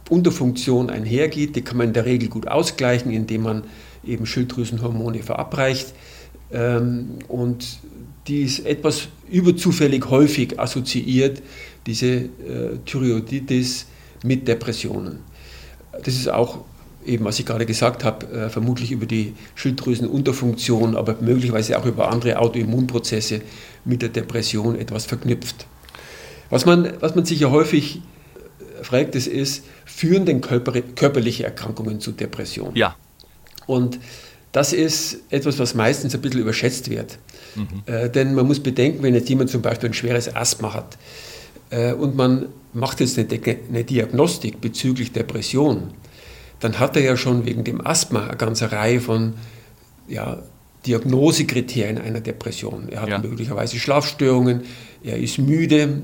Unterfunktion 0.10 0.90
einhergeht. 0.90 1.56
Die 1.56 1.62
kann 1.62 1.78
man 1.78 1.88
in 1.88 1.94
der 1.94 2.04
Regel 2.04 2.28
gut 2.28 2.50
ausgleichen, 2.50 3.14
indem 3.14 3.44
man 3.44 3.64
eben 4.06 4.26
Schilddrüsenhormone 4.26 5.24
verabreicht. 5.24 5.94
Ähm, 6.52 7.20
und 7.28 7.80
die 8.28 8.42
ist 8.44 8.66
etwas 8.66 9.08
überzufällig 9.30 10.10
häufig 10.10 10.60
assoziiert, 10.60 11.42
diese 11.86 12.08
äh, 12.08 12.30
Thyreoiditis 12.86 13.88
mit 14.24 14.48
Depressionen. 14.48 15.20
Das 16.04 16.16
ist 16.16 16.30
auch 16.30 16.64
eben, 17.06 17.26
was 17.26 17.40
ich 17.40 17.46
gerade 17.46 17.66
gesagt 17.66 18.04
habe, 18.04 18.28
äh, 18.28 18.50
vermutlich 18.50 18.92
über 18.92 19.06
die 19.06 19.34
Schilddrüsenunterfunktion, 19.56 20.96
aber 20.96 21.18
möglicherweise 21.22 21.80
auch 21.80 21.86
über 21.86 22.12
andere 22.12 22.38
Autoimmunprozesse 22.38 23.42
mit 23.86 24.02
der 24.02 24.10
Depression 24.10 24.76
etwas 24.76 25.06
verknüpft. 25.06 25.66
Was 26.50 26.66
man, 26.66 26.94
was 27.00 27.16
man 27.16 27.26
sich 27.26 27.40
ja 27.40 27.50
häufig 27.50 27.98
äh, 27.98 28.84
fragt, 28.84 29.16
das 29.16 29.26
ist, 29.26 29.66
führen 29.86 30.26
denn 30.26 30.42
körper, 30.42 30.80
körperliche 30.82 31.46
Erkrankungen 31.46 32.00
zu 32.00 32.12
Depressionen? 32.12 32.76
Ja. 32.76 32.96
Und 33.72 34.00
das 34.52 34.74
ist 34.74 35.20
etwas, 35.30 35.58
was 35.58 35.76
meistens 35.76 36.14
ein 36.14 36.22
bisschen 36.22 36.42
überschätzt 36.42 36.90
wird. 36.90 37.18
Mhm. 37.56 37.84
Äh, 37.86 38.10
denn 38.10 38.36
man 38.36 38.46
muss 38.46 38.60
bedenken, 38.60 39.02
wenn 39.02 39.16
jetzt 39.16 39.30
jemand 39.30 39.50
zum 39.50 39.62
Beispiel 39.62 39.90
ein 39.90 39.94
schweres 39.94 40.36
Asthma 40.36 40.74
hat 40.74 40.98
äh, 41.70 41.94
und 41.94 42.16
man 42.18 42.48
macht 42.74 43.00
jetzt 43.00 43.18
eine, 43.18 43.28
eine, 43.70 43.84
Diagnostik 43.86 44.60
bezüglich 44.60 45.14
Depression, 45.14 45.94
dann 46.60 46.80
hat 46.80 46.98
er 46.98 47.02
ja 47.02 47.16
schon 47.16 47.46
wegen 47.46 47.64
dem 47.64 47.86
Asthma 47.86 48.28
eine 48.28 48.38
ganze 48.38 48.72
Reihe 48.74 49.00
von 49.00 49.36
ja, 50.10 50.44
Diagnosekriterien 50.86 51.98
einer 51.98 52.20
Depression. 52.20 52.90
Er 52.90 53.04
hat 53.04 53.10
ja. 53.10 53.20
möglicherweise 53.20 53.78
Schlafstörungen, 53.78 54.64
er 55.02 55.18
ist 55.18 55.38
müde, 55.38 56.04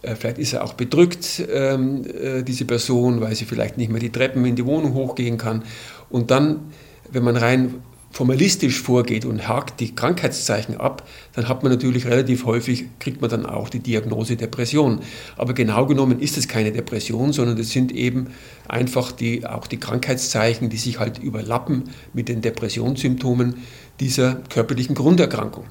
äh, 0.00 0.14
vielleicht 0.14 0.38
ist 0.38 0.54
er 0.54 0.64
auch 0.64 0.72
bedrückt, 0.72 1.42
ähm, 1.52 2.04
äh, 2.06 2.42
diese 2.42 2.64
Person, 2.64 3.20
weil 3.20 3.34
sie 3.34 3.44
vielleicht 3.44 3.76
nicht 3.76 3.90
mehr 3.90 4.00
die 4.00 4.10
Treppen 4.10 4.44
in 4.46 4.56
die 4.56 4.64
Wohnung 4.64 4.94
hochgehen 4.94 5.36
kann. 5.38 5.62
Und 6.10 6.30
dann 6.30 6.72
wenn 7.12 7.24
man 7.24 7.36
rein 7.36 7.74
formalistisch 8.12 8.80
vorgeht 8.80 9.24
und 9.24 9.48
hakt 9.48 9.80
die 9.80 9.94
Krankheitszeichen 9.94 10.76
ab, 10.76 11.08
dann 11.32 11.48
hat 11.48 11.62
man 11.62 11.72
natürlich 11.72 12.06
relativ 12.06 12.44
häufig, 12.44 12.84
kriegt 12.98 13.22
man 13.22 13.30
dann 13.30 13.46
auch 13.46 13.70
die 13.70 13.80
Diagnose 13.80 14.36
Depression. 14.36 15.00
Aber 15.36 15.54
genau 15.54 15.86
genommen 15.86 16.20
ist 16.20 16.36
es 16.36 16.46
keine 16.46 16.72
Depression, 16.72 17.32
sondern 17.32 17.58
es 17.58 17.70
sind 17.70 17.90
eben 17.90 18.28
einfach 18.68 19.12
die, 19.12 19.46
auch 19.46 19.66
die 19.66 19.78
Krankheitszeichen, 19.78 20.68
die 20.68 20.76
sich 20.76 20.98
halt 20.98 21.18
überlappen 21.18 21.84
mit 22.12 22.28
den 22.28 22.42
Depressionssymptomen 22.42 23.56
dieser 23.98 24.34
körperlichen 24.50 24.94
Grunderkrankung. 24.94 25.64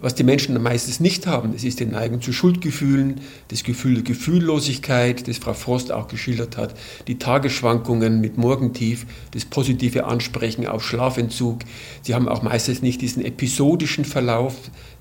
Was 0.00 0.14
die 0.14 0.22
Menschen 0.22 0.60
meistens 0.62 1.00
nicht 1.00 1.26
haben, 1.26 1.52
das 1.52 1.64
ist 1.64 1.80
die 1.80 1.86
Neigung 1.86 2.22
zu 2.22 2.32
Schuldgefühlen, 2.32 3.20
das 3.48 3.64
Gefühl 3.64 3.94
der 3.94 4.04
Gefühllosigkeit, 4.04 5.26
das 5.26 5.38
Frau 5.38 5.54
Frost 5.54 5.90
auch 5.90 6.06
geschildert 6.06 6.56
hat, 6.56 6.74
die 7.08 7.18
Tagesschwankungen 7.18 8.20
mit 8.20 8.38
Morgentief, 8.38 9.06
das 9.32 9.44
positive 9.44 10.04
Ansprechen 10.04 10.68
auf 10.68 10.86
Schlafentzug. 10.86 11.60
Sie 12.02 12.14
haben 12.14 12.28
auch 12.28 12.42
meistens 12.42 12.80
nicht 12.80 13.00
diesen 13.00 13.24
episodischen 13.24 14.04
Verlauf, 14.04 14.54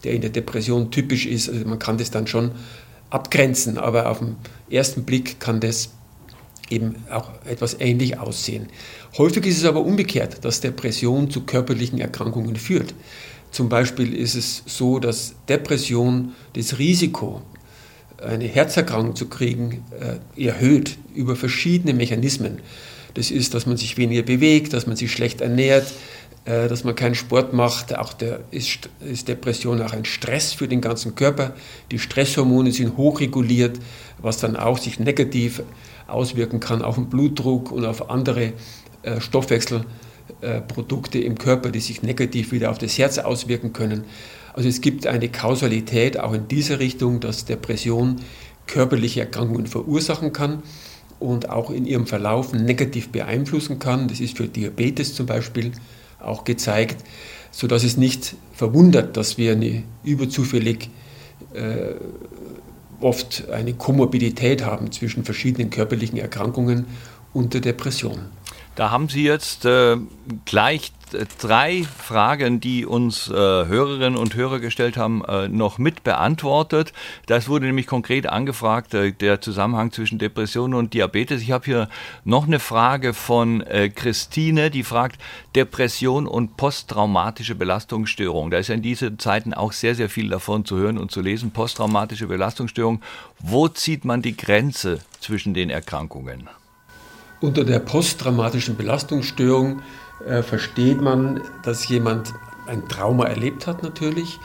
der 0.03 0.13
in 0.13 0.21
der 0.21 0.31
Depression 0.31 0.89
typisch 0.89 1.27
ist. 1.27 1.47
Also 1.47 1.63
man 1.67 1.77
kann 1.77 1.99
das 1.99 2.09
dann 2.09 2.25
schon 2.25 2.51
abgrenzen, 3.11 3.77
aber 3.77 4.09
auf 4.09 4.17
den 4.17 4.35
ersten 4.69 5.03
Blick 5.03 5.39
kann 5.39 5.59
das 5.59 5.91
eben 6.69 6.95
auch 7.11 7.29
etwas 7.45 7.79
ähnlich 7.79 8.19
aussehen. 8.19 8.67
Häufig 9.17 9.45
ist 9.45 9.59
es 9.59 9.65
aber 9.65 9.81
umgekehrt, 9.81 10.43
dass 10.43 10.59
Depression 10.59 11.29
zu 11.29 11.41
körperlichen 11.41 11.99
Erkrankungen 11.99 12.55
führt. 12.55 12.93
Zum 13.51 13.69
Beispiel 13.69 14.13
ist 14.13 14.35
es 14.35 14.63
so, 14.65 14.99
dass 14.99 15.35
Depression 15.47 16.33
das 16.53 16.79
Risiko, 16.79 17.41
eine 18.21 18.45
Herzerkrankung 18.45 19.15
zu 19.15 19.27
kriegen, 19.27 19.83
äh, 19.99 20.43
erhöht 20.43 20.97
über 21.13 21.35
verschiedene 21.35 21.93
Mechanismen. 21.93 22.59
Das 23.13 23.31
ist, 23.31 23.53
dass 23.53 23.65
man 23.65 23.77
sich 23.77 23.97
weniger 23.97 24.23
bewegt, 24.23 24.73
dass 24.73 24.87
man 24.87 24.95
sich 24.95 25.11
schlecht 25.11 25.41
ernährt, 25.41 25.91
äh, 26.45 26.67
dass 26.67 26.83
man 26.83 26.95
keinen 26.95 27.15
Sport 27.15 27.53
macht. 27.53 27.95
Auch 27.97 28.13
der, 28.13 28.41
ist, 28.51 28.89
ist 28.99 29.27
Depression 29.27 29.81
auch 29.81 29.93
ein 29.93 30.05
Stress 30.05 30.53
für 30.53 30.67
den 30.67 30.81
ganzen 30.81 31.15
Körper. 31.15 31.53
Die 31.91 31.99
Stresshormone 31.99 32.71
sind 32.71 32.97
hochreguliert, 32.97 33.79
was 34.19 34.37
dann 34.37 34.55
auch 34.55 34.77
sich 34.77 34.99
negativ 34.99 35.61
auswirken 36.07 36.59
kann 36.59 36.81
auf 36.81 36.95
den 36.95 37.09
Blutdruck 37.09 37.71
und 37.71 37.85
auf 37.85 38.09
andere 38.09 38.53
äh, 39.03 39.19
Stoffwechsel. 39.19 39.79
Äh, 39.79 40.06
Produkte 40.61 41.19
im 41.19 41.37
Körper, 41.37 41.69
die 41.69 41.79
sich 41.79 42.03
negativ 42.03 42.51
wieder 42.51 42.71
auf 42.71 42.77
das 42.77 42.97
Herz 42.97 43.17
auswirken 43.17 43.73
können. 43.73 44.03
Also 44.53 44.69
es 44.69 44.81
gibt 44.81 45.07
eine 45.07 45.29
Kausalität 45.29 46.19
auch 46.19 46.33
in 46.33 46.47
dieser 46.47 46.79
Richtung, 46.79 47.19
dass 47.19 47.45
Depression 47.45 48.17
körperliche 48.65 49.21
Erkrankungen 49.21 49.67
verursachen 49.67 50.33
kann 50.33 50.63
und 51.19 51.49
auch 51.49 51.69
in 51.69 51.85
ihrem 51.85 52.05
Verlauf 52.05 52.53
negativ 52.53 53.09
beeinflussen 53.09 53.79
kann. 53.79 54.07
Das 54.07 54.19
ist 54.19 54.37
für 54.37 54.47
Diabetes 54.47 55.15
zum 55.15 55.25
Beispiel 55.25 55.71
auch 56.19 56.43
gezeigt, 56.43 57.03
sodass 57.51 57.83
es 57.83 57.97
nicht 57.97 58.35
verwundert, 58.53 59.17
dass 59.17 59.37
wir 59.37 59.53
eine 59.53 59.83
überzufällig 60.03 60.89
äh, 61.53 61.95
oft 62.99 63.49
eine 63.49 63.73
Komorbidität 63.73 64.65
haben 64.65 64.91
zwischen 64.91 65.23
verschiedenen 65.23 65.69
körperlichen 65.69 66.17
Erkrankungen 66.17 66.85
und 67.33 67.53
der 67.53 67.61
Depression. 67.61 68.27
Da 68.77 68.91
haben 68.91 69.09
Sie 69.09 69.23
jetzt 69.23 69.65
äh, 69.65 69.97
gleich 70.45 70.91
drei 71.39 71.83
Fragen, 71.83 72.59
die 72.59 72.85
uns 72.85 73.27
äh, 73.27 73.33
Hörerinnen 73.33 74.15
und 74.15 74.35
Hörer 74.35 74.59
gestellt 74.59 74.97
haben, 74.97 75.25
äh, 75.25 75.47
noch 75.47 75.79
mit 75.79 76.03
beantwortet. 76.03 76.93
Das 77.25 77.49
wurde 77.49 77.65
nämlich 77.65 77.87
konkret 77.87 78.27
angefragt, 78.27 78.93
äh, 78.93 79.13
der 79.13 79.41
Zusammenhang 79.41 79.91
zwischen 79.91 80.19
Depressionen 80.19 80.75
und 80.75 80.93
Diabetes. 80.93 81.41
Ich 81.41 81.51
habe 81.51 81.65
hier 81.65 81.89
noch 82.23 82.45
eine 82.45 82.59
Frage 82.59 83.15
von 83.15 83.61
äh, 83.61 83.89
Christine, 83.89 84.69
die 84.69 84.83
fragt, 84.83 85.19
Depression 85.55 86.27
und 86.27 86.55
posttraumatische 86.55 87.55
Belastungsstörung. 87.55 88.51
Da 88.51 88.59
ist 88.59 88.67
ja 88.67 88.75
in 88.75 88.83
diesen 88.83 89.17
Zeiten 89.17 89.55
auch 89.55 89.71
sehr, 89.71 89.95
sehr 89.95 90.07
viel 90.09 90.29
davon 90.29 90.65
zu 90.65 90.77
hören 90.77 90.99
und 90.99 91.09
zu 91.09 91.21
lesen. 91.21 91.49
Posttraumatische 91.49 92.27
Belastungsstörung. 92.27 93.01
Wo 93.39 93.69
zieht 93.69 94.05
man 94.05 94.21
die 94.21 94.37
Grenze 94.37 94.99
zwischen 95.19 95.55
den 95.55 95.71
Erkrankungen? 95.71 96.47
Unter 97.39 97.63
der 97.63 97.79
posttraumatischen 97.79 98.75
Belastungsstörung 98.75 99.81
äh, 100.25 100.41
versteht 100.41 101.01
man, 101.01 101.41
dass 101.63 101.87
jemand 101.87 102.33
ein 102.65 102.87
Trauma 102.87 103.25
erlebt 103.25 103.67
hat 103.67 103.83
natürlich 103.83 104.39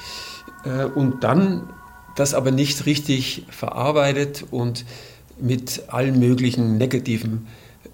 äh, 0.64 0.84
und 0.84 1.24
dann 1.24 1.68
das 2.16 2.34
aber 2.34 2.50
nicht 2.50 2.84
richtig 2.84 3.46
verarbeitet 3.48 4.44
und 4.50 4.84
mit 5.40 5.84
allen 5.88 6.18
möglichen 6.18 6.76
negativen 6.76 7.46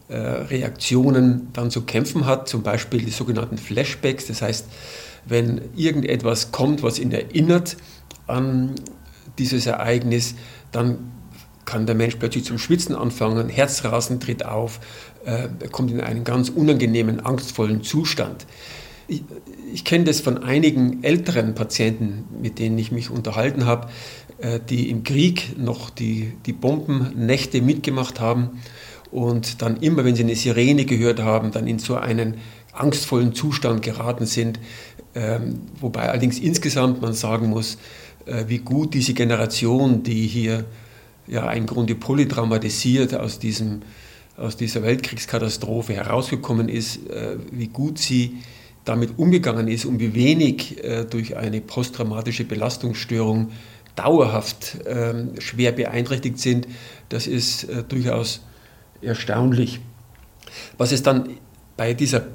äh, 0.09 0.17
Reaktionen 0.17 1.49
dann 1.53 1.71
zu 1.71 1.83
kämpfen 1.83 2.27
hat, 2.27 2.49
zum 2.49 2.63
Beispiel 2.63 3.05
die 3.05 3.11
sogenannten 3.11 3.59
Flashbacks, 3.59 4.27
das 4.27 4.43
heißt, 4.43 4.67
wenn 5.27 5.61
irgendetwas 5.77 6.51
kommt, 6.51 6.83
was 6.83 6.99
ihn 6.99 7.13
erinnert 7.13 7.77
an 8.27 8.75
dieses 9.39 9.67
Ereignis, 9.67 10.35
dann 10.73 11.13
kann 11.69 11.85
der 11.85 11.95
Mensch 11.95 12.17
plötzlich 12.17 12.45
zum 12.45 12.57
Schwitzen 12.57 12.95
anfangen, 12.95 13.51
Herzrasen 13.51 14.21
tritt 14.21 14.43
auf, 14.43 14.81
äh, 15.27 15.49
kommt 15.71 15.91
in 15.91 16.01
einen 16.01 16.25
ganz 16.25 16.49
unangenehmen, 16.49 17.21
angstvollen 17.21 17.83
Zustand. 17.83 18.47
Ich, 19.07 19.23
ich 19.75 19.85
kenne 19.85 20.05
das 20.05 20.21
von 20.21 20.39
einigen 20.39 21.05
älteren 21.05 21.55
Patienten, 21.55 22.25
mit 22.41 22.59
denen 22.59 22.79
ich 22.79 22.91
mich 22.91 23.11
unterhalten 23.11 23.67
habe, 23.67 23.89
äh, 24.39 24.61
die 24.67 24.89
im 24.89 25.03
Krieg 25.03 25.59
noch 25.59 25.91
die, 25.91 26.33
die 26.47 26.55
Bombennächte 26.55 27.61
mitgemacht 27.61 28.19
haben 28.19 28.61
und 29.11 29.61
dann 29.61 29.77
immer, 29.77 30.07
wenn 30.07 30.17
sie 30.17 30.23
eine 30.23 30.37
Sirene 30.37 30.87
gehört 30.87 31.21
haben, 31.21 31.53
dann 31.53 31.67
in 31.67 31.79
so 31.79 31.97
einen 31.97 32.37
angstvollen 32.73 33.35
Zustand 33.35 33.83
geraten 33.83 34.25
sind. 34.25 34.59
Ähm, 35.15 35.61
wobei 35.79 36.09
allerdings 36.09 36.39
insgesamt 36.39 37.03
man 37.03 37.13
sagen 37.13 37.49
muss, 37.49 37.77
äh, 38.25 38.45
wie 38.47 38.59
gut 38.59 38.95
diese 38.95 39.13
Generation, 39.13 40.03
die 40.03 40.27
hier 40.27 40.65
ja 41.29 41.51
im 41.53 41.67
Grunde 41.67 41.95
polytraumatisiert 41.95 43.15
aus, 43.15 43.39
diesem, 43.39 43.83
aus 44.37 44.57
dieser 44.57 44.83
Weltkriegskatastrophe 44.83 45.95
herausgekommen 45.95 46.69
ist, 46.69 47.09
äh, 47.09 47.37
wie 47.53 47.69
gut 47.69 47.99
sie 47.99 48.39
damit 48.85 49.19
umgegangen 49.19 49.69
ist 49.69 49.85
und 49.85 50.01
wie 50.01 50.15
wenig 50.15 50.83
äh, 50.83 51.05
durch 51.05 51.37
eine 51.37 51.61
posttraumatische 51.61 52.45
Belastungsstörung 52.45 53.51
dauerhaft 53.95 54.79
ähm, 54.87 55.33
schwer 55.41 55.73
beeinträchtigt 55.73 56.39
sind, 56.39 56.69
das 57.09 57.27
ist 57.27 57.65
äh, 57.65 57.83
durchaus 57.83 58.43
erstaunlich. 59.03 59.81
Was 60.79 60.93
es 60.93 61.03
dann 61.03 61.31
bei 61.79 61.95
dieser 61.95 62.27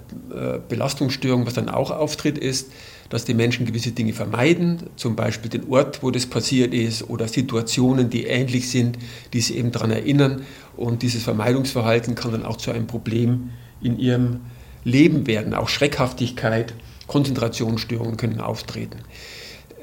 Belastungsstörung, 0.70 1.46
was 1.46 1.54
dann 1.54 1.70
auch 1.70 1.92
auftritt, 1.92 2.40
ist, 2.40 2.72
dass 3.10 3.26
die 3.26 3.36
Menschen 3.36 3.68
gewisse 3.68 3.92
Dinge 3.92 4.14
vermeiden, 4.14 4.90
zum 4.96 5.16
Beispiel 5.16 5.50
den 5.52 5.70
Ort, 5.70 6.02
wo 6.02 6.10
das 6.10 6.26
passiert 6.26 6.74
ist 6.74 7.10
oder 7.10 7.28
Situationen, 7.28 8.10
die 8.10 8.24
ähnlich 8.24 8.72
sind, 8.72 8.98
die 9.34 9.42
sie 9.42 9.58
eben 9.58 9.72
daran 9.72 9.92
erinnern. 9.92 10.42
Und 10.76 11.04
dieses 11.04 11.22
Vermeidungsverhalten 11.22 12.16
kann 12.16 12.32
dann 12.32 12.44
auch 12.44 12.58
zu 12.58 12.72
einem 12.72 12.88
Problem 12.88 13.52
in 13.82 14.00
ihrem 14.00 14.40
Leben 14.84 15.28
werden. 15.28 15.54
Auch 15.54 15.70
Schreckhaftigkeit, 15.70 16.74
Konzentrationsstörungen 17.06 18.18
können 18.18 18.40
auftreten. 18.40 19.00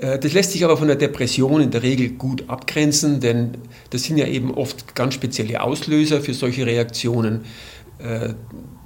Äh, 0.01 0.19
das 0.19 0.33
lässt 0.33 0.53
sich 0.53 0.65
aber 0.65 0.77
von 0.77 0.89
der 0.89 0.97
Depression 0.97 1.61
in 1.61 1.71
der 1.71 1.85
Regel 1.85 2.09
gut 2.11 2.49
abgrenzen, 2.49 3.21
denn 3.21 3.59
das 3.91 4.05
sind 4.05 4.17
ja 4.17 4.27
eben 4.27 4.53
oft 4.53 4.97
ganz 4.97 5.15
spezielle 5.15 5.63
Auslöser 5.63 6.21
für 6.21 6.35
solche 6.35 6.67
Reaktionen. 6.67 7.43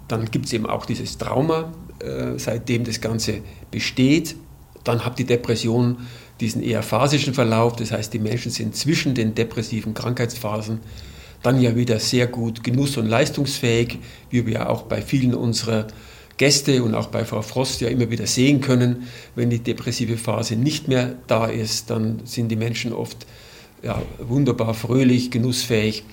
Dann 0.08 0.30
gibt 0.30 0.46
es 0.46 0.52
eben 0.52 0.66
auch 0.66 0.86
dieses 0.86 1.18
Trauma, 1.18 1.72
äh, 2.00 2.38
seitdem 2.38 2.84
das 2.84 3.00
Ganze 3.00 3.40
besteht. 3.70 4.36
Dann 4.84 5.04
hat 5.04 5.18
die 5.18 5.24
Depression 5.24 5.98
diesen 6.40 6.62
eher 6.62 6.82
phasischen 6.82 7.32
Verlauf, 7.32 7.76
das 7.76 7.92
heißt, 7.92 8.12
die 8.12 8.18
Menschen 8.18 8.50
sind 8.50 8.76
zwischen 8.76 9.14
den 9.14 9.34
depressiven 9.34 9.94
Krankheitsphasen 9.94 10.80
dann 11.44 11.60
ja 11.60 11.76
wieder 11.76 12.00
sehr 12.00 12.26
gut 12.26 12.64
genuss- 12.64 12.96
und 12.96 13.06
leistungsfähig, 13.06 13.98
wie 14.30 14.46
wir 14.46 14.70
auch 14.70 14.84
bei 14.84 15.02
vielen 15.02 15.34
unserer 15.34 15.86
Gäste 16.38 16.82
und 16.82 16.94
auch 16.94 17.08
bei 17.08 17.24
Frau 17.24 17.42
Frost 17.42 17.82
ja 17.82 17.88
immer 17.88 18.10
wieder 18.10 18.26
sehen 18.26 18.62
können. 18.62 19.06
Wenn 19.36 19.50
die 19.50 19.58
depressive 19.58 20.16
Phase 20.16 20.56
nicht 20.56 20.88
mehr 20.88 21.16
da 21.26 21.46
ist, 21.46 21.90
dann 21.90 22.22
sind 22.24 22.48
die 22.48 22.56
Menschen 22.56 22.94
oft 22.94 23.26
ja, 23.82 24.00
wunderbar 24.18 24.72
fröhlich, 24.72 25.30
genussfähig 25.30 26.04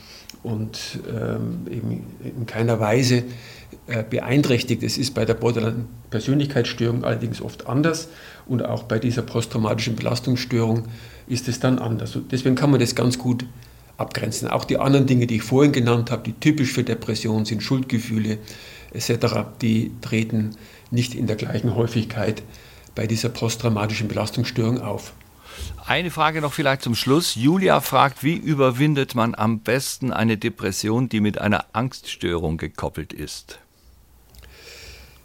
und 0.43 0.99
ähm, 1.07 1.67
eben 1.69 2.05
in 2.23 2.45
keiner 2.45 2.79
Weise 2.79 3.23
äh, 3.87 4.03
beeinträchtigt. 4.03 4.83
Es 4.83 4.97
ist 4.97 5.13
bei 5.13 5.25
der 5.25 5.35
Borderline-Persönlichkeitsstörung 5.35 7.03
allerdings 7.03 7.41
oft 7.41 7.67
anders 7.67 8.07
und 8.47 8.65
auch 8.65 8.83
bei 8.83 8.99
dieser 8.99 9.21
posttraumatischen 9.21 9.95
Belastungsstörung 9.95 10.87
ist 11.27 11.47
es 11.47 11.59
dann 11.59 11.79
anders. 11.79 12.15
Und 12.15 12.31
deswegen 12.31 12.55
kann 12.55 12.71
man 12.71 12.79
das 12.79 12.95
ganz 12.95 13.17
gut 13.17 13.45
abgrenzen. 13.97 14.47
Auch 14.47 14.65
die 14.65 14.77
anderen 14.77 15.05
Dinge, 15.05 15.27
die 15.27 15.37
ich 15.37 15.43
vorhin 15.43 15.71
genannt 15.71 16.11
habe, 16.11 16.23
die 16.23 16.33
typisch 16.33 16.73
für 16.73 16.83
Depressionen 16.83 17.45
sind, 17.45 17.63
Schuldgefühle 17.63 18.39
etc., 18.93 19.15
die 19.61 19.91
treten 20.01 20.51
nicht 20.89 21.15
in 21.15 21.27
der 21.27 21.35
gleichen 21.35 21.75
Häufigkeit 21.75 22.43
bei 22.95 23.07
dieser 23.07 23.29
posttraumatischen 23.29 24.07
Belastungsstörung 24.07 24.81
auf. 24.81 25.13
Eine 25.85 26.11
Frage 26.11 26.41
noch 26.41 26.53
vielleicht 26.53 26.83
zum 26.83 26.95
Schluss. 26.95 27.35
Julia 27.35 27.81
fragt, 27.81 28.23
wie 28.23 28.35
überwindet 28.35 29.15
man 29.15 29.35
am 29.35 29.59
besten 29.59 30.13
eine 30.13 30.37
Depression, 30.37 31.09
die 31.09 31.19
mit 31.19 31.39
einer 31.39 31.65
Angststörung 31.73 32.57
gekoppelt 32.57 33.13
ist? 33.13 33.59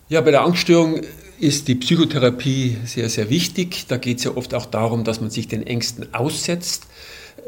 Ja, 0.08 0.20
bei 0.20 0.30
der 0.30 0.42
Angststörung 0.42 1.00
ist 1.38 1.68
die 1.68 1.74
Psychotherapie 1.74 2.78
sehr, 2.84 3.08
sehr 3.08 3.28
wichtig. 3.28 3.86
Da 3.88 3.96
geht 3.96 4.18
es 4.18 4.24
ja 4.24 4.36
oft 4.36 4.54
auch 4.54 4.66
darum, 4.66 5.04
dass 5.04 5.20
man 5.20 5.30
sich 5.30 5.48
den 5.48 5.66
Ängsten 5.66 6.14
aussetzt 6.14 6.86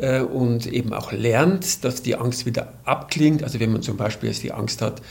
äh, 0.00 0.20
und 0.20 0.66
eben 0.66 0.92
auch 0.92 1.12
lernt, 1.12 1.84
dass 1.84 2.02
die 2.02 2.16
Angst 2.16 2.46
wieder 2.46 2.74
abklingt. 2.84 3.42
Also 3.42 3.60
wenn 3.60 3.72
man 3.72 3.82
zum 3.82 3.96
Beispiel 3.96 4.28
jetzt 4.28 4.42
die 4.42 4.52
Angst 4.52 4.82
hat, 4.82 5.02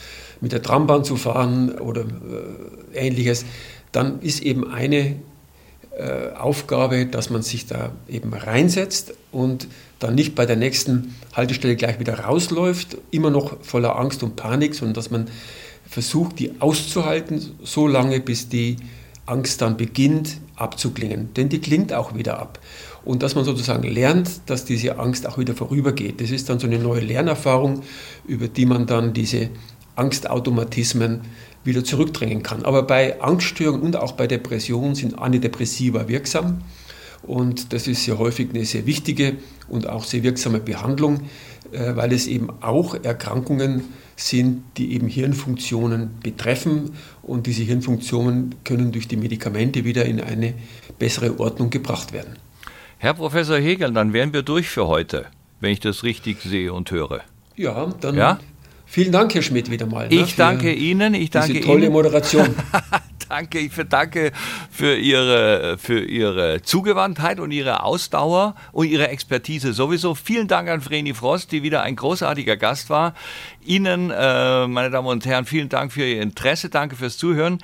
mit 0.42 0.52
der 0.52 0.62
Trambahn 0.62 1.04
zu 1.04 1.16
fahren 1.16 1.72
oder 1.80 2.02
äh, 2.02 3.08
ähnliches, 3.08 3.46
dann 3.92 4.22
ist 4.22 4.42
eben 4.42 4.70
eine 4.72 5.16
äh, 5.98 6.32
Aufgabe, 6.38 7.06
dass 7.08 7.30
man 7.30 7.42
sich 7.42 7.66
da 7.66 7.92
eben 8.08 8.34
reinsetzt 8.34 9.14
und 9.32 9.68
dann 10.00 10.14
nicht 10.14 10.36
bei 10.36 10.46
der 10.46 10.56
nächsten 10.56 11.16
Haltestelle 11.34 11.76
gleich 11.76 12.00
wieder 12.00 12.20
rausläuft, 12.20 12.98
immer 13.10 13.32
noch 13.32 13.64
voller 13.64 13.98
Angst 13.98 14.22
und 14.22 14.36
Panik, 14.36 14.76
sondern 14.76 14.94
dass 14.94 15.10
man 15.10 15.28
versucht, 15.90 16.38
die 16.40 16.62
auszuhalten, 16.62 17.56
so 17.64 17.88
lange, 17.88 18.20
bis 18.20 18.48
die 18.48 18.78
Angst 19.26 19.62
dann 19.62 19.76
beginnt 19.76 20.38
abzuklingen. 20.56 21.34
Denn 21.34 21.50
die 21.50 21.60
klingt 21.60 21.94
auch 21.94 22.16
wieder 22.16 22.40
ab. 22.40 22.60
Und 23.04 23.24
dass 23.24 23.36
man 23.36 23.46
sozusagen 23.46 23.84
lernt, 23.84 24.30
dass 24.48 24.66
diese 24.66 25.00
Angst 25.00 25.28
auch 25.28 25.38
wieder 25.38 25.56
vorübergeht. 25.56 26.22
Das 26.22 26.30
ist 26.30 26.50
dann 26.50 26.60
so 26.60 26.68
eine 26.68 26.78
neue 26.78 27.02
Lernerfahrung, 27.02 27.82
über 28.28 28.48
die 28.48 28.66
man 28.66 28.86
dann 28.86 29.14
diese 29.14 29.50
Angstautomatismen 29.98 31.22
wieder 31.64 31.84
zurückdrängen 31.84 32.44
kann. 32.44 32.64
Aber 32.64 32.84
bei 32.84 33.22
Angststörungen 33.22 33.82
und 33.82 33.96
auch 33.96 34.14
bei 34.14 34.28
Depressionen 34.28 34.96
sind 34.96 35.20
Antidepressiva 35.20 36.08
wirksam. 36.08 36.62
Und 37.24 37.74
das 37.74 37.88
ist 37.88 38.06
sehr 38.06 38.18
häufig 38.20 38.50
eine 38.52 38.64
sehr 38.66 38.86
wichtige 38.86 39.36
und 39.68 39.90
auch 39.90 40.04
sehr 40.04 40.24
wirksame 40.24 40.60
Behandlung, 40.60 41.22
äh, 41.72 41.96
weil 41.96 42.14
es 42.14 42.28
eben 42.28 42.50
auch 42.62 42.96
Erkrankungen 43.04 43.84
sind, 44.16 44.64
die 44.78 44.94
eben 44.94 45.08
Hirnfunktionen 45.08 46.12
betreffen. 46.22 46.92
Und 47.22 47.48
diese 47.48 47.64
Hirnfunktionen 47.64 48.56
können 48.64 48.92
durch 48.92 49.08
die 49.08 49.18
Medikamente 49.18 49.84
wieder 49.84 50.06
in 50.06 50.22
eine 50.22 50.54
bessere 51.00 51.40
Ordnung 51.40 51.70
gebracht 51.70 52.14
werden. 52.14 52.38
Herr 53.00 53.14
Professor 53.14 53.58
Hegel, 53.58 53.94
dann 53.94 54.14
wären 54.14 54.34
wir 54.34 54.42
durch 54.42 54.70
für 54.70 54.88
heute, 54.88 55.26
wenn 55.60 55.72
ich 55.72 55.80
das 55.80 56.04
richtig 56.04 56.42
sehe 56.42 56.74
und 56.74 56.90
höre. 56.90 57.22
Ja, 57.56 57.94
dann 58.02 58.16
ja? 58.16 58.40
Vielen 58.88 59.12
Dank, 59.12 59.34
Herr 59.36 59.42
Schmidt, 59.42 59.70
wieder 59.70 59.86
mal. 59.86 60.08
Ne, 60.08 60.16
ich 60.16 60.32
ne, 60.32 60.34
danke 60.38 60.74
Ihnen. 60.74 61.14
Ich 61.14 61.30
danke 61.30 61.54
diese 61.54 61.66
tolle 61.66 61.86
Ihnen. 61.86 61.94
Moderation. 61.94 62.56
danke, 63.30 63.60
ich 63.60 63.72
danke 63.90 64.32
für 64.72 64.96
Ihre, 64.96 65.78
für 65.78 66.00
Ihre 66.00 66.62
Zugewandtheit 66.62 67.40
und 67.40 67.52
Ihre 67.52 67.84
Ausdauer 67.84 68.56
und 68.72 68.88
Ihre 68.88 69.10
Expertise 69.10 69.74
sowieso. 69.74 70.16
Vielen 70.16 70.48
Dank 70.48 70.70
an 70.70 70.82
Vreni 70.82 71.14
Frost, 71.14 71.52
die 71.52 71.64
wieder 71.64 71.84
ein 71.84 71.96
großartiger 71.96 72.58
Gast 72.58 72.90
war. 72.90 73.14
Ihnen, 73.66 74.12
äh, 74.12 74.68
meine 74.68 74.90
Damen 74.90 75.08
und 75.08 75.26
Herren, 75.26 75.46
vielen 75.46 75.70
Dank 75.70 75.92
für 75.92 76.06
Ihr 76.06 76.22
Interesse. 76.22 76.70
Danke 76.70 76.96
fürs 76.96 77.18
Zuhören. 77.18 77.60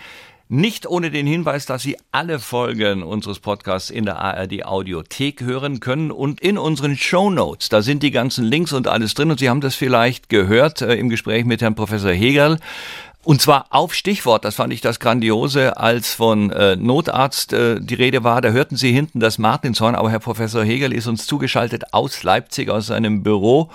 Nicht 0.56 0.86
ohne 0.86 1.10
den 1.10 1.26
Hinweis, 1.26 1.66
dass 1.66 1.82
Sie 1.82 1.98
alle 2.12 2.38
Folgen 2.38 3.02
unseres 3.02 3.40
Podcasts 3.40 3.90
in 3.90 4.06
der 4.06 4.20
ARD 4.20 4.66
Audiothek 4.66 5.42
hören 5.42 5.80
können 5.80 6.12
und 6.12 6.42
in 6.42 6.60
unseren 6.60 6.96
Show 6.96 7.32
Notes. 7.32 7.70
Da 7.70 7.82
sind 7.82 8.04
die 8.04 8.12
ganzen 8.12 8.46
Links 8.46 8.72
und 8.72 8.88
alles 8.88 9.16
drin 9.16 9.32
und 9.32 9.40
Sie 9.40 9.50
haben 9.50 9.62
das 9.62 9.74
vielleicht 9.74 10.30
gehört 10.30 10.84
äh, 10.84 10.94
im 10.94 11.10
Gespräch 11.10 11.46
mit 11.46 11.64
Herrn 11.64 11.74
Professor 11.74 12.12
Hegel 12.12 12.60
Und 13.24 13.42
zwar 13.42 13.66
auf 13.72 13.96
Stichwort, 13.96 14.46
das 14.46 14.54
fand 14.54 14.72
ich 14.74 14.82
das 14.82 15.00
Grandiose, 15.00 15.78
als 15.78 16.14
von 16.14 16.52
äh, 16.52 16.76
Notarzt 16.76 17.52
äh, 17.54 17.82
die 17.82 17.96
Rede 17.96 18.24
war, 18.24 18.40
da 18.42 18.50
hörten 18.50 18.76
Sie 18.76 18.92
hinten 18.92 19.20
das 19.20 19.40
Martinshorn, 19.40 19.96
aber 19.96 20.12
Herr 20.12 20.20
Professor 20.20 20.64
Hegel 20.64 20.94
ist 20.94 21.08
uns 21.08 21.26
zugeschaltet 21.26 21.96
aus 21.96 22.22
Leipzig, 22.22 22.70
aus 22.70 22.86
seinem 22.86 23.24
Büro. 23.24 23.72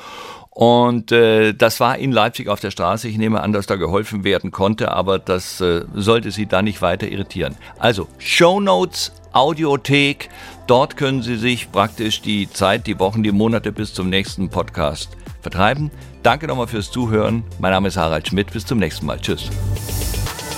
Und 0.59 1.13
äh, 1.13 1.55
das 1.55 1.79
war 1.79 1.99
in 1.99 2.11
Leipzig 2.11 2.49
auf 2.49 2.59
der 2.59 2.73
Straße. 2.73 3.07
Ich 3.07 3.17
nehme 3.17 3.43
an, 3.43 3.53
dass 3.53 3.67
da 3.67 3.77
geholfen 3.77 4.25
werden 4.25 4.51
konnte, 4.51 4.91
aber 4.91 5.21
das 5.21 5.61
äh, 5.61 5.85
sollte 5.95 6.33
Sie 6.33 6.47
da 6.47 6.63
nicht 6.63 6.83
weiter 6.83 7.07
irritieren. 7.07 7.55
Also 7.79 8.09
Show 8.19 8.59
Notes, 8.59 9.13
Audiothek, 9.33 10.31
dort 10.67 10.97
können 10.97 11.23
Sie 11.23 11.37
sich 11.37 11.71
praktisch 11.71 12.23
die 12.23 12.51
Zeit, 12.51 12.89
die 12.89 12.99
Wochen, 12.99 13.23
die 13.23 13.31
Monate 13.31 13.71
bis 13.71 13.95
zum 13.95 14.11
nächsten 14.11 14.49
Podcast 14.49 15.11
vertreiben. 15.43 15.93
Danke 16.25 16.49
nochmal 16.49 16.67
fürs 16.67 16.91
Zuhören. 16.91 17.45
Mein 17.61 17.71
Name 17.71 17.87
ist 17.87 17.97
Harald 17.97 18.27
Schmidt. 18.27 18.53
Bis 18.53 18.67
zum 18.67 18.81
nächsten 18.81 19.07
Mal. 19.07 19.21
Tschüss. 19.21 19.51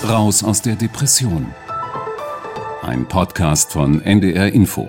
Raus 0.08 0.42
aus 0.42 0.62
der 0.62 0.76
Depression. 0.76 1.46
Ein 2.80 3.06
Podcast 3.06 3.70
von 3.72 4.00
NDR 4.00 4.50
Info. 4.50 4.88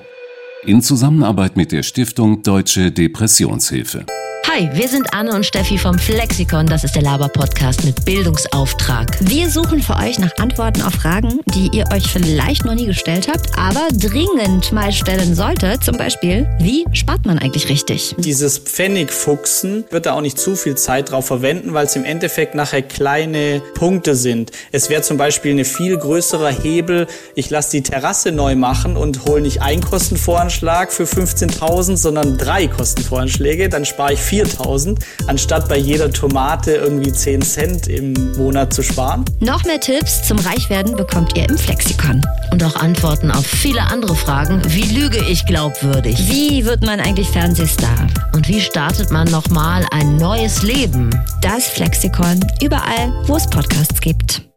In 0.63 0.81
Zusammenarbeit 0.81 1.57
mit 1.57 1.73
der 1.73 1.83
Stiftung 1.83 2.43
Deutsche 2.43 2.93
Depressionshilfe. 2.93 4.05
Hi, 4.53 4.69
wir 4.73 4.89
sind 4.89 5.13
Anne 5.13 5.33
und 5.33 5.45
Steffi 5.45 5.77
vom 5.77 5.97
Flexikon. 5.97 6.67
Das 6.67 6.83
ist 6.83 6.93
der 6.93 7.03
Laber-Podcast 7.03 7.85
mit 7.85 8.03
Bildungsauftrag. 8.03 9.07
Wir 9.21 9.49
suchen 9.49 9.81
für 9.81 9.95
euch 9.95 10.19
nach 10.19 10.35
Antworten 10.39 10.81
auf 10.81 10.95
Fragen, 10.95 11.39
die 11.55 11.69
ihr 11.71 11.85
euch 11.93 12.11
vielleicht 12.11 12.65
noch 12.65 12.73
nie 12.73 12.85
gestellt 12.85 13.29
habt, 13.31 13.57
aber 13.57 13.87
dringend 13.93 14.73
mal 14.73 14.91
stellen 14.91 15.35
solltet. 15.35 15.85
Zum 15.85 15.95
Beispiel, 15.95 16.49
wie 16.59 16.83
spart 16.91 17.25
man 17.25 17.39
eigentlich 17.39 17.69
richtig? 17.69 18.13
Dieses 18.17 18.57
Pfennigfuchsen 18.57 19.85
wird 19.89 20.05
da 20.05 20.15
auch 20.15 20.21
nicht 20.21 20.37
zu 20.37 20.57
viel 20.57 20.75
Zeit 20.75 21.11
drauf 21.11 21.27
verwenden, 21.27 21.73
weil 21.73 21.85
es 21.85 21.95
im 21.95 22.03
Endeffekt 22.03 22.53
nachher 22.53 22.81
kleine 22.81 23.61
Punkte 23.75 24.15
sind. 24.15 24.51
Es 24.73 24.89
wäre 24.89 25.01
zum 25.01 25.15
Beispiel 25.15 25.51
eine 25.51 25.63
viel 25.63 25.95
größere 25.95 26.51
Hebel, 26.51 27.07
ich 27.35 27.49
lasse 27.49 27.71
die 27.71 27.83
Terrasse 27.83 28.33
neu 28.33 28.55
machen 28.57 28.97
und 28.97 29.23
hole 29.23 29.41
nicht 29.41 29.61
einen 29.61 29.81
Kostenvoranschlag 29.81 30.91
für 30.91 31.05
15.000, 31.05 31.95
sondern 31.95 32.37
drei 32.37 32.67
Kostenvoranschläge. 32.67 33.69
Dann 33.69 33.85
spare 33.85 34.11
ich 34.11 34.19
4000, 34.45 34.99
anstatt 35.27 35.69
bei 35.69 35.77
jeder 35.77 36.11
Tomate 36.11 36.71
irgendwie 36.73 37.11
10 37.11 37.41
Cent 37.41 37.87
im 37.87 38.13
Monat 38.37 38.73
zu 38.73 38.81
sparen. 38.81 39.25
Noch 39.39 39.63
mehr 39.63 39.79
Tipps 39.79 40.23
zum 40.23 40.39
Reichwerden 40.39 40.95
bekommt 40.95 41.37
ihr 41.37 41.47
im 41.47 41.57
Flexikon. 41.57 42.21
Und 42.51 42.63
auch 42.63 42.75
Antworten 42.75 43.31
auf 43.31 43.45
viele 43.45 43.81
andere 43.81 44.15
Fragen. 44.15 44.61
Wie 44.67 44.93
lüge 44.93 45.23
ich 45.29 45.45
glaubwürdig? 45.45 46.17
Wie 46.29 46.65
wird 46.65 46.83
man 46.83 46.99
eigentlich 46.99 47.29
Fernsehstar? 47.29 48.07
Und 48.33 48.47
wie 48.47 48.61
startet 48.61 49.11
man 49.11 49.29
nochmal 49.29 49.85
ein 49.91 50.17
neues 50.17 50.63
Leben? 50.63 51.09
Das 51.41 51.67
Flexikon 51.67 52.39
überall, 52.61 53.13
wo 53.27 53.35
es 53.35 53.47
Podcasts 53.47 54.01
gibt. 54.01 54.50